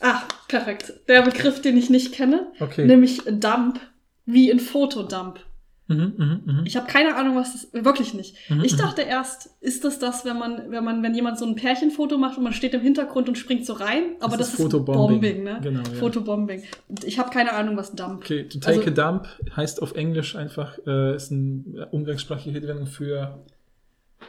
[0.00, 0.92] Ah, perfekt.
[1.08, 2.84] Der Begriff, den ich nicht kenne, Okay.
[2.86, 3.78] nämlich Dump,
[4.26, 5.40] wie in Fotodump.
[5.88, 6.62] Mhm, mhm, mhm.
[6.64, 8.36] Ich habe keine Ahnung, was das wirklich nicht.
[8.48, 8.78] Mhm, Ich mhm.
[8.78, 12.38] dachte erst, ist das das, wenn man, wenn man, wenn jemand so ein Pärchenfoto macht
[12.38, 15.20] und man steht im Hintergrund und springt so rein, aber das, ist ist Fotobombing.
[15.20, 15.58] Bombing, ne?
[15.62, 15.98] Genau, ja.
[15.98, 16.62] Fotobombing.
[16.88, 18.18] Und ich habe keine Ahnung, was Dump.
[18.22, 19.26] Okay, to take Also- a dump
[19.56, 23.38] heißt auf Englisch einfach, äh, ist eine umgangssprachliche Redewendung für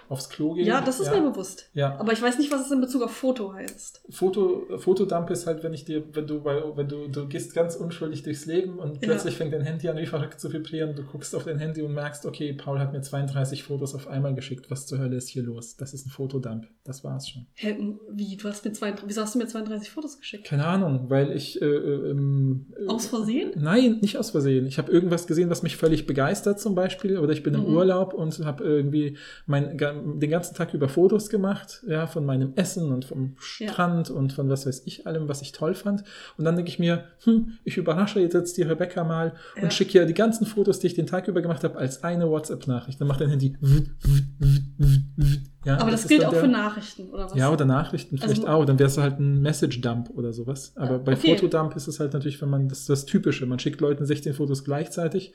[0.09, 0.65] aufs Klo gehen.
[0.65, 1.19] Ja, das ist ja.
[1.19, 1.69] mir bewusst.
[1.73, 1.97] Ja.
[1.99, 4.03] Aber ich weiß nicht, was es in Bezug auf Foto heißt.
[4.09, 7.75] Foto, Fotodump ist halt, wenn ich dir, wenn du bei, wenn du, du gehst ganz
[7.75, 8.99] unschuldig durchs Leben und Ja.
[9.01, 10.95] plötzlich fängt dein Handy an, wie verrückt zu vibrieren.
[10.95, 14.33] Du guckst auf dein Handy und merkst, okay, Paul hat mir 32 Fotos auf einmal
[14.35, 14.69] geschickt.
[14.69, 15.75] Was zur Hölle ist hier los?
[15.77, 16.67] Das ist ein Fotodump.
[16.83, 17.45] Das war's schon.
[17.53, 17.77] Hä,
[18.11, 18.37] wie?
[18.37, 20.45] Du hast mir 32, wieso hast du mir 32 Fotos geschickt?
[20.45, 23.51] Keine Ahnung, weil ich äh, äh, ähm, äh, Aus Versehen?
[23.55, 24.65] Nein, nicht aus Versehen.
[24.67, 27.17] Ich habe irgendwas gesehen, was mich völlig begeistert zum Beispiel.
[27.17, 27.75] Oder ich bin im Mhm.
[27.75, 32.91] Urlaub und habe irgendwie mein, den ganzen Tag über Fotos gemacht, ja, von meinem Essen
[32.93, 33.67] und vom Ja.
[33.69, 36.03] Strand und von was weiß ich allem, was ich toll fand.
[36.37, 39.71] Und dann denke ich mir, hm, ich überrasche jetzt die Rebecca mal und Ja.
[39.71, 43.01] schicke ihr die ganzen Fotos, die ich den Tag über gemacht habe, als eine WhatsApp-Nachricht.
[43.01, 43.57] Dann macht dein Handy.
[45.65, 47.35] Ja, Aber das, ist gilt auch der- für Nachrichten, oder was?
[47.35, 48.65] ja, oder Nachrichten vielleicht Also- auch.
[48.65, 50.73] Dann wäre es halt ein Message-Dump oder sowas.
[50.75, 51.35] Aber Ja, bei okay.
[51.37, 53.45] Fotodump ist es halt natürlich, wenn man, das ist das Typische.
[53.45, 55.33] Man schickt Leuten 16 Fotos gleichzeitig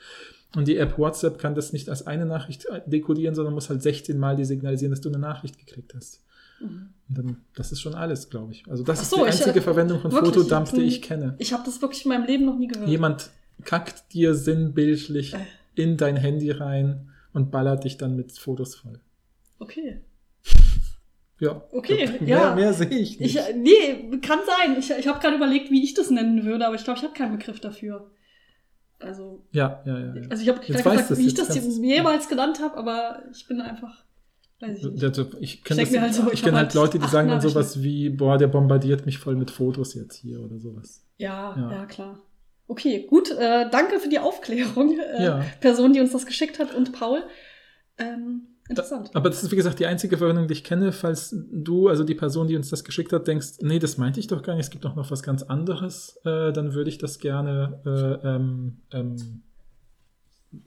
[0.55, 4.18] und die App WhatsApp kann das nicht als eine Nachricht dekodieren, sondern muss halt 16
[4.18, 6.20] Mal die signalisieren, dass du eine Nachricht gekriegt hast.
[6.61, 6.89] Mhm.
[7.09, 8.64] Und dann, das ist schon alles, glaube ich.
[8.68, 10.83] Also das Ach ist so, die ich- einzige Verwendung von wirklich, Fotodump, die hm.
[10.89, 11.35] ich kenne.
[11.39, 12.89] Ich habe das wirklich in meinem Leben noch nie gehört.
[12.89, 13.31] Jemand
[13.64, 15.39] kackt dir sinnbildlich Äh.
[15.74, 18.99] in dein Handy rein und ballert dich dann mit Fotos voll.
[19.61, 20.01] Okay.
[21.41, 21.62] Ja.
[21.72, 22.55] Okay, mehr, ja.
[22.55, 23.36] Mehr sehe ich nicht.
[23.36, 24.76] Ich, nee, kann sein.
[24.78, 27.14] Ich, ich habe gerade überlegt, wie ich das nennen würde, aber ich glaube, ich habe
[27.14, 28.11] keinen Begriff dafür.
[29.01, 30.14] Also, Ja, ja, ja.
[30.16, 30.22] ja.
[30.28, 34.05] also ich habe gerade gesagt, wie ich das jemals genannt habe, aber ich bin einfach,
[34.61, 35.05] weiß ich nicht.
[35.05, 38.11] Also, ich kenne halt so, ich kenn halt halt Leute, die sagen dann sowas wie,
[38.11, 41.05] boah, der bombardiert mich voll mit Fotos jetzt hier oder sowas.
[41.18, 41.70] Ja, Ja.
[41.72, 42.18] ja, klar.
[42.66, 43.30] Okay, gut.
[43.30, 44.99] Äh, danke für die Aufklärung.
[44.99, 45.45] Äh, Ja.
[45.61, 47.22] Person, die uns das geschickt hat und Paul.
[47.97, 49.11] Ähm, interessant.
[49.14, 52.14] Aber das ist, wie gesagt, die einzige Verwendung, die ich kenne, falls du, also die
[52.14, 54.71] Person, die uns das geschickt hat, denkst, nee, das meinte ich doch gar nicht, es
[54.71, 59.43] gibt doch noch was ganz anderes, äh, dann würde ich das gerne äh, ähm, ähm,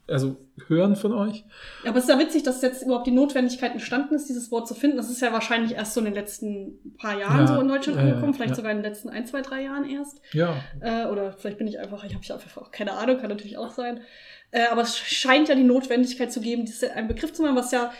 [0.07, 0.37] also
[0.67, 1.43] hören von euch.
[1.83, 4.67] Ja, aber es ist ja witzig, dass jetzt überhaupt die Notwendigkeit entstanden ist, dieses Wort
[4.67, 4.97] zu finden.
[4.97, 7.97] Das ist ja wahrscheinlich erst so in den letzten paar Jahren Ja, so in Deutschland
[7.97, 8.55] ja, angekommen, vielleicht ja.
[8.55, 10.21] sogar in den letzten ein, zwei, drei Jahren erst.
[10.33, 13.29] Ja, Äh, oder vielleicht bin ich einfach, ich habe ja einfach auch keine Ahnung, kann
[13.29, 14.01] natürlich auch sein.
[14.51, 17.71] Äh, aber es scheint ja die Notwendigkeit zu geben, diese, einen Begriff zu machen, was
[17.71, 17.91] ja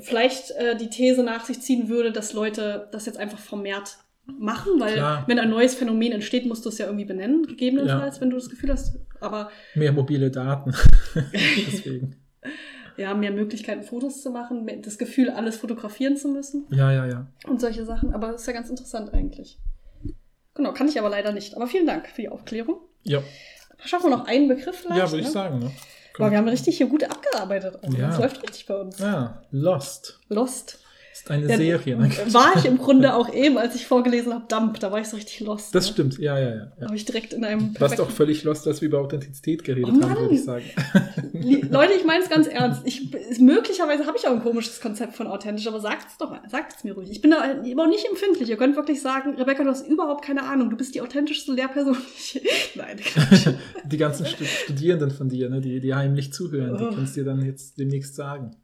[0.00, 4.80] vielleicht äh, die These nach sich ziehen würde, dass Leute das jetzt einfach vermehrt machen,
[4.80, 5.24] weil Klar.
[5.26, 8.20] wenn ein neues Phänomen entsteht, musst du es ja irgendwie benennen, gegebenenfalls, Ja.
[8.22, 8.96] wenn du das Gefühl hast.
[9.20, 10.74] Aber mehr mobile Daten.
[11.32, 12.16] Deswegen.
[12.96, 17.26] ja, mehr Möglichkeiten, Fotos zu machen, das Gefühl, alles fotografieren zu müssen Ja, ja, ja.
[17.46, 18.14] und solche Sachen.
[18.14, 19.58] Aber das ist ja ganz interessant eigentlich.
[20.54, 21.54] Genau, kann ich aber leider nicht.
[21.56, 22.78] Aber vielen Dank für die Aufklärung.
[23.02, 23.22] Ja,
[23.84, 24.98] Schaffen wir noch einen Begriff vielleicht?
[24.98, 25.32] ja würde ich ne?
[25.32, 25.58] sagen.
[25.58, 25.70] Ne?
[26.16, 27.78] Boah, wir haben richtig hier gut abgearbeitet.
[27.82, 28.08] Also, Ja.
[28.08, 28.98] Das läuft richtig bei uns.
[28.98, 30.78] Ja, Lost Lost.
[31.20, 31.96] Ist eine Ja, Serie.
[31.96, 32.10] Ne?
[32.32, 35.16] War ich im Grunde auch eben, als ich vorgelesen habe, Dump, da war ich so
[35.16, 35.74] richtig lost.
[35.74, 35.92] Das ne?
[35.92, 36.72] stimmt, ja, ja, ja.
[36.86, 39.62] Habe ich direkt in einem Du warst auch perfekten- völlig lost, dass wir über Authentizität
[39.64, 40.64] geredet Oh haben, würde ich sagen.
[41.70, 42.82] Leute, ich meine es ganz ernst.
[42.84, 43.10] Ich,
[43.40, 46.34] möglicherweise habe ich auch ein komisches Konzept von authentisch, aber sagt es doch.
[46.48, 47.10] Sagt es mir ruhig.
[47.10, 48.48] Ich bin da auch nicht empfindlich.
[48.50, 50.70] Ihr könnt wirklich sagen, Rebecca, du hast überhaupt keine Ahnung.
[50.70, 51.96] Du bist die authentischste Lehrperson.
[52.34, 52.96] die Nein.
[53.86, 56.88] Die ganzen Stu- Studierenden von dir, ne, die, die heimlich zuhören, die Oh.
[56.90, 58.56] können es dir dann jetzt demnächst sagen.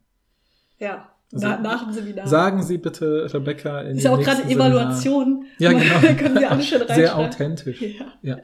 [0.79, 1.07] ja.
[1.33, 2.27] Also, Na, nach dem Seminar.
[2.27, 4.43] Sagen Sie bitte Rebecca in ist ja auch gerade.
[4.43, 5.45] Evaluation.
[5.59, 6.15] Ja, genau.
[6.17, 7.81] Können Sie alle schön Sehr authentisch.
[7.81, 8.05] Ja.
[8.21, 8.37] Ja,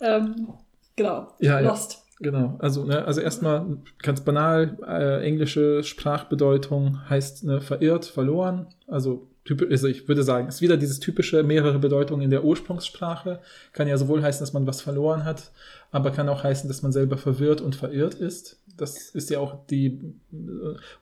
[0.00, 0.48] Ähm,
[0.96, 1.28] genau.
[1.40, 1.68] Ja, ja.
[1.70, 2.04] Lost.
[2.20, 2.56] genau.
[2.58, 8.66] Also, ne, also erstmal ganz banal, äh, englische Sprachbedeutung heißt ne, verirrt, verloren.
[8.86, 13.40] Also, typisch, also ich würde sagen, ist wieder dieses typische mehrere Bedeutungen in der Ursprungssprache.
[13.72, 15.50] Kann ja sowohl heißen, dass man was verloren hat,
[15.90, 18.58] aber kann auch heißen, dass man selber verwirrt und verirrt ist.
[18.76, 20.00] Das ist ja auch die,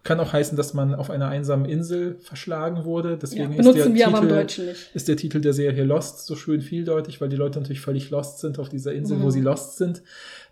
[0.03, 3.11] kann auch heißen, dass man auf einer einsamen Insel verschlagen wurde.
[3.13, 6.27] Ja, Deswegen ist benutzen der wir aber im Titel, ist der Titel der Serie Lost
[6.27, 9.23] so schön vieldeutig, weil die Leute natürlich völlig lost sind auf dieser Insel, Mhm.
[9.23, 10.03] wo sie lost sind.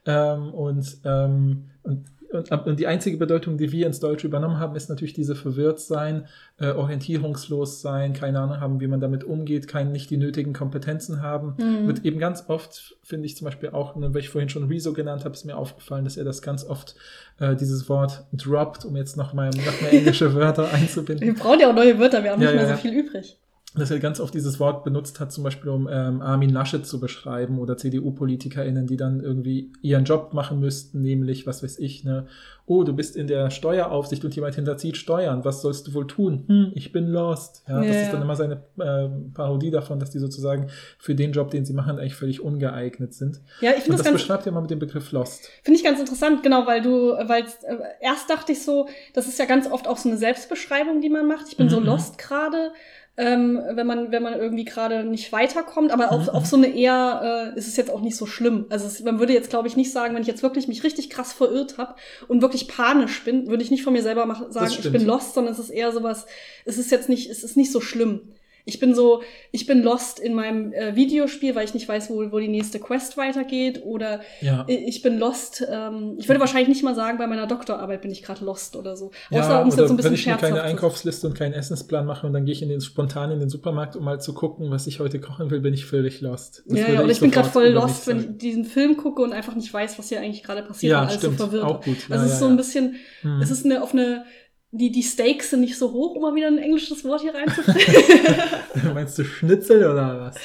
[0.07, 4.76] Ähm, und, ähm, und, und, und die einzige Bedeutung, die wir ins Deutsche übernommen haben,
[4.76, 6.26] ist natürlich diese verwirrt sein,
[6.58, 11.22] äh, orientierungslos sein, keine Ahnung haben, wie man damit umgeht, kein, nicht die nötigen Kompetenzen
[11.22, 11.54] haben.
[11.58, 11.86] Mhm.
[11.86, 14.92] Wird eben ganz oft, finde ich zum Beispiel auch, ne, weil ich vorhin schon Rezo
[14.92, 16.94] genannt habe, ist mir aufgefallen, dass er das ganz oft,
[17.40, 21.60] äh, dieses Wort droppt, um jetzt noch mal noch mehr englische Wörter einzubinden Wir brauchen
[21.60, 23.38] ja auch neue Wörter, wir haben Ja, nicht mehr ja, so viel übrig.
[23.74, 26.98] Dass er ganz oft dieses Wort benutzt hat, zum Beispiel um ähm, Armin Laschet zu
[26.98, 32.26] beschreiben oder CDU-PolitikerInnen, die dann irgendwie ihren Job machen müssten, nämlich, was weiß ich, ne,
[32.66, 36.44] oh, du bist in der Steueraufsicht und jemand hinterzieht Steuern, was sollst du wohl tun?
[36.46, 37.64] Hm, ich bin lost.
[37.68, 38.02] Ja, Ja, das ja.
[38.04, 40.68] ist dann immer seine ähm, Parodie davon, dass die sozusagen
[40.98, 43.40] für den Job, den sie machen, eigentlich völlig ungeeignet sind.
[43.60, 45.48] Ja, ich finde das das, ganz, beschreibt ja mal mit dem Begriff lost.
[45.62, 49.38] finde ich ganz interessant, genau, weil du, weil äh, erst dachte ich so, das ist
[49.38, 51.46] ja ganz oft auch so eine Selbstbeschreibung, die man macht.
[51.48, 52.72] Ich bin so Mhm, lost gerade,
[53.16, 56.28] ähm, wenn man, wenn man irgendwie gerade nicht weiterkommt, aber auf, Mhm.
[56.30, 58.66] auf so eine eher, äh, ist es jetzt auch nicht so schlimm.
[58.70, 61.11] Also es, man würde jetzt, glaube ich, nicht sagen, wenn ich jetzt wirklich mich richtig
[61.11, 61.96] krass verirrt habe
[62.28, 65.34] und wirklich panisch bin, würde ich nicht von mir selber mach, sagen, ich bin lost,
[65.34, 66.26] sondern es ist eher sowas,
[66.64, 68.32] es ist jetzt nicht, es ist nicht so schlimm.
[68.64, 72.30] Ich bin so, ich bin lost in meinem äh, Videospiel, weil ich nicht weiß, wo,
[72.32, 73.82] wo die nächste Quest weitergeht.
[73.84, 74.64] Oder Ja.
[74.68, 75.64] ich bin lost.
[75.70, 78.96] Ähm, ich würde wahrscheinlich nicht mal sagen, bei meiner Doktorarbeit bin ich gerade lost oder
[78.96, 79.11] so.
[79.30, 81.34] Ja, Außer um es oder jetzt so ein bisschen wenn ich mir keine Einkaufsliste und
[81.34, 84.20] keinen Essensplan mache und dann gehe ich in den, spontan in den Supermarkt, um mal
[84.20, 86.62] zu gucken, was ich heute kochen will, bin ich völlig lost.
[86.66, 89.32] Das Ja, ja, und ich bin gerade voll lost, wenn ich diesen Film gucke und
[89.32, 91.38] einfach nicht weiß, was hier eigentlich gerade passiert, Ja, weil alles stimmt.
[91.38, 91.64] so verwirrt.
[91.64, 91.96] Auch gut.
[92.08, 93.40] Ja, also es ist so ein bisschen, Hm.
[93.42, 94.24] es ist eine, auf eine,
[94.72, 98.94] die, die Stakes sind nicht so hoch, um mal wieder ein englisches Wort hier reinzubringen.
[98.94, 100.36] Meinst du Schnitzel oder was?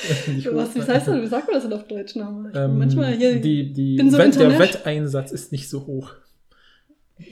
[0.51, 3.71] Was, wie heißt das, wie sagt man das denn auf Deutsch Ähm, manchmal hier, die,
[3.71, 4.57] die bin so Wett, der.
[4.57, 6.13] Wetteinsatz ist nicht so hoch.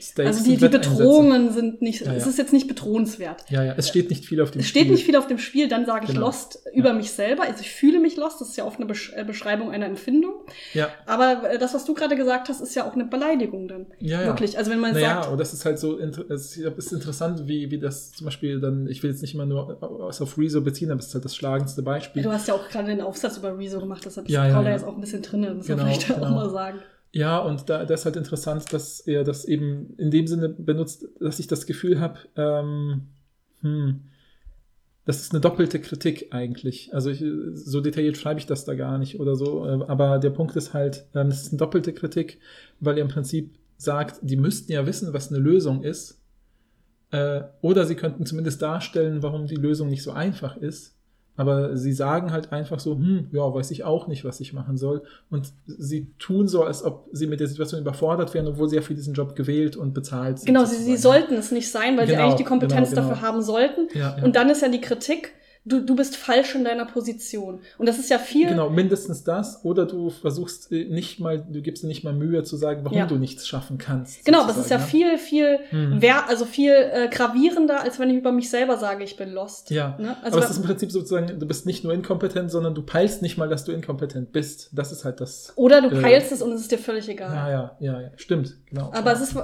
[0.00, 0.68] Steaks also die, die.
[0.68, 2.14] Bedrohungen sind nicht, Ja, ja.
[2.16, 3.44] es ist jetzt nicht bedrohenswert.
[3.50, 4.92] Ja, ja, es steht nicht viel auf dem Es steht Spiel.
[4.92, 6.26] nicht viel auf dem Spiel, dann sage ich Genau.
[6.26, 7.42] lost über mich selber.
[7.42, 10.32] Also ich fühle mich lost, das ist ja oft eine äh, Beschreibung einer Empfindung.
[10.72, 13.86] Ja, Aber äh, das, was du gerade gesagt hast, ist ja auch eine Beleidigung dann.
[13.98, 14.26] ja, ja.
[14.28, 14.56] Wirklich.
[14.56, 17.70] Also wenn man Naja, sagt, und das ist halt so, inter- es ist interessant, wie,
[17.70, 20.90] wie das zum Beispiel dann, ich will jetzt nicht immer nur aus auf Rezo beziehen,
[20.92, 22.22] aber es ist halt das schlagendste Beispiel.
[22.22, 24.64] du hast ja auch gerade den Aufsatz über Rezo gemacht, deshalb ist Ja, ja, Paul
[24.64, 24.76] da ja.
[24.76, 26.30] jetzt auch ein bisschen drin, das muss Genau, man vielleicht auch genau.
[26.30, 26.78] mal sagen.
[27.14, 31.06] Ja, und da das ist halt interessant, dass er das eben in dem Sinne benutzt,
[31.20, 33.02] dass ich das Gefühl habe, ähm,
[33.60, 34.00] hm,
[35.04, 36.92] das ist eine doppelte Kritik eigentlich.
[36.94, 37.22] Also ich,
[37.54, 39.64] so detailliert schreibe ich das da gar nicht oder so.
[39.66, 42.40] äh, Aber der Punkt ist halt, ähm, es ist eine doppelte Kritik,
[42.80, 46.20] weil ihr im Prinzip sagt, die müssten ja wissen, was eine Lösung ist.
[47.12, 50.96] Äh, Oder sie könnten zumindest darstellen, warum die Lösung nicht so einfach ist.
[51.36, 54.76] Aber sie sagen halt einfach so, hm, ja, weiß ich auch nicht, was ich machen
[54.76, 55.02] soll.
[55.30, 58.82] Und sie tun so, als ob sie mit der Situation überfordert wären, obwohl sie ja
[58.82, 60.46] für diesen Job gewählt und bezahlt sind.
[60.46, 63.14] Genau, sie, sie sollten es nicht sein, weil sie Genau, eigentlich die Kompetenz genau, genau.
[63.14, 63.88] dafür haben sollten.
[63.94, 64.24] Ja, ja.
[64.24, 65.32] Und dann ist ja die Kritik,
[65.64, 67.60] du, du bist falsch in deiner Position.
[67.78, 68.48] Und das ist ja viel.
[68.48, 69.64] Genau, mindestens das.
[69.64, 72.98] Oder du versuchst äh, nicht mal, du gibst dir nicht mal Mühe zu sagen, warum
[72.98, 73.06] Ja.
[73.06, 74.24] du nichts schaffen kannst.
[74.24, 75.96] Genau, das ist ja viel, viel, Mhm.
[76.00, 79.70] wer, also viel äh, gravierender, als wenn ich über mich selber sage, ich bin lost.
[79.70, 80.16] Ja, Ne?
[80.22, 83.22] Also aber es ist im Prinzip sozusagen, du bist nicht nur inkompetent, sondern du peilst
[83.22, 84.70] nicht mal, dass du inkompetent bist.
[84.72, 85.52] Das ist halt das.
[85.56, 87.34] oder du äh, peilst es und es ist dir völlig egal.
[87.34, 88.08] Ja, ja, ja, ja.
[88.16, 88.90] stimmt, genau.
[88.92, 89.34] Aber es ist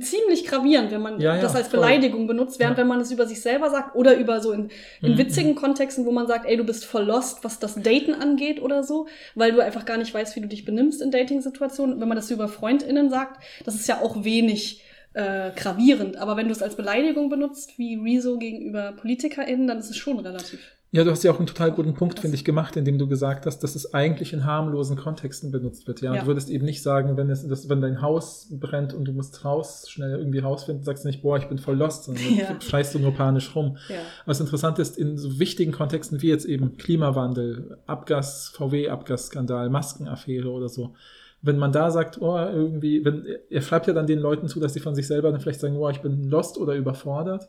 [0.00, 1.80] ziemlich gravierend, wenn man Ja, ja, das als voll.
[1.80, 2.82] Beleidigung benutzt, während Ja.
[2.82, 4.70] wenn man es über sich selber sagt oder über so in,
[5.02, 5.18] in Mhm.
[5.18, 8.82] witzigen Kontexten, wo man sagt, ey, du bist voll lost, was das Daten angeht oder
[8.82, 12.00] so, weil du einfach gar nicht weißt, wie du dich benimmst in Dating-Situationen.
[12.00, 14.82] Wenn man das über FreundInnen sagt, das ist ja auch wenig
[15.14, 16.16] äh, gravierend.
[16.16, 20.18] Aber wenn du es als Beleidigung benutzt, wie Rezo gegenüber PolitikerInnen, dann ist es schon
[20.18, 20.60] relativ.
[20.92, 23.46] Ja, du hast ja auch einen total guten Punkt, finde ich, gemacht, indem du gesagt
[23.46, 26.00] hast, dass es eigentlich in harmlosen Kontexten benutzt wird.
[26.00, 26.20] Ja, Ja.
[26.22, 29.44] du würdest eben nicht sagen, wenn es, das, wenn dein Haus brennt und du musst
[29.44, 32.60] raus, schnell irgendwie rausfinden, sagst du nicht, boah, ich bin voll lost, sondern Ja.
[32.60, 33.76] schreist du nur panisch rum.
[33.88, 33.96] Ja.
[34.26, 40.68] Was interessant ist, in so wichtigen Kontexten wie jetzt eben Klimawandel, Abgas, VW-Abgasskandal, Maskenaffäre oder
[40.68, 40.94] so,
[41.42, 44.74] wenn man da sagt, oh, irgendwie, wenn, er schreibt ja dann den Leuten zu, dass
[44.74, 47.48] sie von sich selber dann vielleicht sagen, oh, ich bin lost oder überfordert.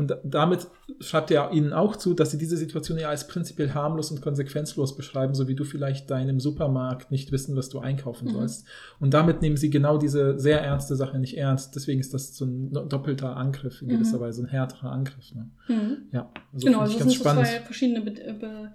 [0.00, 0.66] Und da- damit
[1.00, 4.96] schreibt er ihnen auch zu, dass sie diese Situation ja als prinzipiell harmlos und konsequenzlos
[4.96, 8.32] beschreiben, so wie du vielleicht deinem Supermarkt nicht wissen, was du einkaufen Mhm.
[8.32, 8.66] sollst.
[8.98, 11.76] Und damit nehmen sie genau diese sehr ernste Sache nicht ernst.
[11.76, 13.92] Deswegen ist das so ein doppelter Angriff in Mhm.
[13.92, 15.34] gewisser Weise, ein härterer Angriff.
[15.34, 15.50] Ne?
[15.68, 15.96] Mhm.
[16.12, 18.72] Ja, also genau, also das ganz sind so zwei verschiedene Be Be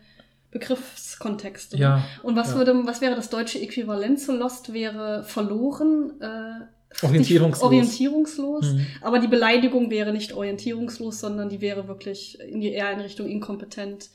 [0.52, 1.76] Begriffskontexte.
[1.78, 2.58] Ja, Und was ja.
[2.58, 4.74] würde, was wäre das deutsche Äquivalent zu Lost?
[4.74, 6.66] Wäre verloren, äh,
[7.02, 7.64] Orientierungslos.
[7.64, 8.74] orientierungslos.
[8.74, 8.86] Mhm.
[9.02, 13.28] Aber die Beleidigung wäre nicht orientierungslos, sondern die wäre wirklich in die, eher in Richtung
[13.28, 14.10] inkompetent.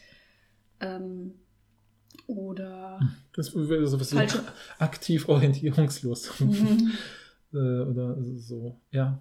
[0.81, 1.35] Ähm,
[2.27, 3.01] oder
[3.35, 4.43] Das wäre wie Falsche-
[4.79, 6.41] aktiv orientierungslos.
[6.41, 6.93] Mhm.
[7.53, 9.21] Äh, Oder so, ja.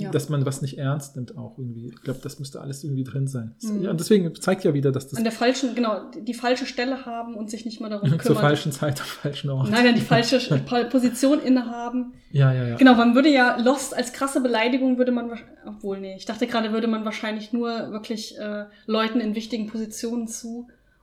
[0.00, 0.10] Ja.
[0.10, 1.88] Dass man was nicht ernst nimmt auch irgendwie.
[1.88, 3.54] Ich glaube, das müsste alles irgendwie drin sein.
[3.62, 3.82] Mhm.
[3.82, 7.04] Ja, und deswegen zeigt ja wieder, dass das an der falschen, genau, die, falsche Stelle
[7.06, 8.40] haben und sich nicht mal darum zur kümmern.
[8.42, 9.70] falschen Zeit am falschen Ort.
[9.70, 12.12] Nein, nein, die falsche Sch- Position innehaben.
[12.30, 12.76] Ja, ja, ja.
[12.76, 15.30] Genau, man würde ja Lost als krasse Beleidigung würde man,
[15.66, 20.28] obwohl, nee, ich dachte gerade, würde man wahrscheinlich nur wirklich äh, Leuten in wichtigen Positionen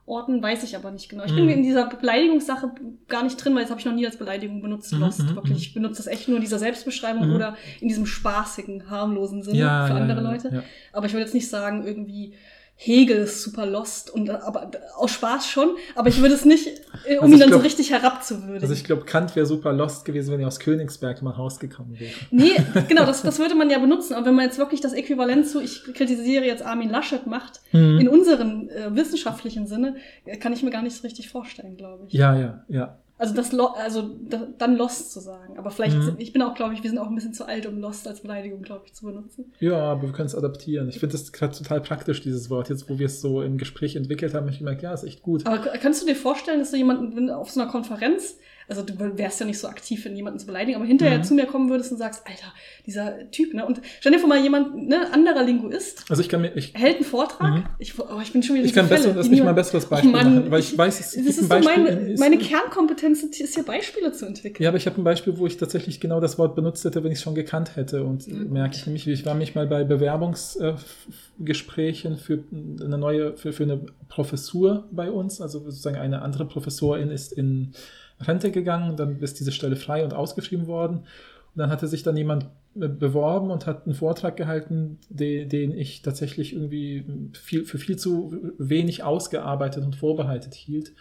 [0.06, 1.24] zuordnen, weiß ich aber nicht genau.
[1.24, 1.50] Ich bin Mhm.
[1.50, 2.70] in dieser Beleidigungssache
[3.08, 5.22] gar nicht drin, weil das habe ich noch nie als Beleidigung benutzt, Mhm, Lost.
[5.22, 5.56] mhm, Wirklich, mhm.
[5.58, 7.34] ich benutze das echt nur in dieser Selbstbeschreibung Mhm.
[7.34, 10.50] oder in diesem spaßigen, harmlosen Sinne Ja, für ja, andere ja, Leute.
[10.54, 10.62] ja.
[10.92, 12.32] Aber ich würde jetzt nicht sagen, irgendwie
[12.78, 16.66] Hegel ist super lost und aber aus Spaß schon, aber ich würde es nicht,
[17.06, 18.60] äh, um Also ihn dann so glaub- richtig herabzuwürdigen.
[18.60, 22.12] Also ich glaube, Kant wäre super lost gewesen, wenn er aus Königsberg mal rausgekommen wäre.
[22.30, 22.52] Nee,
[22.88, 24.12] genau, das, das würde man ja benutzen.
[24.14, 27.98] Aber wenn man jetzt wirklich das Äquivalent zu, ich kritisiere jetzt Armin Laschet macht, Mhm.
[27.98, 29.96] in unserem äh, wissenschaftlichen Sinne,
[30.26, 32.12] äh, kann ich mir gar nicht so richtig vorstellen, glaube ich.
[32.12, 32.98] Ja, ja, ja.
[33.18, 35.58] Also das Lo also da, dann Lost zu sagen.
[35.58, 36.02] Aber vielleicht, Mhm.
[36.02, 38.06] sind, ich bin auch, glaube ich, wir sind auch ein bisschen zu alt, um Lost
[38.06, 39.52] als Beleidigung, glaube ich, zu benutzen.
[39.58, 40.88] Ja, aber wir können es adaptieren.
[40.90, 42.68] Ich finde das gerade total praktisch, dieses Wort.
[42.68, 45.22] Jetzt, wo wir es so im Gespräch entwickelt haben, habe ich gemerkt, ja, ist echt
[45.22, 45.46] gut.
[45.46, 48.36] Aber kannst du dir vorstellen, dass du jemanden auf so einer Konferenz,
[48.68, 51.24] also du wärst ja nicht so aktiv, wenn jemanden zu beleidigen, aber hinterher Mhm.
[51.24, 52.52] zu mir kommen würdest und sagst, Alter,
[52.86, 53.64] dieser Typ, ne?
[53.64, 56.96] Und stell dir vor mal jemand, ne, anderer Linguist, Also ich kann mir, ich, hält
[56.96, 57.54] einen Vortrag.
[57.54, 57.64] Mhm.
[57.78, 59.54] Ich, oh, ich bin schon wieder ich kann besser, Fälle, lass die mich mal ein
[59.54, 61.84] besseres Beispiel Mann, machen, weil ich, ich- weiß, es Das ist ein so Beispiel.
[61.84, 64.62] meine, ist- meine Kernkompetenz ist hier Beispiele zu entwickeln.
[64.62, 67.12] Ja, aber ich habe ein Beispiel, wo ich tatsächlich genau das Wort benutzt hätte, wenn
[67.12, 68.04] ich es schon gekannt hätte.
[68.04, 68.52] Und Mhm.
[68.52, 72.42] merke ich nämlich, ich war mich mal bei Bewerbungsgesprächen für
[72.84, 75.40] eine neue, für, für eine Professur bei uns.
[75.40, 77.72] Also sozusagen eine andere Professorin ist in
[78.20, 80.98] Rente gegangen, dann ist diese Stelle frei und ausgeschrieben worden.
[80.98, 82.46] Und dann hatte sich dann jemand
[82.78, 87.04] äh, beworben und hat einen Vortrag gehalten, den, den ich tatsächlich irgendwie
[87.34, 90.92] viel, für viel zu wenig ausgearbeitet und vorbereitet hielt.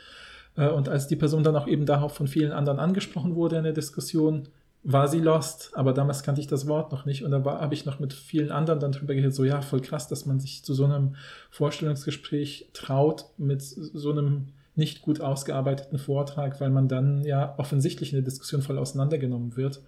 [0.56, 3.64] Äh, Und als die Person dann auch eben darauf von vielen anderen angesprochen wurde in
[3.64, 4.48] der Diskussion,
[4.88, 7.86] war sie lost, aber damals kannte ich das Wort noch nicht und da habe ich
[7.86, 10.76] noch mit vielen anderen dann drüber geredet, so ja, voll krass, dass man sich zu
[10.76, 11.16] so einem
[11.50, 18.18] Vorstellungsgespräch traut mit so einem nicht gut ausgearbeiteten Vortrag, weil man dann ja offensichtlich in
[18.18, 19.82] der Diskussion voll auseinandergenommen wird.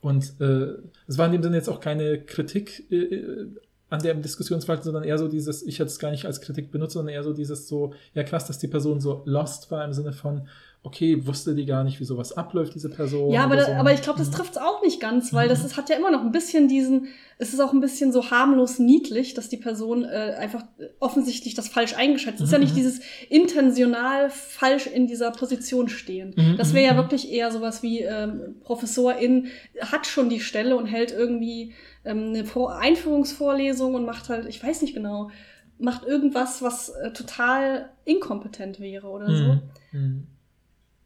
[0.00, 0.74] Und äh,
[1.06, 3.46] es war in dem Sinne jetzt auch keine Kritik äh, äh,
[3.88, 6.94] an dem Diskussionsverhalten, sondern eher so dieses, ich hätte es gar nicht als Kritik benutzt,
[6.94, 10.12] sondern eher so dieses so, ja krass, dass die Person so lost war im Sinne
[10.12, 10.48] von,
[10.84, 13.30] okay, wusste die gar nicht, wie sowas abläuft, diese Person.
[13.32, 13.72] Ja, aber, da, so.
[13.72, 14.34] aber ich glaube, das Mhm.
[14.34, 15.50] trifft es auch nicht ganz, weil Mhm.
[15.50, 17.06] das ist, hat ja immer noch ein bisschen diesen,
[17.38, 20.64] es ist auch ein bisschen so harmlos niedlich, dass die Person äh, einfach
[20.98, 22.40] offensichtlich das falsch eingeschätzt.
[22.40, 22.78] Es ist ja Mhm, nicht mhm.
[22.78, 26.34] dieses intentional falsch in dieser Position stehen.
[26.36, 29.46] Mhm, Das wäre ja mhm, wirklich eher sowas wie ähm, Professorin
[29.80, 34.62] hat schon die Stelle und hält irgendwie ähm, eine Vor Einführungsvorlesung und macht halt, ich
[34.62, 35.30] weiß nicht genau,
[35.78, 39.58] macht irgendwas, was äh, total inkompetent wäre oder so.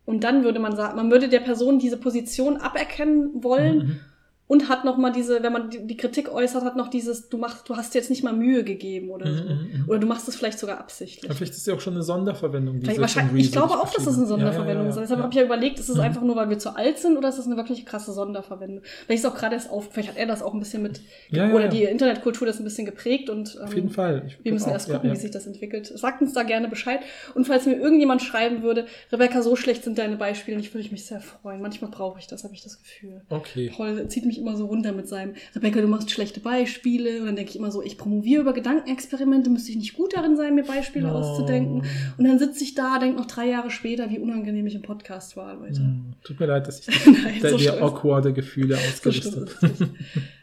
[0.06, 4.00] Und dann würde man sagen, man würde der Person diese Position aberkennen wollen Mhm.
[4.48, 7.36] Und hat noch mal diese, wenn man die, die Kritik äußert, hat noch dieses, du
[7.36, 9.42] machst, du hast dir jetzt nicht mal Mühe gegeben oder so.
[9.42, 9.84] Mhm, mhm, mhm.
[9.88, 11.24] Oder du machst es vielleicht sogar absichtlich.
[11.28, 12.80] Aber vielleicht ist ja auch schon eine Sonderverwendung.
[12.80, 14.96] Diese wahrscheinlich, ich glaube auch, dass das eine Sonderverwendung Ja, ist.
[14.96, 15.22] ja, ja, Deshalb ja.
[15.24, 16.02] habe ich ja überlegt, ist es Mhm.
[16.02, 18.82] einfach nur, weil wir zu alt sind oder ist das eine wirklich krasse Sonderverwendung?
[19.06, 21.00] Vielleicht ist auch gerade erst auf, vielleicht hat er das auch ein bisschen mit,
[21.30, 21.70] Ja, ja, oder ja.
[21.70, 24.22] die Internetkultur das ein bisschen geprägt und Auf jeden ähm, Fall.
[24.28, 25.16] Ich wir müssen auch, erst ja, gucken, ja.
[25.16, 25.86] wie sich das entwickelt.
[25.86, 27.00] Sagt uns da gerne Bescheid.
[27.34, 30.92] Und falls mir irgendjemand schreiben würde, Rebecca, so schlecht sind deine Beispiele, ich würde ich
[30.92, 31.60] mich sehr freuen.
[31.60, 33.22] Manchmal brauche ich das, habe ich das Gefühl.
[33.28, 33.72] Okay.
[33.76, 37.20] Paul zieht mich immer so runter mit seinem, Rebecca, du machst schlechte Beispiele.
[37.20, 40.36] Und dann denke ich immer so, ich promoviere über Gedankenexperimente, müsste ich nicht gut darin
[40.36, 41.16] sein, mir Beispiele Oh.
[41.16, 41.82] auszudenken.
[42.18, 45.36] Und dann sitze ich da, denke noch drei Jahre später, wie unangenehm ich im Podcast
[45.36, 45.80] war, Leute.
[45.80, 49.90] Hm, Tut mir leid, dass ich Nein, da so dir awkwarde Gefühle schlimm habe.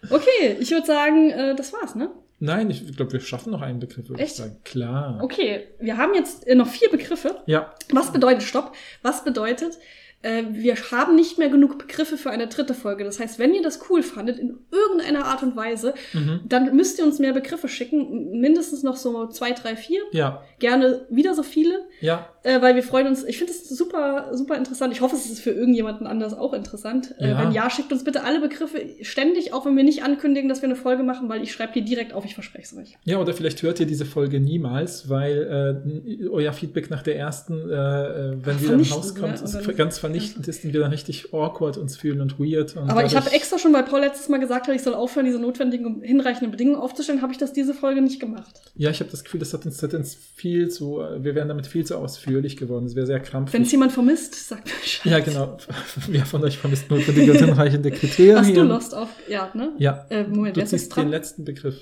[0.10, 2.10] Okay, ich würde sagen, äh, das war's, ne?
[2.40, 4.36] Nein, ich glaube, wir schaffen noch einen Begriff, würde ich Echt?
[4.36, 4.58] sagen.
[4.66, 5.20] Klar.
[5.22, 7.38] Okay, wir haben jetzt äh, noch vier Begriffe.
[7.46, 7.74] Ja.
[7.94, 8.74] Was bedeutet Stopp?
[9.02, 9.78] Was bedeutet,
[10.24, 13.04] äh, wir haben nicht mehr genug Begriffe für eine dritte Folge.
[13.04, 16.42] Das heißt, wenn ihr das cool fandet, in irgendeiner Art und Weise, Mhm.
[16.46, 18.32] dann müsst ihr uns mehr Begriffe schicken.
[18.40, 20.02] Mindestens noch so zwei, drei, vier.
[20.12, 20.44] Ja.
[20.60, 22.30] Gerne wieder so viele, Ja.
[22.44, 23.24] Äh, weil wir freuen uns.
[23.24, 24.94] Ich finde es super, super interessant.
[24.94, 27.16] Ich hoffe, es ist für irgendjemanden anders auch interessant.
[27.18, 27.42] Äh, Ja.
[27.42, 30.68] wenn ja, schickt uns bitte alle Begriffe ständig, auch wenn wir nicht ankündigen, dass wir
[30.68, 32.98] eine Folge machen, weil ich schreibe die direkt auf, ich verspreche es euch.
[33.06, 37.70] Ja, oder vielleicht hört ihr diese Folge niemals, weil äh, euer Feedback nach der ersten,
[37.70, 39.44] äh, äh, wenn sie dann rauskommt, ne?
[39.44, 42.76] ist Und ganz vernichtend ist und wir dann richtig awkward uns fühlen und weird.
[42.76, 45.26] Und Aber ich habe extra schon, weil Paul letztes Mal gesagt hat, ich soll aufhören,
[45.26, 48.62] diese notwendigen, hinreichenden Bedingungen aufzustellen, habe ich das diese Folge nicht gemacht.
[48.76, 51.48] Ja, ich habe das Gefühl, das hat uns, hat uns viel zu, äh, wir wären
[51.48, 52.86] damit viel zu ausführlich geworden.
[52.86, 53.72] Es wäre sehr Wenn es krampfig.
[53.72, 55.12] jemand vermisst, sagt Bescheid.
[55.12, 55.58] Ja, genau.
[56.08, 58.38] Wer von euch vermisst notwendige und hinreichende Kriterien?
[58.38, 59.74] Hast du Lost auf, ja, ne?
[59.78, 60.06] Ja.
[60.10, 61.78] Äh, Moment, Du ziehst den letzten Begriff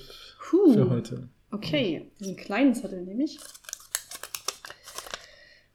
[0.50, 0.74] Puh.
[0.74, 1.28] für heute.
[1.50, 3.38] Okay, diesen kleinen Zettel nehme ich.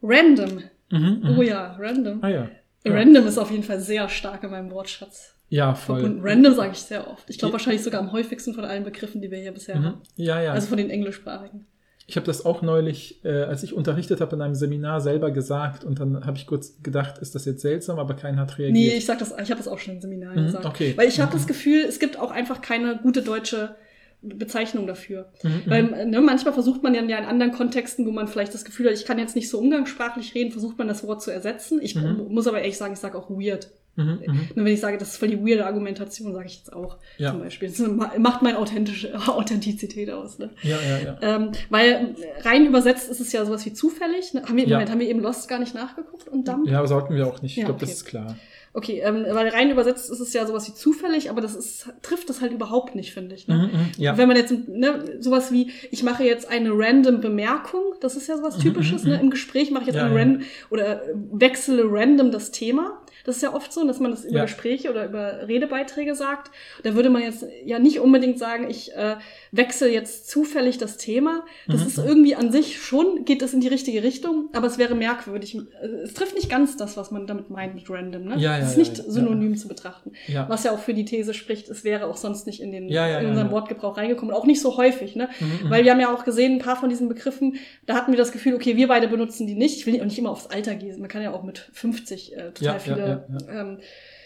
[0.02, 0.64] Random.
[0.92, 1.36] Mhm, mhm.
[1.38, 2.20] Oh ja, random.
[2.24, 2.50] Ah ja.
[2.84, 2.94] Ja.
[2.94, 6.00] Random ist auf jeden Fall sehr stark in meinem Wortschatz Ja, voll.
[6.00, 6.22] verbunden.
[6.26, 7.30] Random sage ich sehr oft.
[7.30, 7.54] Ich glaube Ja.
[7.54, 9.84] wahrscheinlich sogar am häufigsten von allen Begriffen, die wir hier bisher Mhm.
[9.86, 10.02] haben.
[10.16, 10.54] Ja, ja.
[10.54, 11.66] Also von den englischsprachigen.
[12.10, 15.84] Ich habe das auch neulich, äh, als ich unterrichtet habe, in einem Seminar selber gesagt
[15.84, 18.74] und dann habe ich kurz gedacht, ist das jetzt seltsam, aber keiner hat reagiert.
[18.94, 20.66] Nee, ich sag das, ich habe das auch schon im Seminar Mhm, gesagt.
[20.66, 20.94] okay.
[20.96, 21.38] Weil ich habe Mhm.
[21.38, 23.76] das Gefühl, es gibt auch einfach keine gute deutsche
[24.22, 25.28] Bezeichnung dafür.
[25.44, 26.10] Mhm, Weil mhm.
[26.10, 28.94] ne, manchmal versucht man ja ja in anderen Kontexten, wo man vielleicht das Gefühl hat,
[28.94, 31.80] ich kann jetzt nicht so umgangssprachlich reden, versucht man das Wort zu ersetzen.
[31.82, 32.28] Ich Mhm.
[32.30, 33.70] muss aber ehrlich sagen, ich sage auch weird.
[33.98, 34.40] Mhm, mhm.
[34.56, 37.32] Nur wenn ich sage, das ist voll die weirde Argumentation, sage ich jetzt auch Ja.
[37.32, 37.68] zum Beispiel.
[37.70, 40.40] Das ma- macht meine authentische Authentizität aus.
[40.40, 40.52] Ne?
[40.64, 41.18] Ja, ja, ja.
[41.22, 44.34] Ähm, weil rein übersetzt ist es ja sowas wie zufällig.
[44.34, 44.44] Ne?
[44.44, 44.78] Haben wir, Ja.
[44.78, 46.68] Moment, haben wir eben Lost gar nicht nachgeguckt und Dump?
[46.70, 47.52] Ja, aber sollten wir auch nicht.
[47.54, 47.96] Ich Ja, glaube, das okay.
[47.98, 48.36] ist klar.
[48.74, 52.30] Okay, ähm, weil rein übersetzt ist es ja sowas wie zufällig, aber das ist, trifft
[52.30, 53.48] das halt überhaupt nicht, finde ich.
[53.48, 53.56] Ne?
[53.56, 53.86] Mhm, mhm.
[53.98, 54.16] Ja.
[54.20, 58.38] Wenn man jetzt ne, sowas wie, ich mache jetzt eine random Bemerkung, das ist ja
[58.38, 59.20] sowas Mhm, Typisches, mhm, ne?
[59.22, 60.20] Im Gespräch mache ich jetzt Ja, eine ja.
[60.22, 63.02] random oder äh, wechsle random das Thema.
[63.28, 64.42] Das ist ja oft so, dass man das über Ja.
[64.46, 66.50] Gespräche oder über Redebeiträge sagt.
[66.84, 69.18] Da würde man jetzt ja nicht unbedingt sagen, ich äh,
[69.52, 71.46] wechsle jetzt zufällig das Thema.
[71.68, 74.78] Das Mhm, ist irgendwie an sich schon, geht das in die richtige Richtung, aber es
[74.80, 75.56] wäre merkwürdig.
[75.56, 78.24] Äh, Es trifft nicht ganz das, was man damit meint mit random.
[78.24, 78.36] Ne?
[78.38, 80.14] Ja, ja, es ist nicht synonym zu betrachten.
[80.28, 80.48] Ja.
[80.50, 83.28] Was ja auch für die These spricht, es wäre auch sonst nicht in, den, in
[83.30, 83.52] unseren.
[83.52, 85.16] Wortgebrauch reingekommen auch nicht so häufig.
[85.16, 85.30] Ne?
[85.40, 85.70] Mhm, mhm.
[85.70, 87.56] Weil wir haben ja auch gesehen, ein paar von diesen Begriffen,
[87.86, 89.78] da hatten wir das Gefühl, okay, wir beide benutzen die nicht.
[89.78, 91.00] Ich will auch nicht immer aufs Alter gehen.
[91.00, 93.78] Man kann ja auch mit 50 äh, total Ja, ja, Ähm,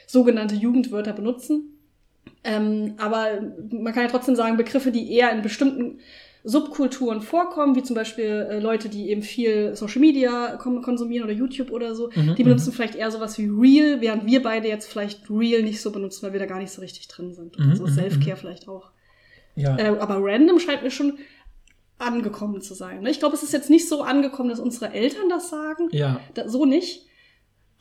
[0.07, 1.77] sogenannte Jugendwörter benutzen.
[2.43, 3.41] Ähm, aber
[3.71, 5.99] man kann ja trotzdem sagen, Begriffe, die eher in bestimmten
[6.43, 11.71] Subkulturen vorkommen, wie zum Beispiel äh, Leute, die eben viel Social Media konsumieren oder YouTube
[11.71, 12.47] oder so, Mhm, die mhm.
[12.47, 16.23] benutzen vielleicht eher sowas wie Real, während wir beide jetzt vielleicht Real nicht so benutzen,
[16.23, 17.59] weil wir da gar nicht so richtig drin sind.
[17.59, 18.89] Mhm, Also mhm, Self-Care vielleicht auch.
[19.55, 19.77] ja.
[19.77, 21.19] Äh, aber random scheint mir schon
[21.99, 23.03] angekommen zu sein.
[23.03, 23.11] Ne?
[23.11, 25.89] Ich glaube, es ist jetzt nicht so angekommen, dass unsere Eltern das sagen.
[25.91, 26.19] ja.
[26.33, 27.05] Da, so nicht.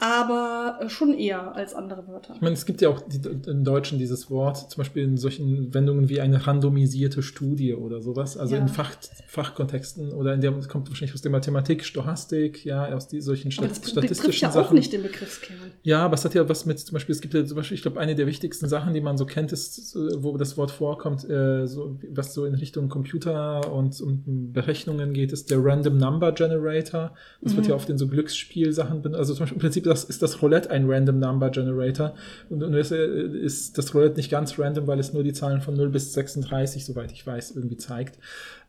[0.01, 2.35] Aber äh, schon eher als andere Wörter.
[2.35, 3.21] Ich meine, es gibt ja auch die,
[3.51, 8.37] im Deutschen dieses Wort, zum Beispiel in solchen Wendungen wie eine randomisierte Studie oder sowas,
[8.37, 8.63] also Ja.
[8.63, 8.93] in Fach,
[9.29, 13.49] Fachkontexten oder in der, das kommt wahrscheinlich aus der Mathematik, Stochastik, ja, aus die, solchen
[13.49, 14.77] Aber Stat das betrifft statistischen ja auch Sachen.
[14.77, 15.57] nicht den Begriffskern.
[15.83, 17.83] Ja, aber es hat ja was mit, zum Beispiel, es gibt ja zum Beispiel, ich
[17.83, 21.67] glaube, eine der wichtigsten Sachen, die man so kennt, ist, wo das Wort vorkommt, äh,
[21.67, 27.13] so, was so in Richtung Computer und, und Berechnungen geht, ist der Random Number Generator.
[27.41, 27.71] Das wird Mhm.
[27.71, 29.19] ja oft in so Glücksspielsachen benutzt.
[29.19, 32.15] Also zum Beispiel im Prinzip das, ist das Roulette ein Random Number Generator.
[32.49, 35.61] Und, und es äh, ist das Roulette nicht ganz random, weil es nur die Zahlen
[35.61, 38.19] von 0 bis 36, soweit ich weiß, irgendwie zeigt.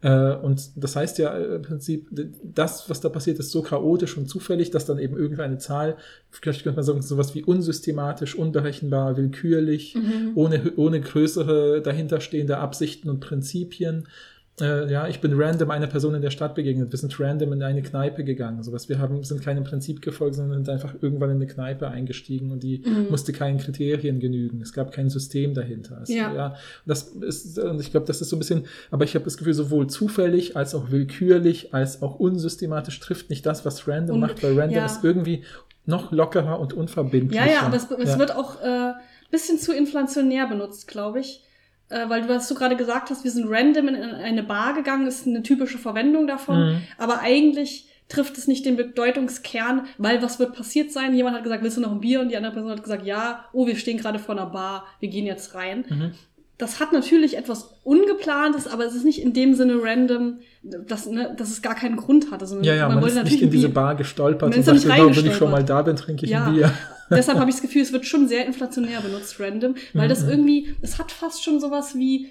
[0.01, 2.07] Äh, und das heißt ja äh, im Prinzip,
[2.43, 5.95] das, was da passiert, ist so chaotisch und zufällig, dass dann eben irgendeine Zahl,
[6.29, 10.31] vielleicht könnte man sagen, sowas wie unsystematisch, unberechenbar, willkürlich, Mhm.
[10.35, 14.07] ohne, ohne größere dahinterstehende Absichten und Prinzipien.
[14.61, 16.91] Äh, ja, ich bin random einer Person in der Stadt begegnet.
[16.91, 18.61] Wir sind random in eine Kneipe gegangen.
[18.63, 18.87] Sowas.
[18.89, 22.61] Wir haben, sind keinem Prinzip gefolgt, sondern sind einfach irgendwann in eine Kneipe eingestiegen und
[22.63, 23.07] die Mhm.
[23.09, 24.61] musste keinen Kriterien genügen.
[24.61, 25.99] Es gab kein System dahinter.
[26.03, 26.33] Es, Ja.
[26.33, 26.55] ja.
[26.85, 29.53] Das ist, und ich glaube, das ist so ein bisschen, aber ich habe das Gefühl,
[29.53, 34.43] sowohl zufällig als auch willkürlich als auch unsystematisch trifft nicht das, was random Und- macht,
[34.43, 34.85] weil random ja.
[34.85, 35.43] ist irgendwie
[35.85, 37.45] noch lockerer und unverbindlicher.
[37.45, 38.19] Ja, ja, aber es, es Ja.
[38.19, 38.91] wird auch äh,
[39.31, 41.43] bisschen zu inflationär benutzt, glaube ich.
[41.91, 45.07] Äh, weil du, was du gerade gesagt hast, wir sind random in eine Bar gegangen,
[45.07, 46.59] ist eine typische Verwendung davon.
[46.59, 46.81] Mhm.
[46.97, 51.13] Aber eigentlich trifft es nicht den Bedeutungskern, weil was wird passiert sein?
[51.13, 52.21] Jemand hat gesagt, willst du noch ein Bier?
[52.21, 55.09] Und die andere Person hat gesagt, ja, oh, wir stehen gerade vor einer Bar, wir
[55.09, 55.85] gehen jetzt rein.
[55.89, 56.11] Mhm.
[56.57, 61.33] Das hat natürlich etwas Ungeplantes, aber es ist nicht in dem Sinne random, dass, ne,
[61.35, 62.41] dass es gar keinen Grund hat.
[62.41, 65.25] Also Ja, ja, man, ist nicht in diese Bar gestolpert Man und sagt, genau, wenn
[65.25, 66.45] ich schon mal da bin, trinke ich Ja.
[66.45, 66.71] ein Bier.
[67.11, 70.29] Deshalb habe ich das Gefühl, es wird schon sehr inflationär benutzt, random, weil das Mhm.
[70.29, 72.29] irgendwie, es hat fast schon sowas wie,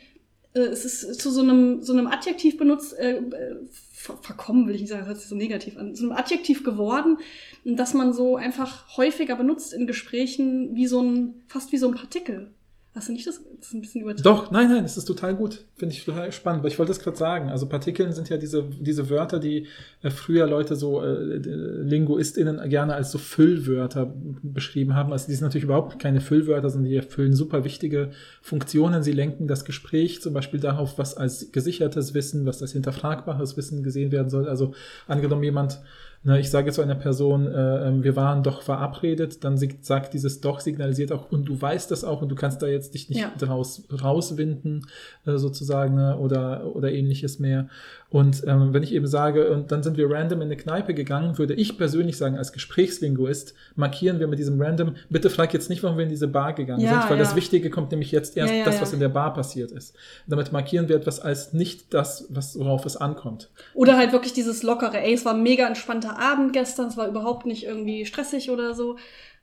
[0.55, 3.57] äh, es ist zu so einem, so einem Adjektiv benutzt, äh, äh,
[3.93, 6.65] ver verkommen will ich nicht sagen, das hört sich so negativ an, zu einem Adjektiv
[6.65, 7.19] geworden,
[7.65, 11.95] dass man so einfach häufiger benutzt in Gesprächen wie so ein, fast wie so ein
[11.95, 12.51] Partikel.
[12.93, 14.25] Hast du nicht das, das ist ein bisschen übertrieben?
[14.25, 15.65] Doch, nein, nein, das ist total gut.
[15.77, 16.65] Finde ich total spannend.
[16.65, 17.49] weil Ich wollte das gerade sagen.
[17.49, 19.69] Also Partikeln sind ja diese, diese Wörter, die
[20.03, 24.13] äh, früher Leute so äh, LinguistInnen gerne als so Füllwörter
[24.43, 25.13] beschrieben haben.
[25.13, 28.11] Also die sind natürlich überhaupt keine Füllwörter, sondern die erfüllen super wichtige
[28.43, 29.05] Funktionen.
[29.05, 33.85] Sie lenken das Gespräch zum Beispiel darauf, was als gesichertes Wissen, was als hinterfragbares Wissen
[33.85, 34.49] gesehen werden soll.
[34.49, 34.75] Also
[35.07, 35.81] angenommen jemand
[36.23, 40.43] Ne, ich sage zu einer Person, äh, ähm, wir waren doch verabredet, dann sagt dieses
[40.43, 43.23] doch, signalisiert auch, und du weißt das auch und du kannst da jetzt dich nicht
[43.23, 43.33] Ja.
[43.39, 44.87] draus rauswinden,
[45.25, 47.69] äh, sozusagen, ne, oder, oder ähnliches mehr.
[48.11, 51.39] Und ähm, wenn ich eben sage, und dann sind wir random in eine Kneipe gegangen,
[51.39, 55.83] würde ich persönlich sagen, als Gesprächslinguist, markieren wir mit diesem random, bitte frag jetzt nicht,
[55.85, 57.25] warum wir in diese Bar gegangen Ja, sind, weil ja.
[57.25, 59.95] das Wichtige kommt nämlich jetzt erst Ja, das, was in der Bar passiert ist.
[60.27, 63.49] Damit markieren wir etwas als nicht das, was, worauf es ankommt.
[63.75, 67.07] Oder halt wirklich dieses lockere, ey, es war ein mega entspannter Abend gestern, es war
[67.07, 68.97] überhaupt nicht irgendwie stressig oder so.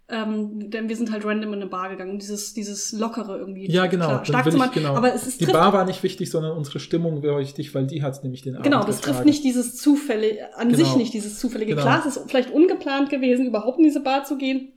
[0.09, 2.17] Ähm, denn wir sind halt random in eine Bar gegangen.
[2.17, 3.69] Dieses, dieses lockere irgendwie.
[3.69, 4.07] Ja, genau.
[4.07, 4.71] Klar, stark zu ich- machen.
[4.73, 4.95] genau.
[4.95, 8.01] Aber es ist Die Bar war nicht wichtig, sondern unsere Stimmung war wichtig, weil die
[8.01, 10.83] hat nämlich den Abend Genau, das trifft nicht dieses Zufällige, an Genau.
[10.85, 11.71] sich nicht dieses Zufällige.
[11.71, 11.81] Genau.
[11.83, 14.69] Klar, es ist vielleicht ungeplant gewesen, überhaupt in diese Bar zu gehen.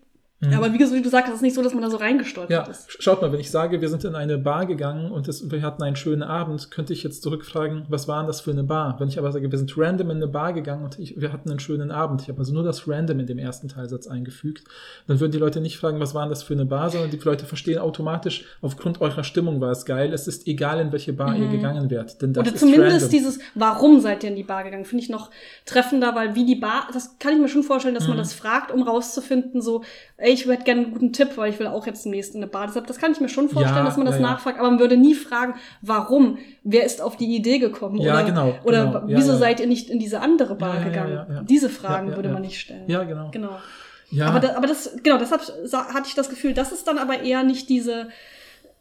[0.42, 0.54] Mhm.
[0.54, 2.62] Aber wie gesagt, du sagst, es ist nicht so, dass man da so reingestolpert Ja,
[2.62, 3.02] ist.
[3.02, 5.82] schaut mal, wenn ich sage, wir sind in eine Bar gegangen und es, wir hatten
[5.82, 8.96] einen schönen Abend, könnte ich jetzt zurückfragen, was war denn das für eine Bar?
[8.98, 11.50] Wenn ich aber sage, wir sind random in eine Bar gegangen und ich, wir hatten
[11.50, 14.64] einen schönen Abend, ich habe also nur das random in dem ersten Teilsatz eingefügt,
[15.06, 17.18] dann würden die Leute nicht fragen, was war denn das für eine Bar, sondern die
[17.18, 21.36] Leute verstehen automatisch, aufgrund eurer Stimmung war es geil, es ist egal, in welche Bar
[21.36, 21.50] ihr Mhm.
[21.52, 22.22] gegangen wärt.
[22.22, 23.10] Denn das Oder ist zumindest random.
[23.10, 25.30] dieses, warum seid ihr in die Bar gegangen, finde ich noch
[25.66, 28.20] treffender, weil wie die Bar, das kann ich mir schon vorstellen, dass man Mhm.
[28.20, 29.82] das fragt, um rauszufinden, so,
[30.16, 32.50] ey, ich hätte gerne einen guten Tipp, weil ich will auch jetzt demnächst in eine
[32.50, 32.66] Bar.
[32.66, 34.80] Deshalb, das kann ich mir schon vorstellen, Ja, dass man das ja, nachfragt, aber man
[34.80, 39.02] würde nie fragen, warum, wer ist auf die Idee gekommen Ja, oder, genau, oder genau.
[39.06, 41.46] Wieso seid ihr nicht in diese andere Bar gegangen?
[41.48, 42.84] Diese Fragen würde man nicht stellen.
[42.88, 43.30] Ja, genau.
[43.30, 43.56] Genau.
[44.10, 47.22] Ja, Aber, da, aber das, genau, deshalb hatte ich das Gefühl, das ist dann aber
[47.22, 48.08] eher nicht diese,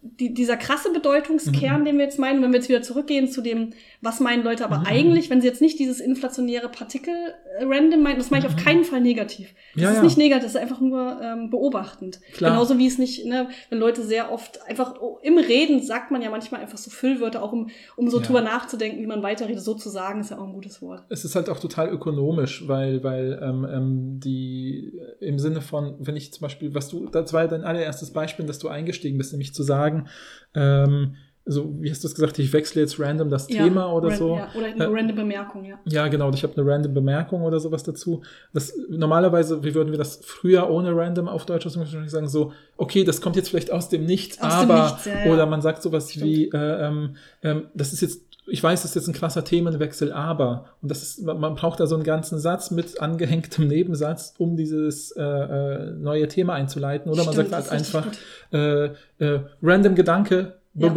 [0.02, 0.94] die, dieser krasse Mhm.
[0.94, 3.72] Bedeutungskern, den wir jetzt meinen, wenn wir jetzt wieder zurückgehen zu dem,
[4.02, 4.86] was meinen Leute aber Mhm.
[4.88, 7.14] eigentlich, wenn sie jetzt nicht dieses inflationäre Partikel
[7.62, 9.50] random meinen, das meine ich auf keinen Fall negativ.
[9.74, 9.82] Das Mhm.
[9.84, 10.04] Ja, ist ja.
[10.04, 12.22] nicht negativ, das ist einfach nur ähm, beobachtend.
[12.34, 12.52] Klar.
[12.52, 16.22] Genauso wie es nicht, ne, wenn Leute sehr oft einfach oh, im Reden sagt man
[16.22, 18.26] ja manchmal einfach so Füllwörter, auch um, um so Ja.
[18.26, 19.62] drüber nachzudenken, wie man weiterredet.
[19.62, 21.04] So zu sagen, ist ja auch ein gutes Wort.
[21.10, 26.16] es ist halt auch total ökonomisch, weil, weil ähm, ähm, die im Sinne von, wenn
[26.16, 29.34] ich zum Beispiel, was du, das war ja dein allererstes Beispiel, dass du eingestiegen bist,
[29.34, 29.89] nämlich zu sagen,
[30.56, 31.16] ähm,
[31.52, 34.18] so, wie hast du es gesagt, ich wechsle jetzt random das Ja, Thema oder ran-
[34.18, 34.36] so.
[34.36, 35.80] Ja, oder eine Äh, random Bemerkung, ja.
[35.86, 36.32] Ja, genau.
[36.32, 38.22] Ich habe eine random Bemerkung oder sowas dazu.
[38.54, 43.04] Das normalerweise, wie würden wir das früher ohne random auf Deutsch ausdrücken, sagen so, okay,
[43.04, 45.34] das kommt jetzt vielleicht aus dem Nichts, Aus dem aber Nichts, ja, ja.
[45.34, 46.26] oder man sagt sowas Stimmt.
[46.26, 50.12] wie, äh, ähm, ähm, das ist jetzt ich weiß, das ist jetzt ein krasser Themenwechsel,
[50.12, 54.56] aber, und das ist, man braucht da so einen ganzen Satz mit angehängtem Nebensatz, um
[54.56, 57.12] dieses äh, äh, neue Thema einzuleiten.
[57.12, 58.08] Oder man Stimmt, sagt halt einfach,
[58.52, 58.86] äh,
[59.20, 60.59] äh, random Gedanke.
[60.76, 60.90] Ja.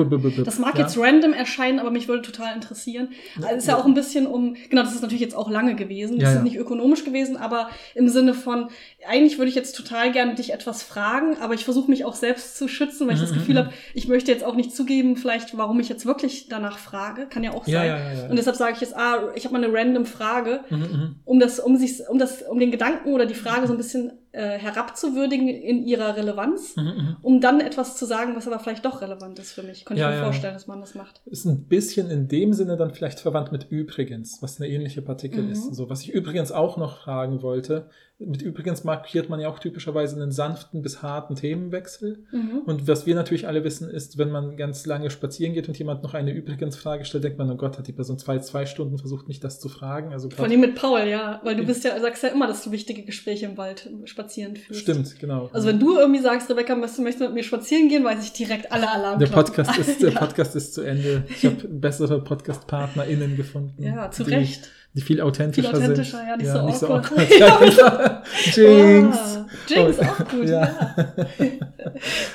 [0.44, 0.82] Das mag ja.
[0.82, 3.08] jetzt random erscheinen, aber mich würde total interessieren.
[3.42, 6.18] Also ist ja auch ein bisschen um, genau, das ist natürlich jetzt auch lange gewesen.
[6.18, 8.68] Das Ja, ist nicht ökonomisch gewesen, aber im Sinne von,
[9.08, 12.58] eigentlich würde ich jetzt total gerne dich etwas fragen, aber ich versuche mich auch selbst
[12.58, 15.56] zu schützen, weil ich Mhm, das Gefühl habe, ich möchte jetzt auch nicht zugeben, vielleicht,
[15.56, 17.26] warum ich jetzt wirklich danach frage.
[17.26, 18.30] Kann ja auch sein.
[18.30, 21.16] Und deshalb sage ich jetzt, ah, ich habe mal eine random Frage, Mhm, mhm.
[21.24, 24.12] um das, um sich, um das, um den Gedanken oder die Frage so ein bisschen
[24.32, 27.16] äh, herabzuwürdigen in ihrer Relevanz, Mhm, mhm.
[27.22, 29.84] um dann etwas zu sagen, was aber vielleicht doch relevant ist für mich.
[29.84, 30.30] Könnte Ja, ich mir ja, ja.
[30.32, 31.20] vorstellen, dass man das macht.
[31.26, 35.42] Ist ein bisschen in dem Sinne dann vielleicht verwandt mit übrigens, was eine ähnliche Partikel
[35.42, 35.52] Mhm.
[35.52, 35.74] ist.
[35.74, 37.88] So, was ich übrigens auch noch fragen wollte.
[38.26, 42.24] Mit übrigens markiert man ja auch typischerweise einen sanften bis harten Themenwechsel.
[42.30, 42.62] Mhm.
[42.66, 46.02] Und was wir natürlich alle wissen, ist, wenn man ganz lange spazieren geht und jemand
[46.02, 49.28] noch eine Übrigens-Frage stellt, denkt man, oh Gott, hat die Person zwei, zwei Stunden versucht,
[49.28, 50.12] mich das zu fragen.
[50.12, 51.40] Also Vor allem mit Paul, ja.
[51.44, 54.80] Weil du bist ja, sagst ja immer, dass du wichtige Gespräche im Wald spazieren führst.
[54.80, 55.50] Stimmt, genau.
[55.52, 58.70] Also wenn du irgendwie sagst, Rebecca, möchtest du mit mir spazieren gehen, weiß ich direkt
[58.70, 59.34] alle der Alarmglocken.
[59.34, 60.18] Podcast ist, der ja.
[60.18, 61.24] Podcast ist zu Ende.
[61.28, 63.82] Ich habe bessere Podcast-PartnerInnen gefunden.
[63.82, 64.70] Ja, zu Recht.
[64.94, 66.28] Die viel authentischer, Viel authentischer, sind.
[66.28, 67.12] ja, nicht so awkward.
[67.12, 67.30] awkward.
[67.78, 68.22] ja.
[68.54, 69.38] Jinx.
[69.68, 70.60] Jinx, Oh, auch gut, ja.
[70.60, 71.26] ja.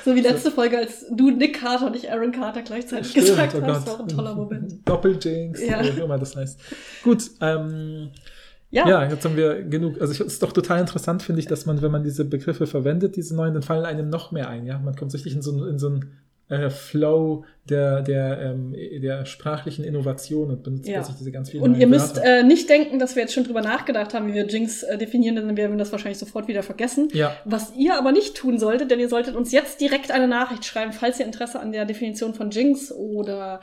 [0.04, 3.54] so wie letzte Folge, als du Nick Carter und ich Aaron Carter gleichzeitig Stimmt, gesagt
[3.56, 3.86] oh hast.
[3.86, 4.88] War auch ein toller Moment.
[4.88, 5.82] Doppel-Jinx, Ja.
[5.84, 6.58] wie auch immer das heißt.
[7.04, 8.10] Gut, ähm,
[8.70, 10.00] Ja, Ja, jetzt haben wir genug.
[10.00, 12.66] Also ich- es ist doch total interessant, finde ich, dass man, wenn man diese Begriffe
[12.66, 14.66] verwendet, diese neuen, dann fallen einem noch mehr ein.
[14.66, 16.12] Ja, man kommt richtig in so, in so einen
[16.48, 21.02] äh, Flow der, der, ähm, der sprachlichen Innovation und benutzt Ja.
[21.18, 24.14] diese ganz vielen Und ihr müsst äh, nicht denken, dass wir jetzt schon drüber nachgedacht
[24.14, 27.08] haben, wie wir Jinx äh, definieren, denn wir werden das wahrscheinlich sofort wieder vergessen.
[27.12, 30.64] ja, Was ihr aber nicht tun solltet, denn ihr solltet uns jetzt direkt eine Nachricht
[30.64, 33.60] schreiben, falls ihr Interesse an der Definition von Jinx oder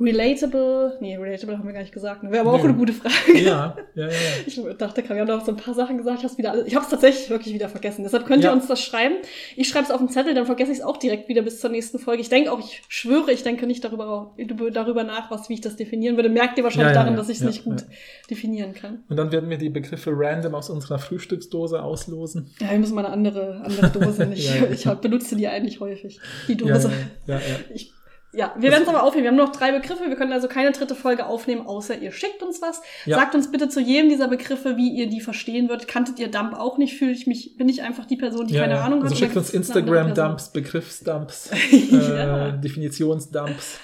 [0.00, 2.30] Relatable, nee, Relatable haben wir gar nicht gesagt, ne?
[2.32, 2.70] wäre aber auch Nö.
[2.70, 3.38] eine gute Frage.
[3.38, 4.10] ja, ja, ja, ja.
[4.46, 6.74] Ich dachte, wir haben doch so ein paar Sachen gesagt, ich habe wieder, alles- ich
[6.74, 8.02] habe es tatsächlich wirklich wieder vergessen.
[8.02, 8.52] Deshalb könnt ihr Ja.
[8.52, 9.14] uns das schreiben.
[9.56, 11.70] Ich schreibe es auf den Zettel, dann vergesse ich es auch direkt wieder bis zur
[11.70, 12.22] nächsten Folge.
[12.22, 14.34] Ich denke auch, ich schwöre, ich denke nicht darüber,
[14.72, 16.28] darüber nach, was, wie ich das definieren würde.
[16.28, 17.84] Merkt ihr wahrscheinlich Ja, daran, dass ich es nicht gut
[18.30, 19.04] definieren kann.
[19.08, 22.50] Und dann werden wir die Begriffe random aus unserer Frühstücksdose auslosen.
[22.60, 24.24] Ja, wir müssen mal eine andere, andere Dose.
[24.34, 26.18] Ich hab, benutze die eigentlich häufig.
[26.48, 26.90] Die Dose.
[27.26, 27.56] ja, ja, ja.
[27.74, 27.92] Ich,
[28.34, 29.24] ja, wir werden es aber aufnehmen.
[29.24, 30.04] Wir haben noch drei Begriffe.
[30.08, 32.82] Wir können also keine dritte Folge aufnehmen, außer ihr schickt uns was.
[33.06, 33.16] Ja.
[33.16, 35.88] Sagt uns bitte zu jedem dieser Begriffe, wie ihr die verstehen würdet.
[35.88, 36.96] Kanntet ihr Dump auch nicht?
[36.98, 38.84] Fühle ich mich, bin ich einfach die Person, die Ja, keine ja.
[38.84, 39.18] Ahnung also hat?
[39.18, 43.78] schickt Oder uns Instagram-Dumps, Begriffsdumps, äh, Definitionsdumps.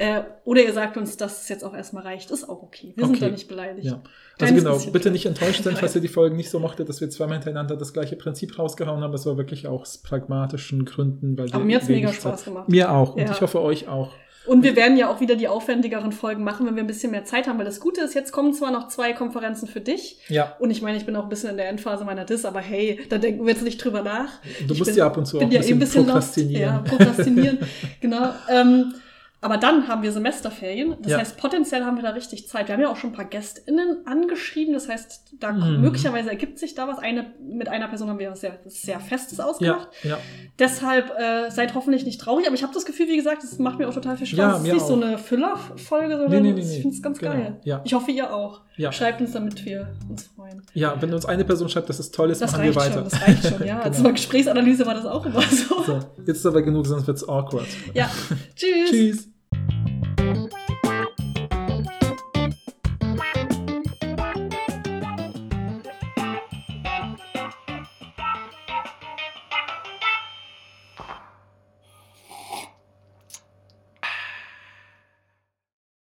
[0.00, 2.30] Äh, oder ihr sagt uns, dass es jetzt auch erstmal reicht.
[2.30, 2.92] Ist auch okay.
[2.96, 3.24] Wir sind Okay.
[3.26, 3.84] da nicht beleidigt.
[3.86, 3.94] Ja.
[3.94, 7.00] Also Kleines genau, bitte nicht enttäuscht sein, falls ihr die Folgen nicht so mochtet, dass
[7.00, 9.10] wir zweimal hintereinander das gleiche Prinzip rausgehauen haben.
[9.10, 11.36] Das war wirklich auch aus pragmatischen Gründen.
[11.36, 12.68] Weil Aber mir hat's wenig mega Spaß gemacht.
[12.68, 13.16] Mir auch.
[13.16, 13.32] Und Ja.
[13.32, 14.12] ich hoffe euch auch.
[14.46, 17.24] Und wir werden ja auch wieder die aufwendigeren Folgen machen, wenn wir ein bisschen mehr
[17.24, 17.58] Zeit haben.
[17.58, 20.20] Weil das Gute ist, jetzt kommen zwar noch zwei Konferenzen für dich.
[20.28, 20.54] Ja.
[20.60, 23.00] Und ich meine, ich bin auch ein bisschen in der Endphase meiner Diss, aber hey,
[23.10, 24.30] da denken wir jetzt nicht drüber nach.
[24.66, 25.78] Du Ich musst bin- ja ab und zu auch bin ein ja bisschen, eh ein
[25.80, 26.76] bisschen prokrastinieren.
[26.76, 26.86] Lost.
[26.92, 27.58] Ja, prokrastinieren.
[28.00, 28.30] genau.
[28.48, 28.94] Ähm,
[29.40, 30.96] aber dann haben wir Semesterferien.
[31.00, 31.18] Das Ja.
[31.18, 32.66] heißt, potenziell haben wir da richtig Zeit.
[32.68, 34.74] Wir haben ja auch schon ein paar GästInnen angeschrieben.
[34.74, 35.80] Das heißt, da Mhm.
[35.80, 36.98] möglicherweise ergibt sich da was.
[36.98, 39.88] Eine, mit einer Person haben wir was sehr, sehr Festes ja, ausgemacht.
[40.02, 40.18] ja.
[40.58, 42.46] Deshalb äh, seid hoffentlich nicht traurig.
[42.46, 44.38] Aber ich habe das Gefühl, wie gesagt, es macht mir auch total viel Spaß.
[44.38, 45.02] Ja, es ist nicht so auch.
[45.02, 47.32] eine Füller-Folge, sondern Nee, nee, nee, ich finde es ganz Genau.
[47.32, 47.60] geil.
[47.64, 47.80] Ja.
[47.84, 48.62] Ich hoffe, ihr auch.
[48.76, 48.92] Ja.
[48.92, 50.62] Schreibt uns, damit wir uns freuen.
[50.74, 52.94] ja, wenn uns eine Person schreibt, dass es toll ist, Das machen wir weiter.
[52.94, 53.80] schon, das reicht schon, ja.
[53.84, 53.96] Genau.
[53.96, 55.82] Zur Gesprächsanalyse war das auch immer so.
[55.82, 57.66] So, jetzt ist aber genug, sonst wird's awkward.
[57.94, 58.08] Ja.
[58.56, 58.90] Tschüss.
[58.90, 59.27] Tschüss.